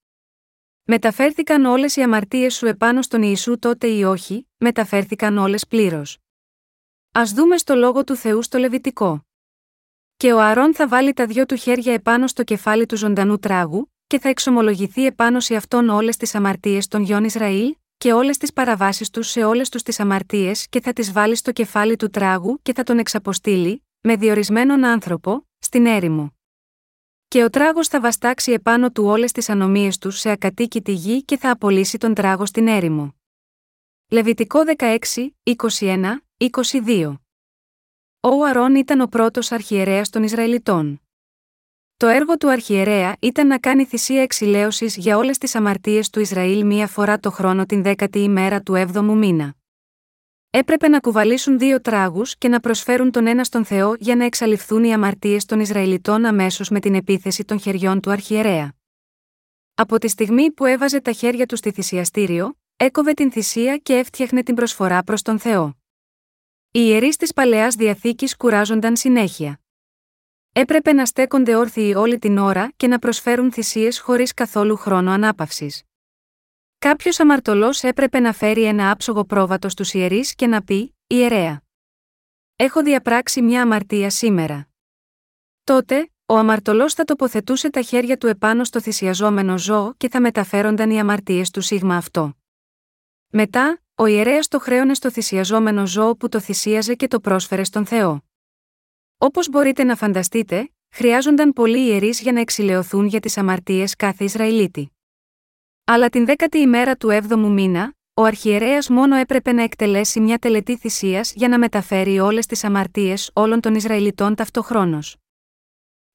Μεταφέρθηκαν 0.84 1.64
όλες 1.64 1.96
οι 1.96 2.02
αμαρτίες 2.02 2.54
σου 2.54 2.66
επάνω 2.66 3.02
στον 3.02 3.22
Ιησού 3.22 3.58
τότε 3.58 3.86
ή 3.86 4.02
όχι, 4.04 4.48
μεταφέρθηκαν 4.56 5.38
όλες 5.38 5.66
πλήρως. 5.66 6.18
Α 7.12 7.22
δούμε 7.34 7.56
στο 7.56 7.74
λόγο 7.74 8.04
του 8.04 8.16
Θεού 8.16 8.42
στο 8.42 8.58
Λεβιτικό. 8.58 9.26
Και 10.16 10.32
ο 10.32 10.40
Αρών 10.40 10.74
θα 10.74 10.88
βάλει 10.88 11.12
τα 11.12 11.26
δυο 11.26 11.46
του 11.46 11.56
χέρια 11.56 11.92
επάνω 11.92 12.26
στο 12.26 12.44
κεφάλι 12.44 12.86
του 12.86 12.96
ζωντανού 12.96 13.38
τράγου, 13.38 13.92
και 14.06 14.18
θα 14.18 14.28
εξομολογηθεί 14.28 15.06
επάνω 15.06 15.40
σε 15.40 15.54
αυτόν 15.54 15.88
όλες 15.88 16.16
τις 16.16 16.34
αμαρτίες 16.34 16.88
των 16.88 17.02
γιών 17.02 17.24
Ισραήλ, 17.24 17.74
και 17.96 18.12
όλες 18.12 18.36
τις 18.36 18.52
παραβάσεις 18.52 19.10
τους 19.10 19.28
σε 19.28 19.44
όλες 19.44 19.68
τους 19.68 19.82
τις 19.82 20.00
αμαρτίες 20.00 20.68
και 20.68 20.80
θα 20.80 20.92
τις 20.92 21.12
βάλει 21.12 21.36
στο 21.36 21.52
κεφάλι 21.52 21.96
του 21.96 22.10
τράγου 22.10 22.58
και 22.62 22.72
θα 22.74 22.82
τον 22.82 22.98
εξαποστείλει, 22.98 23.86
με 24.00 24.16
διορισμένον 24.16 24.84
άνθρωπο, 24.84 25.48
στην 25.58 25.86
έρημο. 25.86 26.34
Και 27.28 27.44
ο 27.44 27.50
τράγος 27.50 27.88
θα 27.88 28.00
βαστάξει 28.00 28.52
επάνω 28.52 28.90
του 28.90 29.04
όλες 29.04 29.32
τις 29.32 29.48
ανομίες 29.48 29.98
του 29.98 30.10
σε 30.10 30.30
ακατοίκητη 30.30 30.92
γη 30.92 31.24
και 31.24 31.36
θα 31.36 31.50
απολύσει 31.50 31.98
τον 31.98 32.14
τράγο 32.14 32.46
στην 32.46 32.68
έρημο. 32.68 33.14
Λεβιτικό 34.10 34.60
16, 34.76 34.96
21, 35.78 36.16
22 36.48 37.14
ο 38.20 38.44
Αρών 38.44 38.74
ήταν 38.74 39.00
ο 39.00 39.06
πρώτος 39.06 39.52
αρχιερέας 39.52 40.10
των 40.10 40.22
Ισραηλιτών. 40.22 41.00
Το 41.96 42.06
έργο 42.06 42.36
του 42.36 42.50
αρχιερέα 42.50 43.16
ήταν 43.20 43.46
να 43.46 43.58
κάνει 43.58 43.84
θυσία 43.84 44.22
εξηλαίωσης 44.22 44.96
για 44.96 45.16
όλες 45.16 45.38
τις 45.38 45.54
αμαρτίες 45.54 46.10
του 46.10 46.20
Ισραήλ 46.20 46.66
μία 46.66 46.86
φορά 46.86 47.18
το 47.18 47.30
χρόνο 47.30 47.66
την 47.66 47.82
δέκατη 47.82 48.18
ημέρα 48.18 48.62
του 48.62 48.74
7ου 48.92 49.02
μήνα. 49.02 49.54
Έπρεπε 50.50 50.88
να 50.88 51.00
κουβαλήσουν 51.00 51.58
δύο 51.58 51.80
τράγους 51.80 52.36
και 52.36 52.48
να 52.48 52.60
προσφέρουν 52.60 53.10
τον 53.10 53.26
ένα 53.26 53.44
στον 53.44 53.64
Θεό 53.64 53.94
για 53.98 54.16
να 54.16 54.24
εξαλειφθούν 54.24 54.84
οι 54.84 54.92
αμαρτίες 54.92 55.44
των 55.44 55.60
Ισραηλιτών 55.60 56.24
αμέσως 56.24 56.68
με 56.68 56.80
την 56.80 56.94
επίθεση 56.94 57.44
των 57.44 57.60
χεριών 57.60 58.00
του 58.00 58.10
αρχιερέα. 58.10 58.74
Από 59.74 59.98
τη 59.98 60.08
στιγμή 60.08 60.50
που 60.50 60.64
έβαζε 60.64 61.00
τα 61.00 61.12
χέρια 61.12 61.46
του 61.46 61.56
στη 61.56 61.70
θυσιαστήριο, 61.70 62.58
έκοβε 62.76 63.12
την 63.12 63.32
θυσία 63.32 63.76
και 63.76 63.94
έφτιαχνε 63.94 64.42
την 64.42 64.54
προσφορά 64.54 65.02
προς 65.02 65.22
τον 65.22 65.38
Θεό. 65.38 65.79
Οι 66.72 66.80
ιερείς 66.82 67.16
της 67.16 67.32
παλαιάς 67.32 67.74
διαθήκης 67.74 68.36
κουράζονταν 68.36 68.96
συνέχεια. 68.96 69.60
Έπρεπε 70.52 70.92
να 70.92 71.06
στέκονται 71.06 71.54
όρθιοι 71.54 71.94
όλη 71.96 72.18
την 72.18 72.38
ώρα 72.38 72.72
και 72.76 72.86
να 72.86 72.98
προσφέρουν 72.98 73.52
θυσίες 73.52 74.00
χωρίς 74.00 74.34
καθόλου 74.34 74.76
χρόνο 74.76 75.10
ανάπαυσης. 75.10 75.82
Κάποιος 76.78 77.20
αμαρτωλός 77.20 77.82
έπρεπε 77.82 78.20
να 78.20 78.32
φέρει 78.32 78.64
ένα 78.64 78.90
άψογο 78.90 79.24
πρόβατο 79.24 79.68
στους 79.68 79.94
ιερείς 79.94 80.34
και 80.34 80.46
να 80.46 80.62
πει: 80.62 80.94
Ιερέα. 81.06 81.62
Έχω 82.56 82.82
διαπράξει 82.82 83.42
μια 83.42 83.62
αμαρτία 83.62 84.10
σήμερα. 84.10 84.68
Τότε, 85.64 86.10
ο 86.26 86.36
αμαρτωλός 86.36 86.94
θα 86.94 87.04
τοποθετούσε 87.04 87.70
τα 87.70 87.82
χέρια 87.82 88.16
του 88.16 88.26
επάνω 88.26 88.64
στο 88.64 88.80
θυσιαζόμενο 88.80 89.58
ζώο 89.58 89.94
και 89.96 90.08
θα 90.08 90.20
μεταφέρονταν 90.20 90.90
οι 90.90 91.00
αμαρτίες 91.00 91.50
του 91.50 91.60
σίγμα 91.60 91.96
αυτό. 91.96 92.34
Μετά, 93.30 93.82
ο 94.00 94.06
ιερέας 94.06 94.48
το 94.48 94.58
χρέωνε 94.58 94.94
στο 94.94 95.10
θυσιαζόμενο 95.10 95.86
ζώο 95.86 96.16
που 96.16 96.28
το 96.28 96.40
θυσίαζε 96.40 96.94
και 96.94 97.08
το 97.08 97.20
πρόσφερε 97.20 97.64
στον 97.64 97.86
Θεό. 97.86 98.22
Όπως 99.18 99.48
μπορείτε 99.48 99.84
να 99.84 99.96
φανταστείτε, 99.96 100.70
χρειάζονταν 100.90 101.52
πολλοί 101.52 101.86
ιερείς 101.86 102.20
για 102.20 102.32
να 102.32 102.40
εξηλαιωθούν 102.40 103.06
για 103.06 103.20
τις 103.20 103.38
αμαρτίες 103.38 103.96
κάθε 103.96 104.24
Ισραηλίτη. 104.24 104.92
Αλλά 105.84 106.08
την 106.08 106.24
δέκατη 106.24 106.58
ημέρα 106.58 106.96
του 106.96 107.08
7ου 107.10 107.38
μήνα, 107.38 107.94
ο 108.14 108.22
αρχιερέας 108.22 108.88
μόνο 108.88 109.16
έπρεπε 109.16 109.52
να 109.52 109.62
εκτελέσει 109.62 110.20
μια 110.20 110.38
τελετή 110.38 110.76
θυσίας 110.76 111.32
για 111.32 111.48
να 111.48 111.58
μεταφέρει 111.58 112.18
όλες 112.18 112.46
τις 112.46 112.64
αμαρτίες 112.64 113.30
όλων 113.32 113.60
των 113.60 113.74
Ισραηλιτών 113.74 114.34
ταυτοχρόνως. 114.34 115.16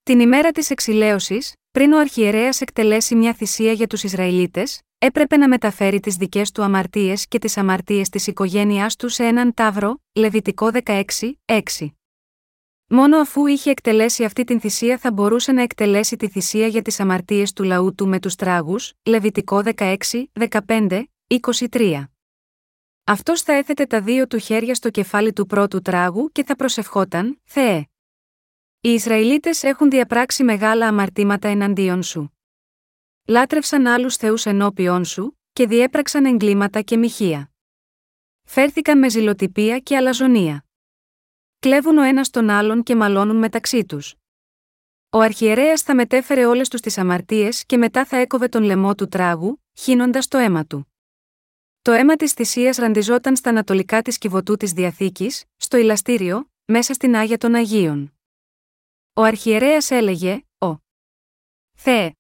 Την 0.06 0.20
ημέρα 0.20 0.52
της 0.52 0.70
εξηλαίωσης, 0.70 1.54
πριν 1.72 1.94
ο 1.94 2.00
αρχιερέας 2.00 2.62
εκτελέσει 2.62 3.16
μια 3.16 3.34
θυσία 3.34 3.72
για 3.72 3.88
τους 3.88 4.04
Ισραηλίτες, 4.04 4.82
έπρεπε 4.98 5.38
να 5.38 5.48
μεταφέρει 5.48 6.00
τις 6.00 6.16
δικές 6.16 6.52
του 6.52 6.64
αμαρτίες 6.64 7.28
και 7.28 7.40
τις 7.40 7.58
αμαρτίες 7.58 8.10
της 8.10 8.28
οικογένειάς 8.28 8.96
του 8.96 9.10
σε 9.10 9.24
έναν 9.24 9.54
τάβρο, 9.54 10.02
Λεβιτικό 10.14 10.72
16, 10.86 11.04
6. 11.46 11.62
Μόνο 12.88 13.18
αφού 13.18 13.46
είχε 13.46 13.70
εκτελέσει 13.70 14.24
αυτή 14.24 14.44
την 14.44 14.60
θυσία 14.60 14.98
θα 14.98 15.12
μπορούσε 15.12 15.52
να 15.52 15.62
εκτελέσει 15.62 16.16
τη 16.16 16.30
θυσία 16.30 16.68
για 16.68 16.82
τις 16.82 17.00
αμαρτίες 17.00 17.54
του 17.54 17.64
λαού 17.64 17.96
του 17.96 18.08
με 18.08 18.20
τους 18.20 18.36
τράγους, 18.36 18.94
Λεβιτικό 19.06 19.62
16, 19.76 19.98
15, 20.68 21.04
23. 21.70 22.04
Αυτός 23.04 23.42
θα 23.42 23.54
έθετε 23.54 23.86
τα 23.86 24.02
δύο 24.02 24.28
του 24.28 24.38
χέρια 24.38 24.76
στο 24.76 24.90
κεφάλι 24.90 25.34
του 25.34 25.46
πρώτου 25.46 25.82
τράγου 25.82 26.30
και 26.32 26.44
θα 26.44 26.56
προσευχόταν, 26.56 27.42
Θεέ. 27.44 27.86
Οι 28.86 28.94
Ισραηλίτες 28.94 29.64
έχουν 29.64 29.90
διαπράξει 29.90 30.44
μεγάλα 30.44 30.88
αμαρτήματα 30.88 31.48
εναντίον 31.48 32.04
σου 32.04 32.34
λάτρευσαν 33.26 33.88
άλλους 33.88 34.16
θεούς 34.16 34.46
ενώπιον 34.46 35.06
σου, 35.06 35.40
και 35.54 35.68
διέπραξαν 35.68 36.26
εγκλήματα 36.26 36.82
και 36.82 36.98
μοιχεία. 36.98 37.52
Φέρθηκαν 38.44 39.00
με 39.00 39.10
ζηλοτυπία 39.10 39.80
και 39.80 39.98
αλαζονία. 39.98 40.66
Κλέβουν 41.60 41.98
ο 41.98 42.02
ένας 42.02 42.30
τον 42.30 42.50
άλλον 42.50 42.84
και 42.84 42.96
μαλώνουν 42.96 43.36
μεταξύ 43.36 43.86
τους. 43.86 44.16
Ο 45.10 45.20
αρχιερέας 45.20 45.82
θα 45.82 45.96
μετέφερε 45.96 46.46
όλες 46.46 46.70
τους 46.70 46.82
τις 46.82 46.98
αμαρτίες 46.98 47.66
και 47.66 47.78
μετά 47.78 48.06
θα 48.06 48.18
έκοβε 48.18 48.48
τον 48.48 48.64
λαιμό 48.64 48.96
του 48.96 49.08
τράγου, 49.08 49.64
χύνοντας 49.74 50.28
το 50.28 50.38
αίμα 50.38 50.66
του. 50.66 50.94
Το 51.82 51.92
αίμα 51.92 52.16
της 52.16 52.34
θυσίας 52.34 52.78
ραντιζόταν 52.78 53.36
στα 53.36 53.50
ανατολικά 53.50 54.02
της 54.02 54.18
κυβωτού 54.18 54.56
της 54.56 54.72
Διαθήκης, 54.72 55.44
στο 55.58 55.78
ηλαστήριο, 55.78 56.50
μέσα 56.66 56.94
στην 56.94 57.16
Άγια 57.16 57.38
των 57.38 57.56
Αγίων. 57.56 58.15
Ο 59.18 59.22
αρχιερέας 59.24 59.92
έλεγε 59.92 60.46
«Ο 60.58 60.76
Θεέ». 61.78 62.16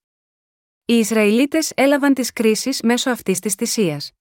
Οι 0.85 0.93
Ισραηλίτες 0.93 1.71
έλαβαν 1.75 2.13
τις 2.13 2.33
κρίσεις 2.33 2.81
μέσω 2.81 3.09
αυτής 3.09 3.39
της 3.39 3.53
θυσίας. 3.53 4.11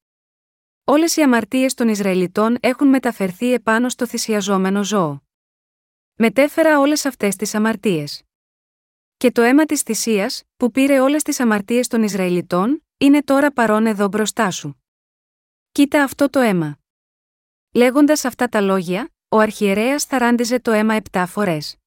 Όλες 0.84 1.16
οι 1.16 1.22
αμαρτίες 1.22 1.74
των 1.74 1.88
Ισραηλιτών 1.88 2.56
έχουν 2.60 2.88
μεταφερθεί 2.88 3.52
επάνω 3.52 3.88
στο 3.88 4.06
θυσιαζόμενο 4.06 4.84
ζώο. 4.84 5.22
Μετέφερα 6.14 6.80
όλες 6.80 7.04
αυτές 7.04 7.36
τις 7.36 7.54
αμαρτίες. 7.54 8.22
Και 9.16 9.30
το 9.30 9.42
αίμα 9.42 9.64
της 9.64 9.82
θυσίας, 9.82 10.42
που 10.56 10.70
πήρε 10.70 11.00
όλες 11.00 11.22
τις 11.22 11.40
αμαρτίες 11.40 11.88
των 11.88 12.02
Ισραηλιτών, 12.02 12.84
είναι 12.96 13.22
τώρα 13.22 13.52
παρόν 13.52 13.86
εδώ 13.86 14.08
μπροστά 14.08 14.50
σου. 14.50 14.82
Κοίτα 15.72 16.02
αυτό 16.02 16.30
το 16.30 16.40
αίμα. 16.40 16.78
Λέγοντας 17.74 18.24
αυτά 18.24 18.48
τα 18.48 18.60
λόγια, 18.60 19.14
ο 19.28 19.38
αρχιερέας 19.38 20.04
θα 20.04 20.18
ράντιζε 20.18 20.60
το 20.60 20.70
αίμα 20.70 20.94
επτά 20.94 21.26
φορές. 21.26 21.78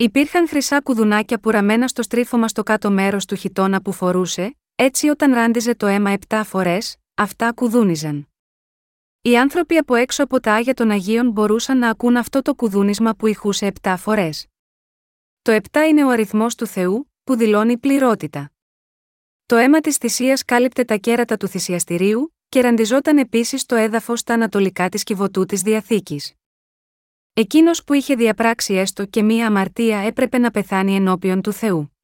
Υπήρχαν 0.00 0.48
χρυσά 0.48 0.80
κουδουνάκια 0.80 1.40
που 1.40 1.50
ραμμένα 1.50 1.88
στο 1.88 2.02
στρίφωμα 2.02 2.48
στο 2.48 2.62
κάτω 2.62 2.90
μέρος 2.90 3.24
του 3.24 3.34
χιτώνα 3.34 3.82
που 3.82 3.92
φορούσε, 3.92 4.56
έτσι 4.74 5.08
όταν 5.08 5.32
ράντιζε 5.32 5.74
το 5.74 5.86
αίμα 5.86 6.10
επτά 6.10 6.44
φορές, 6.44 6.96
αυτά 7.14 7.52
κουδούνιζαν. 7.52 8.28
Οι 9.22 9.38
άνθρωποι 9.38 9.76
από 9.76 9.94
έξω 9.94 10.22
από 10.22 10.40
τα 10.40 10.54
άγια 10.54 10.74
των 10.74 10.90
Αγίων 10.90 11.30
μπορούσαν 11.30 11.78
να 11.78 11.88
ακούν 11.88 12.16
αυτό 12.16 12.42
το 12.42 12.54
κουδούνισμα 12.54 13.14
που 13.14 13.26
ηχούσε 13.26 13.66
επτά 13.66 13.96
φορές. 13.96 14.46
Το 15.42 15.52
επτά 15.52 15.86
είναι 15.86 16.04
ο 16.04 16.08
αριθμός 16.08 16.54
του 16.54 16.66
Θεού, 16.66 17.12
που 17.24 17.36
δηλώνει 17.36 17.78
πληρότητα. 17.78 18.52
Το 19.46 19.56
αίμα 19.56 19.80
της 19.80 19.96
θυσίας 19.96 20.44
κάλυπτε 20.44 20.84
τα 20.84 20.96
κέρατα 20.96 21.36
του 21.36 21.48
θυσιαστηρίου, 21.48 22.34
και 22.48 22.60
ραντιζόταν 22.60 23.18
επίσης 23.18 23.60
στο 23.60 23.74
έδαφος 23.74 24.20
στα 24.20 24.34
ανατολικά 24.34 24.88
της 24.88 25.02
κυβωτού 25.02 25.44
της 25.44 25.62
διαθήκης. 25.62 26.39
Εκείνος 27.32 27.84
που 27.84 27.92
είχε 27.92 28.14
διαπράξει 28.14 28.74
έστω 28.74 29.04
και 29.04 29.22
μία 29.22 29.46
αμαρτία 29.46 29.98
έπρεπε 29.98 30.38
να 30.38 30.50
πεθάνει 30.50 30.94
ενώπιον 30.94 31.42
του 31.42 31.52
Θεού. 31.52 31.96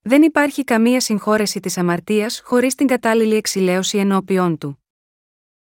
Δεν 0.00 0.22
υπάρχει 0.22 0.64
καμία 0.64 1.00
συγχώρεση 1.00 1.60
της 1.60 1.78
αμαρτίας 1.78 2.40
χωρίς 2.44 2.74
την 2.74 2.86
κατάλληλη 2.86 3.34
εξηλαίωση 3.34 3.98
ενώπιον 3.98 4.58
του. 4.58 4.84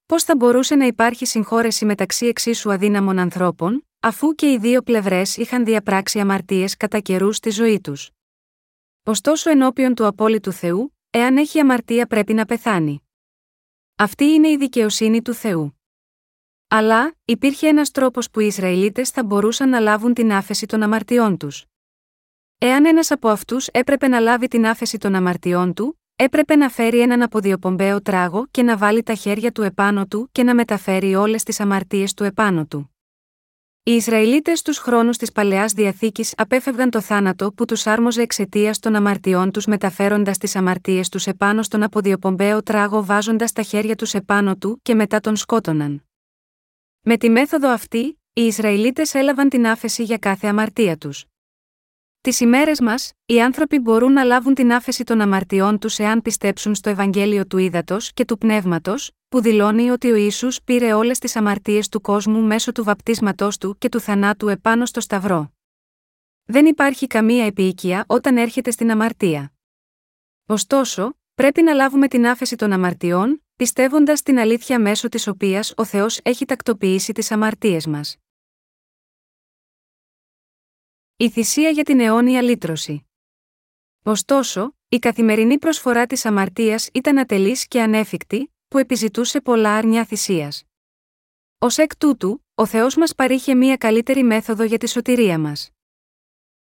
Πώς 0.06 0.24
θα 0.24 0.36
μπορούσε 0.36 0.74
να 0.74 0.86
υπάρχει 0.86 1.26
συγχώρεση 1.26 1.84
μεταξύ 1.84 2.26
εξίσου 2.26 2.72
αδύναμων 2.72 3.18
ανθρώπων, 3.18 3.86
αφού 4.00 4.34
και 4.34 4.50
οι 4.50 4.58
δύο 4.58 4.82
πλευρές 4.82 5.36
είχαν 5.36 5.64
διαπράξει 5.64 6.20
αμαρτίες 6.20 6.76
κατά 6.76 7.00
καιρούς 7.00 7.36
στη 7.36 7.50
ζωή 7.50 7.80
τους; 7.80 8.10
Ωστόσο, 9.02 9.50
ενώπιον 9.50 9.94
του 9.94 10.06
απόλυτου 10.06 10.52
Θεού, 10.52 10.96
εάν 11.10 11.36
έχει 11.36 11.58
αμαρτία 11.58 12.06
πρέπει 12.06 12.32
να 12.34 12.44
πεθάνει. 12.44 13.02
Αυτή 13.96 14.24
είναι 14.24 14.48
η 14.48 14.56
δικαιοσύνη 14.56 15.22
του 15.22 15.34
Θεού. 15.34 15.79
Αλλά, 16.72 17.14
υπήρχε 17.24 17.68
ένας 17.68 17.90
τρόπος 17.90 18.30
που 18.30 18.40
οι 18.40 18.46
Ισραηλίτες 18.46 19.10
θα 19.10 19.24
μπορούσαν 19.24 19.68
να 19.68 19.80
λάβουν 19.80 20.14
την 20.14 20.32
άφεση 20.32 20.66
των 20.66 20.82
αμαρτιών 20.82 21.36
τους. 21.36 21.64
Εάν 22.58 22.86
ένας 22.86 23.10
από 23.10 23.28
αυτούς 23.28 23.66
έπρεπε 23.66 24.08
να 24.08 24.18
λάβει 24.18 24.48
την 24.48 24.66
άφεση 24.66 24.98
των 24.98 25.14
αμαρτιών 25.14 25.74
του, 25.74 26.00
έπρεπε 26.16 26.56
να 26.56 26.68
φέρει 26.68 27.00
έναν 27.00 27.22
αποδιοπομπαίο 27.22 28.02
τράγο 28.02 28.46
και 28.50 28.62
να 28.62 28.76
βάλει 28.76 29.02
τα 29.02 29.14
χέρια 29.14 29.52
του 29.52 29.62
επάνω 29.62 30.06
του 30.06 30.28
και 30.32 30.42
να 30.42 30.54
μεταφέρει 30.54 31.14
όλες 31.14 31.42
τις 31.42 31.60
αμαρτίες 31.60 32.14
του 32.14 32.24
επάνω 32.24 32.66
του. 32.66 32.94
Οι 33.82 33.92
Ισραηλίτες 33.92 34.58
στου 34.58 34.74
χρόνους 34.74 35.16
της 35.16 35.32
παλαιάς 35.32 35.72
διαθήκης 35.72 36.34
απέφευγαν 36.36 36.90
το 36.90 37.00
θάνατο 37.00 37.52
που 37.52 37.64
τους 37.64 37.86
άρμοζε 37.86 38.22
εξαιτίας 38.22 38.78
των 38.78 38.94
αμαρτιών 38.94 39.50
τους 39.50 39.66
μεταφέροντας 39.66 40.38
τις 40.38 40.56
αμαρτίες 40.56 41.08
τους 41.08 41.26
επάνω 41.26 41.62
στον 41.62 41.82
αποδιοπομπαίο 41.82 42.62
τράγο 42.62 43.04
βάζοντας 43.04 43.52
τα 43.52 43.62
χέρια 43.62 43.94
τους 43.94 44.14
επάνω 44.14 44.56
του 44.56 44.80
και 44.82 44.94
μετά 44.94 45.20
τον 45.20 45.36
σκότωναν. 45.36 46.04
Με 47.02 47.16
τη 47.16 47.30
μέθοδο 47.30 47.68
αυτή, 47.68 48.20
οι 48.32 48.42
Ισραηλίτες 48.42 49.14
έλαβαν 49.14 49.48
την 49.48 49.66
άφεση 49.66 50.02
για 50.02 50.18
κάθε 50.18 50.46
αμαρτία 50.46 50.96
τους. 50.96 51.24
Τις 52.20 52.40
ημέρες 52.40 52.80
μας, 52.80 53.12
οι 53.26 53.42
άνθρωποι 53.42 53.78
μπορούν 53.78 54.12
να 54.12 54.24
λάβουν 54.24 54.54
την 54.54 54.72
άφεση 54.72 55.04
των 55.04 55.20
αμαρτιών 55.20 55.78
τους 55.78 55.98
εάν 55.98 56.22
πιστέψουν 56.22 56.74
στο 56.74 56.90
Ευαγγέλιο 56.90 57.46
του 57.46 57.58
Ήδατος 57.58 58.12
και 58.12 58.24
του 58.24 58.38
Πνεύματος, 58.38 59.10
που 59.28 59.40
δηλώνει 59.40 59.90
ότι 59.90 60.10
ο 60.10 60.14
Ιησούς 60.14 60.62
πήρε 60.62 60.92
όλες 60.92 61.18
τις 61.18 61.36
αμαρτίες 61.36 61.88
του 61.88 62.00
κόσμου 62.00 62.42
μέσω 62.42 62.72
του 62.72 62.84
βαπτίσματός 62.84 63.58
του 63.58 63.76
και 63.78 63.88
του 63.88 64.00
θανάτου 64.00 64.48
επάνω 64.48 64.86
στο 64.86 65.00
Σταυρό. 65.00 65.52
Δεν 66.44 66.66
υπάρχει 66.66 67.06
καμία 67.06 67.44
επίοικια 67.46 68.04
όταν 68.06 68.36
έρχεται 68.36 68.70
στην 68.70 68.90
αμαρτία. 68.90 69.52
Ωστόσο, 70.46 71.18
πρέπει 71.34 71.62
να 71.62 71.72
λάβουμε 71.72 72.08
την 72.08 72.26
άφεση 72.26 72.56
των 72.56 72.72
αμαρτιών, 72.72 73.44
πιστεύοντας 73.60 74.22
την 74.22 74.38
αλήθεια 74.38 74.80
μέσω 74.80 75.08
της 75.08 75.26
οποίας 75.26 75.72
ο 75.76 75.84
Θεός 75.84 76.20
έχει 76.22 76.44
τακτοποιήσει 76.44 77.12
τις 77.12 77.30
αμαρτίες 77.30 77.86
μας. 77.86 78.16
Η 81.16 81.30
θυσία 81.30 81.70
για 81.70 81.84
την 81.84 82.00
αιώνια 82.00 82.42
λύτρωση. 82.42 83.06
Ωστόσο, 84.02 84.76
η 84.88 84.98
καθημερινή 84.98 85.58
προσφορά 85.58 86.06
της 86.06 86.24
αμαρτίας 86.24 86.88
ήταν 86.92 87.18
ατελής 87.18 87.66
και 87.66 87.82
ανέφικτη, 87.82 88.52
που 88.68 88.78
επιζητούσε 88.78 89.40
πολλά 89.40 89.76
αρνιά 89.76 90.04
θυσίας. 90.04 90.64
Ω 91.58 91.66
εκ 91.76 91.96
τούτου, 91.96 92.44
ο 92.54 92.66
Θεός 92.66 92.96
μας 92.96 93.14
παρήχε 93.14 93.54
μία 93.54 93.76
καλύτερη 93.76 94.22
μέθοδο 94.22 94.62
για 94.64 94.78
τη 94.78 94.88
σωτηρία 94.88 95.38
μας. 95.38 95.70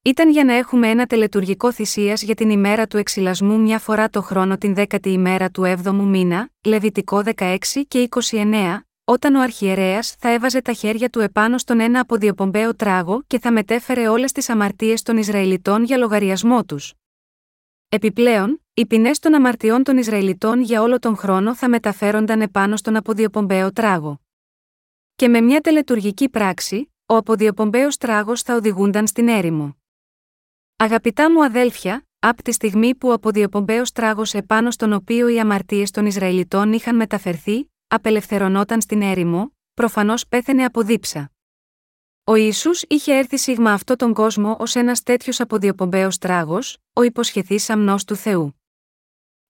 Ήταν 0.08 0.30
για 0.30 0.44
να 0.44 0.52
έχουμε 0.52 0.88
ένα 0.88 1.06
τελετουργικό 1.06 1.72
θυσίας 1.72 2.22
για 2.22 2.34
την 2.34 2.50
ημέρα 2.50 2.86
του 2.86 2.96
εξυλασμού 2.96 3.60
μια 3.60 3.78
φορά 3.78 4.08
το 4.08 4.22
χρόνο 4.22 4.58
την 4.58 4.74
δέκατη 4.74 5.10
ημέρα 5.10 5.50
του 5.50 5.62
7ου 5.84 5.94
μήνα, 5.94 6.50
Λεβιτικό 6.64 7.22
16 7.36 7.56
και 7.88 8.08
29, 8.30 8.78
όταν 9.04 9.34
ο 9.34 9.40
αρχιερέας 9.40 10.14
θα 10.18 10.32
έβαζε 10.32 10.62
τα 10.62 10.72
χέρια 10.72 11.08
του 11.08 11.20
επάνω 11.20 11.58
στον 11.58 11.80
ένα 11.80 12.00
αποδιοπομπαίο 12.00 12.74
τράγο 12.74 13.22
και 13.26 13.38
θα 13.38 13.52
μετέφερε 13.52 14.08
όλες 14.08 14.32
τις 14.32 14.48
αμαρτίες 14.48 15.02
των 15.02 15.16
Ισραηλιτών 15.16 15.84
για 15.84 15.96
λογαριασμό 15.96 16.64
τους. 16.64 16.94
Επιπλέον, 17.88 18.64
οι 18.74 18.86
ποινές 18.86 19.18
των 19.18 19.34
αμαρτιών 19.34 19.82
των 19.82 19.96
Ισραηλιτών 19.96 20.60
για 20.60 20.82
όλο 20.82 20.98
τον 20.98 21.16
χρόνο 21.16 21.54
θα 21.54 21.68
μεταφέρονταν 21.68 22.40
επάνω 22.40 22.76
στον 22.76 22.96
αποδιοπομπαίο 22.96 23.72
τράγο. 23.72 24.20
Και 25.16 25.28
με 25.28 25.40
μια 25.40 25.60
τελετουργική 25.60 26.28
πράξη, 26.28 26.92
ο 27.06 27.16
αποδιοπομπαίος 27.16 27.96
τράγος 27.96 28.42
θα 28.42 28.54
οδηγούνταν 28.54 29.06
στην 29.06 29.28
έρημο. 29.28 29.77
Αγαπητά 30.80 31.30
μου 31.30 31.44
αδέλφια, 31.44 32.06
από 32.18 32.42
τη 32.42 32.52
στιγμή 32.52 32.94
που 32.94 33.08
ο 33.08 33.12
αποδιοπομπαίο 33.12 33.82
τράγος 33.94 34.34
επάνω 34.34 34.70
στον 34.70 34.92
οποίο 34.92 35.28
οι 35.28 35.40
αμαρτίες 35.40 35.90
των 35.90 36.06
Ισραηλιτών 36.06 36.72
είχαν 36.72 36.96
μεταφερθεί, 36.96 37.70
απελευθερωνόταν 37.88 38.80
στην 38.80 39.02
έρημο, 39.02 39.52
προφανώς 39.74 40.26
πέθαινε 40.28 40.64
από 40.64 40.82
δίψα. 40.82 41.30
Ο 42.24 42.34
Ισού 42.34 42.70
είχε 42.88 43.14
έρθει 43.14 43.38
σίγμα 43.38 43.72
αυτό 43.72 43.96
τον 43.96 44.14
κόσμο 44.14 44.56
ως 44.58 44.74
ένας 44.74 45.02
τέτοιος 45.02 45.40
αποδιοπομπαίο 45.40 46.08
τράγος, 46.20 46.78
ο 46.92 47.02
υποσχεθής 47.02 47.70
αμνός 47.70 48.04
του 48.04 48.16
Θεού. 48.16 48.60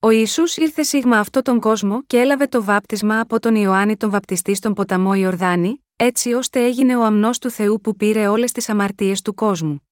Ο 0.00 0.10
Ισού 0.10 0.42
ήρθε 0.56 0.82
σίγμα 0.82 1.18
αυτό 1.18 1.42
τον 1.42 1.60
κόσμο 1.60 2.02
και 2.02 2.18
έλαβε 2.20 2.46
το 2.46 2.62
βάπτισμα 2.62 3.20
από 3.20 3.40
τον 3.40 3.54
Ιωάννη 3.54 3.96
τον 3.96 4.10
Βαπτιστή 4.10 4.54
στον 4.54 4.74
ποταμό 4.74 5.14
Ιορδάνη, 5.14 5.84
έτσι 5.96 6.32
ώστε 6.32 6.64
έγινε 6.64 6.96
ο 6.96 7.04
αμνός 7.04 7.38
του 7.38 7.50
Θεού 7.50 7.80
που 7.80 7.96
πήρε 7.96 8.28
όλες 8.28 8.52
τις 8.52 8.68
αμαρτίες 8.68 9.22
του 9.22 9.34
κόσμου. 9.34 9.82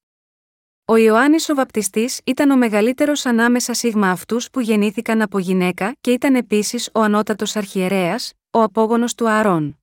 Ο 0.89 0.95
Ιωάννης 0.95 1.49
ο 1.49 1.55
Βαπτιστής 1.55 2.21
ήταν 2.23 2.49
ο 2.49 2.57
μεγαλύτερος 2.57 3.25
ανάμεσα 3.25 3.73
σίγμα 3.73 4.09
αυτούς 4.09 4.49
που 4.49 4.59
γεννήθηκαν 4.59 5.21
από 5.21 5.39
γυναίκα 5.39 5.95
και 6.01 6.11
ήταν 6.11 6.35
επίσης 6.35 6.89
ο 6.93 7.01
ανώτατος 7.01 7.55
αρχιερέας, 7.55 8.33
ο 8.51 8.61
απόγονος 8.61 9.15
του 9.15 9.29
Ααρών. 9.29 9.79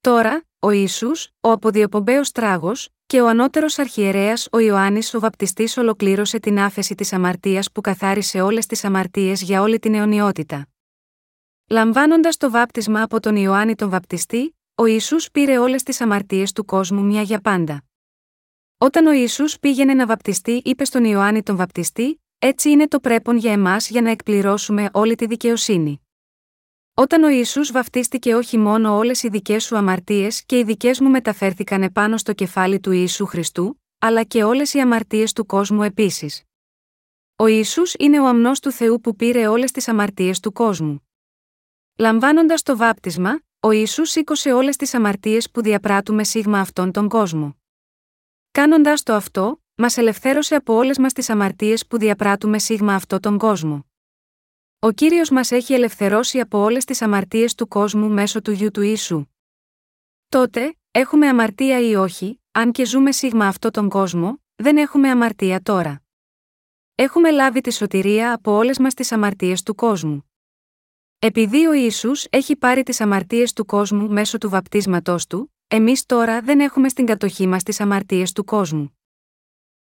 Τώρα, 0.00 0.44
ο 0.58 0.70
Ιησούς, 0.70 1.28
ο 1.40 1.50
αποδιοπομπαίος 1.50 2.32
τράγος, 2.32 2.88
και 3.06 3.20
ο 3.20 3.28
ανώτερος 3.28 3.78
αρχιερέας 3.78 4.48
ο 4.52 4.58
Ιωάννης 4.58 5.14
ο 5.14 5.20
Βαπτιστής 5.20 5.76
ολοκλήρωσε 5.76 6.38
την 6.38 6.58
άφεση 6.58 6.94
της 6.94 7.12
αμαρτίας 7.12 7.72
που 7.72 7.80
καθάρισε 7.80 8.40
όλες 8.40 8.66
τις 8.66 8.84
αμαρτίες 8.84 9.42
για 9.42 9.62
όλη 9.62 9.78
την 9.78 9.94
αιωνιότητα. 9.94 10.66
Λαμβάνοντας 11.68 12.36
το 12.36 12.50
βάπτισμα 12.50 13.02
από 13.02 13.20
τον 13.20 13.36
Ιωάννη 13.36 13.74
τον 13.74 13.90
Βαπτιστή, 13.90 14.56
ο 14.74 14.86
Ιησούς 14.86 15.30
πήρε 15.30 15.58
όλες 15.58 15.82
τις 15.82 16.00
αμαρτίες 16.00 16.52
του 16.52 16.64
κόσμου 16.64 17.02
μια 17.02 17.22
για 17.22 17.40
πάντα. 17.40 17.84
Όταν 18.84 19.06
ο 19.06 19.12
Ισού 19.12 19.44
πήγαινε 19.60 19.94
να 19.94 20.06
βαπτιστεί, 20.06 20.60
είπε 20.64 20.84
στον 20.84 21.04
Ιωάννη 21.04 21.42
τον 21.42 21.56
Βαπτιστή: 21.56 22.22
Έτσι 22.38 22.70
είναι 22.70 22.88
το 22.88 23.00
πρέπον 23.00 23.36
για 23.36 23.52
εμάς 23.52 23.88
για 23.88 24.02
να 24.02 24.10
εκπληρώσουμε 24.10 24.88
όλη 24.92 25.14
τη 25.14 25.26
δικαιοσύνη. 25.26 26.00
Όταν 26.94 27.22
ο 27.22 27.28
Ιησούς 27.28 27.72
βαφτίστηκε 27.72 28.34
όχι 28.34 28.58
μόνο 28.58 28.96
όλες 28.96 29.22
οι 29.22 29.28
δικές 29.28 29.64
σου 29.64 29.76
αμαρτίες 29.76 30.44
και 30.44 30.58
οι 30.58 30.64
δικές 30.64 31.00
μου 31.00 31.10
μεταφέρθηκαν 31.10 31.82
επάνω 31.82 32.16
στο 32.16 32.32
κεφάλι 32.32 32.80
του 32.80 32.90
Ιησού 32.92 33.26
Χριστού, 33.26 33.82
αλλά 33.98 34.22
και 34.22 34.44
όλες 34.44 34.74
οι 34.74 34.80
αμαρτίες 34.80 35.32
του 35.32 35.46
κόσμου 35.46 35.82
επίσης. 35.82 36.42
Ο 37.36 37.46
Ιησούς 37.46 37.94
είναι 37.98 38.20
ο 38.20 38.26
αμνός 38.26 38.60
του 38.60 38.70
Θεού 38.70 39.00
που 39.00 39.16
πήρε 39.16 39.46
όλες 39.46 39.70
τις 39.70 39.88
αμαρτίες 39.88 40.40
του 40.40 40.52
κόσμου. 40.52 41.08
Λαμβάνοντας 41.96 42.62
το 42.62 42.76
βάπτισμα, 42.76 43.40
ο 43.60 43.70
Ιησούς 43.70 44.10
σήκωσε 44.10 44.52
όλες 44.52 44.76
τις 44.76 44.94
αμαρτίες 44.94 45.50
που 45.50 45.62
διαπράττουμε 45.62 46.24
σίγμα 46.24 46.60
αυτόν 46.60 46.90
τον 46.92 47.08
κόσμο. 47.08 47.56
Κάνοντας 48.54 49.02
το 49.02 49.14
αυτό, 49.14 49.62
μας 49.74 49.96
ελευθέρωσε 49.96 50.54
από 50.54 50.74
όλες 50.74 50.98
μας 50.98 51.12
τις 51.12 51.30
αμαρτίες 51.30 51.86
που 51.86 51.98
διαπράττουμε 51.98 52.58
σίγμα 52.58 52.94
αυτό 52.94 53.20
τον 53.20 53.38
κόσμο. 53.38 53.86
Ο 54.78 54.90
κύριος 54.90 55.30
μας 55.30 55.50
έχει 55.50 55.72
ελευθερώσει 55.72 56.40
από 56.40 56.58
όλες 56.58 56.84
τις 56.84 57.02
αμαρτίες 57.02 57.54
του 57.54 57.68
κόσμου 57.68 58.08
μέσω 58.10 58.42
του 58.42 58.50
γιου 58.50 58.70
του 58.70 58.80
Ιησού. 58.80 59.26
Τότε, 60.28 60.76
έχουμε 60.90 61.28
αμαρτία 61.28 61.88
ή 61.88 61.94
όχι, 61.94 62.40
αν 62.50 62.72
και 62.72 62.84
ζούμε 62.84 63.12
σίγμα 63.12 63.46
αυτό 63.46 63.70
τον 63.70 63.88
κόσμο, 63.88 64.42
δεν 64.54 64.76
έχουμε 64.76 65.10
αμαρτία 65.10 65.60
τώρα. 65.60 66.02
Έχουμε 66.94 67.30
λάβει 67.30 67.60
τη 67.60 67.72
σωτηρία 67.72 68.32
από 68.32 68.52
όλες 68.52 68.78
μας 68.78 68.94
τις 68.94 69.12
αμαρτίες 69.12 69.62
του 69.62 69.74
κόσμου. 69.74 70.30
Επειδή 71.18 71.66
ο 71.66 71.72
Ιησούς 71.72 72.26
έχει 72.30 72.56
πάρει 72.56 72.82
τις 72.82 73.00
αμαρτίες 73.00 73.52
του 73.52 73.64
κόσμου 73.64 74.08
μέσω 74.08 74.38
του 74.38 74.48
βαπτίσματός 74.48 75.26
του, 75.26 75.53
εμείς 75.74 76.06
τώρα 76.06 76.40
δεν 76.40 76.60
έχουμε 76.60 76.88
στην 76.88 77.06
κατοχή 77.06 77.46
μας 77.46 77.62
τις 77.62 77.80
αμαρτίες 77.80 78.32
του 78.32 78.44
κόσμου. 78.44 78.98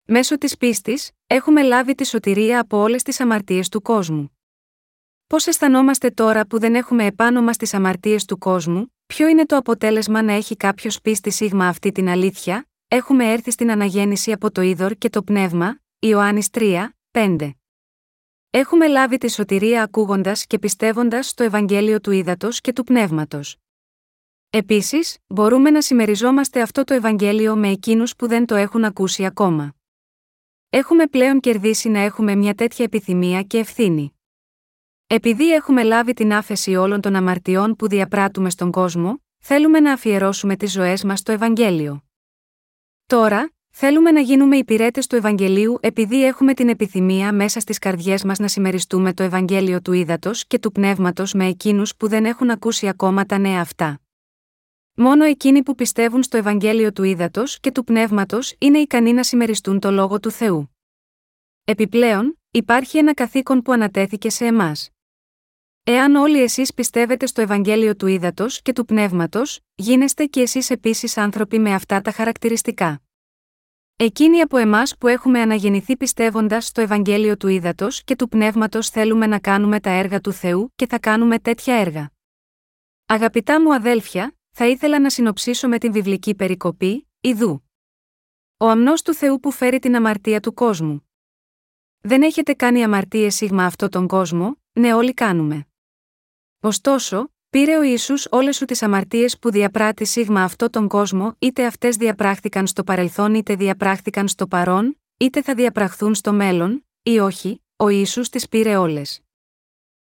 Μέσω 0.05 0.37
της 0.37 0.57
πίστης, 0.57 1.11
έχουμε 1.27 1.63
λάβει 1.63 1.95
τη 1.95 2.05
σωτηρία 2.05 2.59
από 2.59 2.77
όλες 2.77 3.03
τις 3.03 3.19
αμαρτίες 3.19 3.69
του 3.69 3.81
κόσμου. 3.81 4.37
Πώς 5.27 5.47
αισθανόμαστε 5.47 6.09
τώρα 6.09 6.45
που 6.47 6.59
δεν 6.59 6.75
έχουμε 6.75 7.05
επάνω 7.05 7.41
μα 7.41 7.51
τι 7.51 7.69
αμαρτίες 7.73 8.25
του 8.25 8.37
κόσμου, 8.37 8.93
ποιο 9.05 9.27
είναι 9.27 9.45
το 9.45 9.55
αποτέλεσμα 9.55 10.21
να 10.21 10.33
έχει 10.33 10.55
κάποιος 10.55 11.01
πίστη 11.01 11.29
σίγμα 11.31 11.67
αυτή 11.67 11.91
την 11.91 12.09
αλήθεια, 12.09 12.69
έχουμε 12.87 13.31
έρθει 13.31 13.51
στην 13.51 13.71
αναγέννηση 13.71 14.31
από 14.31 14.51
το 14.51 14.61
είδωρ 14.61 14.93
και 14.93 15.09
το 15.09 15.23
πνεύμα, 15.23 15.79
Ιωάννης 15.99 16.49
3, 16.51 16.89
5. 17.11 17.51
Έχουμε 18.49 18.87
λάβει 18.87 19.17
τη 19.17 19.31
σωτηρία 19.31 19.83
ακούγοντας 19.83 20.45
και 20.45 20.59
πιστεύοντας 20.59 21.27
στο 21.27 21.43
Ευαγγέλιο 21.43 22.01
του 22.01 22.11
Ήδατος 22.11 22.61
και 22.61 22.73
του 22.73 22.83
Πνεύματος. 22.83 23.62
Επίσης, 24.55 25.17
μπορούμε 25.27 25.69
να 25.69 25.81
συμμεριζόμαστε 25.81 26.61
αυτό 26.61 26.83
το 26.83 26.93
Ευαγγέλιο 26.93 27.55
με 27.55 27.69
εκείνους 27.69 28.15
που 28.15 28.27
δεν 28.27 28.45
το 28.45 28.55
έχουν 28.55 28.83
ακούσει 28.83 29.25
ακόμα. 29.25 29.73
Έχουμε 30.69 31.07
πλέον 31.07 31.39
κερδίσει 31.39 31.89
να 31.89 31.99
έχουμε 31.99 32.35
μια 32.35 32.53
τέτοια 32.53 32.85
επιθυμία 32.85 33.41
και 33.41 33.57
ευθύνη. 33.57 34.17
Επειδή 35.07 35.53
έχουμε 35.53 35.83
λάβει 35.83 36.13
την 36.13 36.33
άφεση 36.33 36.75
όλων 36.75 37.01
των 37.01 37.15
αμαρτιών 37.15 37.75
που 37.75 37.87
διαπράττουμε 37.87 38.49
στον 38.49 38.71
κόσμο, 38.71 39.23
θέλουμε 39.37 39.79
να 39.79 39.91
αφιερώσουμε 39.93 40.55
τις 40.55 40.71
ζωές 40.71 41.03
μας 41.03 41.19
στο 41.19 41.31
Ευαγγέλιο. 41.31 42.03
Τώρα, 43.05 43.51
θέλουμε 43.69 44.11
να 44.11 44.19
γίνουμε 44.19 44.57
υπηρέτες 44.57 45.07
του 45.07 45.15
Ευαγγελίου 45.15 45.77
επειδή 45.81 46.25
έχουμε 46.25 46.53
την 46.53 46.69
επιθυμία 46.69 47.33
μέσα 47.33 47.59
στις 47.59 47.79
καρδιές 47.79 48.23
μας 48.23 48.39
να 48.39 48.47
συμμεριστούμε 48.47 49.13
το 49.13 49.23
Ευαγγέλιο 49.23 49.81
του 49.81 49.93
Ήδατος 49.93 50.45
και 50.47 50.59
του 50.59 50.71
Πνεύματος 50.71 51.33
με 51.33 51.45
εκείνους 51.47 51.95
που 51.95 52.07
δεν 52.07 52.25
έχουν 52.25 52.49
ακούσει 52.49 52.87
ακόμα 52.87 53.25
τα 53.25 53.37
νέα 53.37 53.61
αυτά. 53.61 53.97
Μόνο 54.95 55.23
εκείνοι 55.23 55.63
που 55.63 55.75
πιστεύουν 55.75 56.23
στο 56.23 56.37
Ευαγγέλιο 56.37 56.93
του 56.93 57.03
Ήδατος 57.03 57.59
και 57.59 57.71
του 57.71 57.83
Πνεύματος 57.83 58.55
είναι 58.57 58.79
ικανοί 58.79 59.13
να 59.13 59.23
συμμεριστούν 59.23 59.79
το 59.79 59.91
λόγο 59.91 60.19
του 60.19 60.31
Θεού. 60.31 60.75
Επιπλέον, 61.63 62.39
υπάρχει 62.51 62.97
ένα 62.97 63.13
καθήκον 63.13 63.61
που 63.61 63.71
ανατέθηκε 63.71 64.29
σε 64.29 64.45
εμάς. 64.45 64.89
Εάν 65.83 66.15
όλοι 66.15 66.41
εσείς 66.41 66.73
πιστεύετε 66.73 67.25
στο 67.25 67.41
Ευαγγέλιο 67.41 67.95
του 67.95 68.07
Ήδατος 68.07 68.61
και 68.61 68.73
του 68.73 68.85
Πνεύματος, 68.85 69.59
γίνεστε 69.75 70.25
και 70.25 70.41
εσείς 70.41 70.69
επίσης 70.69 71.17
άνθρωποι 71.17 71.59
με 71.59 71.73
αυτά 71.73 72.01
τα 72.01 72.11
χαρακτηριστικά. 72.11 73.01
Εκείνοι 73.95 74.41
από 74.41 74.57
εμάς 74.57 74.97
που 74.97 75.07
έχουμε 75.07 75.41
αναγεννηθεί 75.41 75.97
πιστεύοντας 75.97 76.65
στο 76.65 76.81
Ευαγγέλιο 76.81 77.37
του 77.37 77.47
Ήδατος 77.47 78.03
και 78.03 78.15
του 78.15 78.27
Πνεύματος 78.27 78.89
θέλουμε 78.89 79.27
να 79.27 79.39
κάνουμε 79.39 79.79
τα 79.79 79.89
έργα 79.89 80.19
του 80.19 80.31
Θεού 80.31 80.71
και 80.75 80.87
θα 80.87 80.99
κάνουμε 80.99 81.39
τέτοια 81.39 81.75
έργα. 81.75 82.11
Αγαπητά 83.05 83.61
μου 83.61 83.73
αδέλφια, 83.73 84.35
θα 84.55 84.67
ήθελα 84.67 84.99
να 84.99 85.09
συνοψίσω 85.09 85.67
με 85.67 85.77
την 85.77 85.91
βιβλική 85.91 86.35
περικοπή, 86.35 87.07
Ιδού. 87.21 87.63
Ο 88.57 88.67
αμνός 88.69 89.01
του 89.01 89.13
Θεού 89.13 89.39
που 89.39 89.51
φέρει 89.51 89.79
την 89.79 89.95
αμαρτία 89.95 90.39
του 90.39 90.53
κόσμου. 90.53 91.09
Δεν 92.01 92.21
έχετε 92.21 92.53
κάνει 92.53 92.83
αμαρτίες 92.83 93.35
σίγμα 93.35 93.65
αυτό 93.65 93.89
τον 93.89 94.07
κόσμο, 94.07 94.57
ναι 94.71 94.93
όλοι 94.93 95.13
κάνουμε. 95.13 95.67
Ωστόσο, 96.59 97.33
πήρε 97.49 97.77
ο 97.77 97.81
Ισού 97.81 98.13
όλες 98.29 98.55
σου 98.55 98.65
τις 98.65 98.81
αμαρτίες 98.83 99.39
που 99.39 99.51
διαπράττει 99.51 100.05
σίγμα 100.05 100.43
αυτό 100.43 100.69
τον 100.69 100.87
κόσμο, 100.87 101.35
είτε 101.39 101.65
αυτές 101.65 101.95
διαπράχθηκαν 101.95 102.67
στο 102.67 102.83
παρελθόν 102.83 103.33
είτε 103.33 103.55
διαπράχθηκαν 103.55 104.27
στο 104.27 104.47
παρόν, 104.47 105.01
είτε 105.17 105.41
θα 105.41 105.55
διαπραχθούν 105.55 106.15
στο 106.15 106.33
μέλλον, 106.33 106.87
ή 107.03 107.19
όχι, 107.19 107.63
ο 107.75 107.89
Ιησούς 107.89 108.29
τις 108.29 108.47
πήρε 108.47 108.75
όλες. 108.75 109.21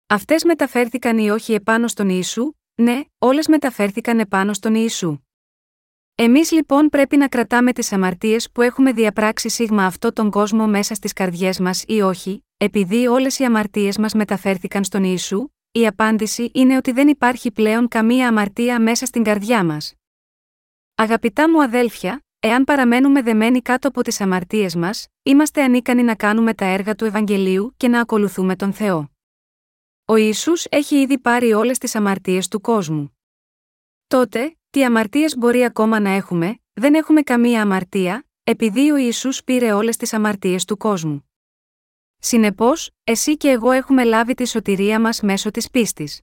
Αυτές 0.06 0.44
μεταφέρθηκαν 0.44 1.18
ή 1.18 1.30
όχι 1.30 1.52
επάνω 1.54 1.88
στον 1.88 2.08
Ιησού, 2.08 2.52
ναι, 2.74 3.00
όλες 3.18 3.48
μεταφέρθηκαν 3.48 4.18
επάνω 4.18 4.52
στον 4.52 4.74
Ιησού. 4.74 5.18
Εμείς 6.14 6.52
λοιπόν 6.52 6.88
πρέπει 6.88 7.16
να 7.16 7.28
κρατάμε 7.28 7.72
τις 7.72 7.92
αμαρτίες 7.92 8.50
που 8.50 8.62
έχουμε 8.62 8.92
διαπράξει 8.92 9.48
σίγμα 9.48 9.84
αυτό 9.84 10.12
τον 10.12 10.30
κόσμο 10.30 10.66
μέσα 10.66 10.94
στις 10.94 11.12
καρδιές 11.12 11.60
μας 11.60 11.84
ή 11.86 12.00
όχι, 12.00 12.44
επειδή 12.56 13.06
όλες 13.06 13.38
οι 13.38 13.44
αμαρτίες 13.44 13.98
μας 13.98 14.14
μεταφέρθηκαν 14.14 14.84
στον 14.84 15.04
Ιησού, 15.04 15.48
η 15.72 15.86
απάντηση 15.86 16.50
είναι 16.54 16.76
ότι 16.76 16.92
δεν 16.92 17.08
υπάρχει 17.08 17.52
πλέον 17.52 17.88
καμία 17.88 18.28
αμαρτία 18.28 18.80
μέσα 18.80 19.06
στην 19.06 19.22
καρδιά 19.22 19.64
μας. 19.64 19.94
Αγαπητά 20.94 21.50
μου 21.50 21.62
αδέλφια, 21.62 22.24
εάν 22.40 22.64
παραμένουμε 22.64 23.22
δεμένοι 23.22 23.60
κάτω 23.62 23.88
από 23.88 24.02
τις 24.02 24.20
αμαρτίες 24.20 24.74
μας, 24.74 25.06
είμαστε 25.22 25.62
ανίκανοι 25.62 26.02
να 26.02 26.14
κάνουμε 26.14 26.54
τα 26.54 26.64
έργα 26.64 26.94
του 26.94 27.04
Ευαγγελίου 27.04 27.74
και 27.76 27.88
να 27.88 28.00
ακολουθούμε 28.00 28.56
τον 28.56 28.72
Θεό. 28.72 29.13
Ο 30.06 30.16
Ιησούς 30.16 30.64
έχει 30.64 31.00
ήδη 31.00 31.18
πάρει 31.18 31.52
όλες 31.52 31.78
τις 31.78 31.94
αμαρτίες 31.94 32.48
του 32.48 32.60
κόσμου. 32.60 33.18
Τότε, 34.06 34.56
τι 34.70 34.84
αμαρτίες 34.84 35.36
μπορεί 35.36 35.64
ακόμα 35.64 36.00
να 36.00 36.10
έχουμε, 36.10 36.58
δεν 36.72 36.94
έχουμε 36.94 37.22
καμία 37.22 37.62
αμαρτία, 37.62 38.26
επειδή 38.44 38.90
ο 38.90 38.96
Ιησούς 38.96 39.44
πήρε 39.44 39.72
όλες 39.72 39.96
τις 39.96 40.12
αμαρτίες 40.12 40.64
του 40.64 40.76
κόσμου. 40.76 41.30
Συνεπώς, 42.18 42.90
εσύ 43.04 43.36
και 43.36 43.50
εγώ 43.50 43.70
έχουμε 43.70 44.04
λάβει 44.04 44.34
τη 44.34 44.46
σωτηρία 44.48 45.00
μας 45.00 45.20
μέσω 45.20 45.50
της 45.50 45.70
πίστης. 45.70 46.20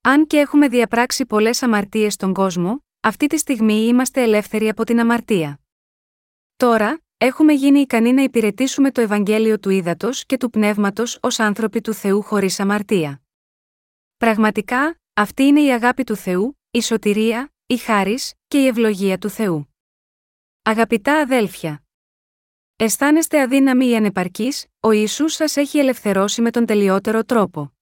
Αν 0.00 0.26
και 0.26 0.38
έχουμε 0.38 0.68
διαπράξει 0.68 1.26
πολλές 1.26 1.62
αμαρτίες 1.62 2.12
στον 2.12 2.34
κόσμο, 2.34 2.84
αυτή 3.00 3.26
τη 3.26 3.38
στιγμή 3.38 3.86
είμαστε 3.86 4.22
ελεύθεροι 4.22 4.68
από 4.68 4.84
την 4.84 5.00
αμαρτία. 5.00 5.60
Τώρα, 6.56 7.00
έχουμε 7.22 7.52
γίνει 7.52 7.80
ικανοί 7.80 8.12
να 8.12 8.22
υπηρετήσουμε 8.22 8.90
το 8.90 9.00
Ευαγγέλιο 9.00 9.58
του 9.58 9.70
Ήδατος 9.70 10.26
και 10.26 10.36
του 10.36 10.50
Πνεύματος 10.50 11.18
ως 11.22 11.38
άνθρωποι 11.38 11.80
του 11.80 11.92
Θεού 11.92 12.22
χωρίς 12.22 12.60
αμαρτία. 12.60 13.22
Πραγματικά, 14.16 15.00
αυτή 15.14 15.42
είναι 15.42 15.60
η 15.60 15.72
αγάπη 15.72 16.04
του 16.04 16.16
Θεού, 16.16 16.58
η 16.70 16.82
σωτηρία, 16.82 17.52
η 17.66 17.76
χάρη 17.76 18.18
και 18.48 18.58
η 18.62 18.66
ευλογία 18.66 19.18
του 19.18 19.28
Θεού. 19.28 19.74
Αγαπητά 20.62 21.20
αδέλφια, 21.20 21.82
Αισθάνεστε 22.76 23.40
αδύναμοι 23.40 23.88
ή 23.88 23.96
ανεπαρκείς, 23.96 24.66
ο 24.80 24.90
Ισού 24.90 25.28
σας 25.28 25.56
έχει 25.56 25.78
ελευθερώσει 25.78 26.42
με 26.42 26.50
τον 26.50 26.66
τελειότερο 26.66 27.24
τρόπο. 27.24 27.72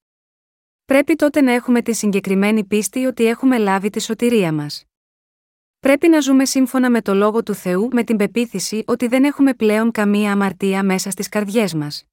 Πρέπει 0.85 1.15
τότε 1.15 1.41
να 1.41 1.53
έχουμε 1.53 1.83
τη 1.83 1.93
συγκεκριμένη 1.93 2.65
πίστη 2.65 3.07
ότι 3.07 3.25
έχουμε 3.25 3.59
λάβει 3.59 3.91
τη 3.91 4.01
σωτηρία 4.01 4.53
μας. 4.53 4.88
Πρέπει 5.81 6.09
να 6.09 6.21
ζούμε 6.21 6.45
σύμφωνα 6.45 6.91
με 6.91 7.03
το 7.03 7.15
λόγο 7.15 7.43
του 7.43 7.55
Θεού 7.55 7.89
με 7.93 8.05
την 8.05 8.17
πεποίθηση 8.17 8.83
ότι 8.87 9.07
δεν 9.07 9.25
έχουμε 9.25 9.55
πλέον 9.55 9.91
καμία 9.91 10.33
αμαρτία 10.33 10.83
μέσα 10.83 11.11
στις 11.11 11.29
καρδιές 11.29 11.75
μας. 11.75 12.05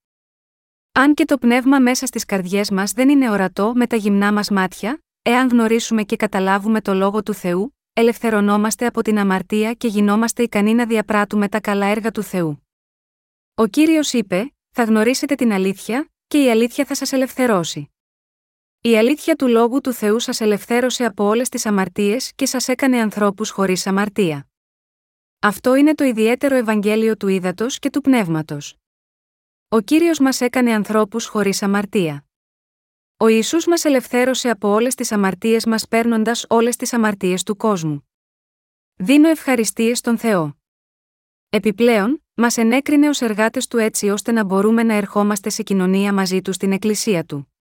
Αν 0.92 1.14
και 1.14 1.24
το 1.24 1.38
πνεύμα 1.38 1.78
μέσα 1.78 2.06
στις 2.06 2.24
καρδιές 2.24 2.70
μας 2.70 2.92
δεν 2.92 3.08
είναι 3.08 3.30
ορατό 3.30 3.72
με 3.74 3.86
τα 3.86 3.96
γυμνά 3.96 4.32
μας 4.32 4.50
μάτια, 4.50 4.98
εάν 5.22 5.48
γνωρίσουμε 5.48 6.02
και 6.02 6.16
καταλάβουμε 6.16 6.80
το 6.80 6.94
λόγο 6.94 7.22
του 7.22 7.34
Θεού, 7.34 7.76
ελευθερωνόμαστε 7.92 8.86
από 8.86 9.02
την 9.02 9.18
αμαρτία 9.18 9.72
και 9.72 9.88
γινόμαστε 9.88 10.42
ικανοί 10.42 10.74
να 10.74 10.86
διαπράττουμε 10.86 11.48
τα 11.48 11.60
καλά 11.60 11.86
έργα 11.86 12.10
του 12.10 12.22
Θεού. 12.22 12.66
Ο 13.54 13.66
κύριος 13.66 14.12
είπε: 14.12 14.54
Θα 14.70 14.82
γνωρίσετε 14.84 15.34
την 15.34 15.52
αλήθεια, 15.52 16.08
και 16.26 16.42
η 16.42 16.50
αλήθεια 16.50 16.84
θα 16.84 16.94
σας 16.94 17.12
ελευθερώσει. 17.12 17.90
Η 18.80 18.96
αλήθεια 18.96 19.36
του 19.36 19.48
λόγου 19.48 19.80
του 19.80 19.92
Θεού 19.92 20.20
σας 20.20 20.40
ελευθέρωσε 20.40 21.04
από 21.04 21.24
όλες 21.24 21.48
τις 21.48 21.66
αμαρτίες 21.66 22.32
και 22.34 22.46
σας 22.46 22.68
έκανε 22.68 23.00
ανθρώπους 23.00 23.50
χωρίς 23.50 23.86
αμαρτία. 23.86 24.48
Αυτό 25.38 25.74
είναι 25.74 25.94
το 25.94 26.04
ιδιαίτερο 26.04 26.56
Ευαγγέλιο 26.56 27.16
του 27.16 27.28
ύδατο 27.28 27.66
και 27.66 27.90
του 27.90 28.00
πνεύματος. 28.00 28.76
Ο 29.68 29.80
κύριος 29.80 30.18
μας 30.18 30.40
έκανε 30.40 30.72
ανθρώπους 30.72 31.26
χωρίς 31.26 31.62
αμαρτία. 31.62 32.24
Ο 33.16 33.26
Ιησούς 33.26 33.66
μας 33.66 33.84
ελευθέρωσε 33.84 34.50
από 34.50 34.68
όλες 34.68 34.94
τις 34.94 35.12
αμαρτίες 35.12 35.66
μας 35.66 35.88
παίρνοντας 35.88 36.44
όλες 36.48 36.76
τις 36.76 36.92
αμαρτίες 36.92 37.42
του 37.42 37.56
κόσμου. 37.56 38.08
Δίνω 38.94 39.28
ευχαριστίες 39.28 39.98
στον 39.98 40.18
Θεό. 40.18 40.56
Επιπλέον, 41.48 42.24
μας 42.34 42.56
ενέκρινε 42.56 43.08
ως 43.08 43.20
εργάτες 43.20 43.66
του 43.66 43.78
έτσι 43.78 44.08
ώστε 44.08 44.32
να 44.32 44.44
μπορούμε 44.44 44.82
να 44.82 44.94
ερχόμαστε 44.94 45.50
σε 45.50 45.62
κοινωνία 45.62 46.12
μαζί 46.12 46.42
του 46.42 46.52
στην 46.52 46.72
Εκκλησία 46.72 47.24
του. 47.24 47.55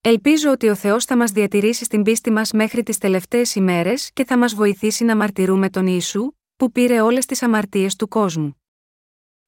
Ελπίζω 0.00 0.50
ότι 0.50 0.68
ο 0.68 0.74
Θεός 0.74 1.04
θα 1.04 1.16
μας 1.16 1.30
διατηρήσει 1.30 1.84
στην 1.84 2.02
πίστη 2.02 2.30
μας 2.30 2.52
μέχρι 2.52 2.82
τις 2.82 2.98
τελευταίες 2.98 3.54
ημέρες 3.54 4.10
και 4.12 4.24
θα 4.24 4.38
μας 4.38 4.54
βοηθήσει 4.54 5.04
να 5.04 5.16
μαρτυρούμε 5.16 5.70
τον 5.70 5.86
Ιησού, 5.86 6.32
που 6.56 6.72
πήρε 6.72 7.00
όλες 7.00 7.26
τις 7.26 7.42
αμαρτίες 7.42 7.96
του 7.96 8.08
κόσμου. 8.08 8.60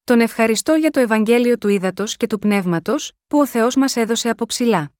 Τον 0.04 0.20
ευχαριστώ 0.20 0.74
για 0.74 0.90
το 0.90 1.00
Ευαγγέλιο 1.00 1.58
του 1.58 1.68
Ήδατος 1.68 2.16
και 2.16 2.26
του 2.26 2.38
Πνεύματος, 2.38 3.12
που 3.26 3.38
ο 3.38 3.46
Θεός 3.46 3.76
μας 3.76 3.96
έδωσε 3.96 4.28
από 4.28 4.46
ψηλά. 4.46 4.92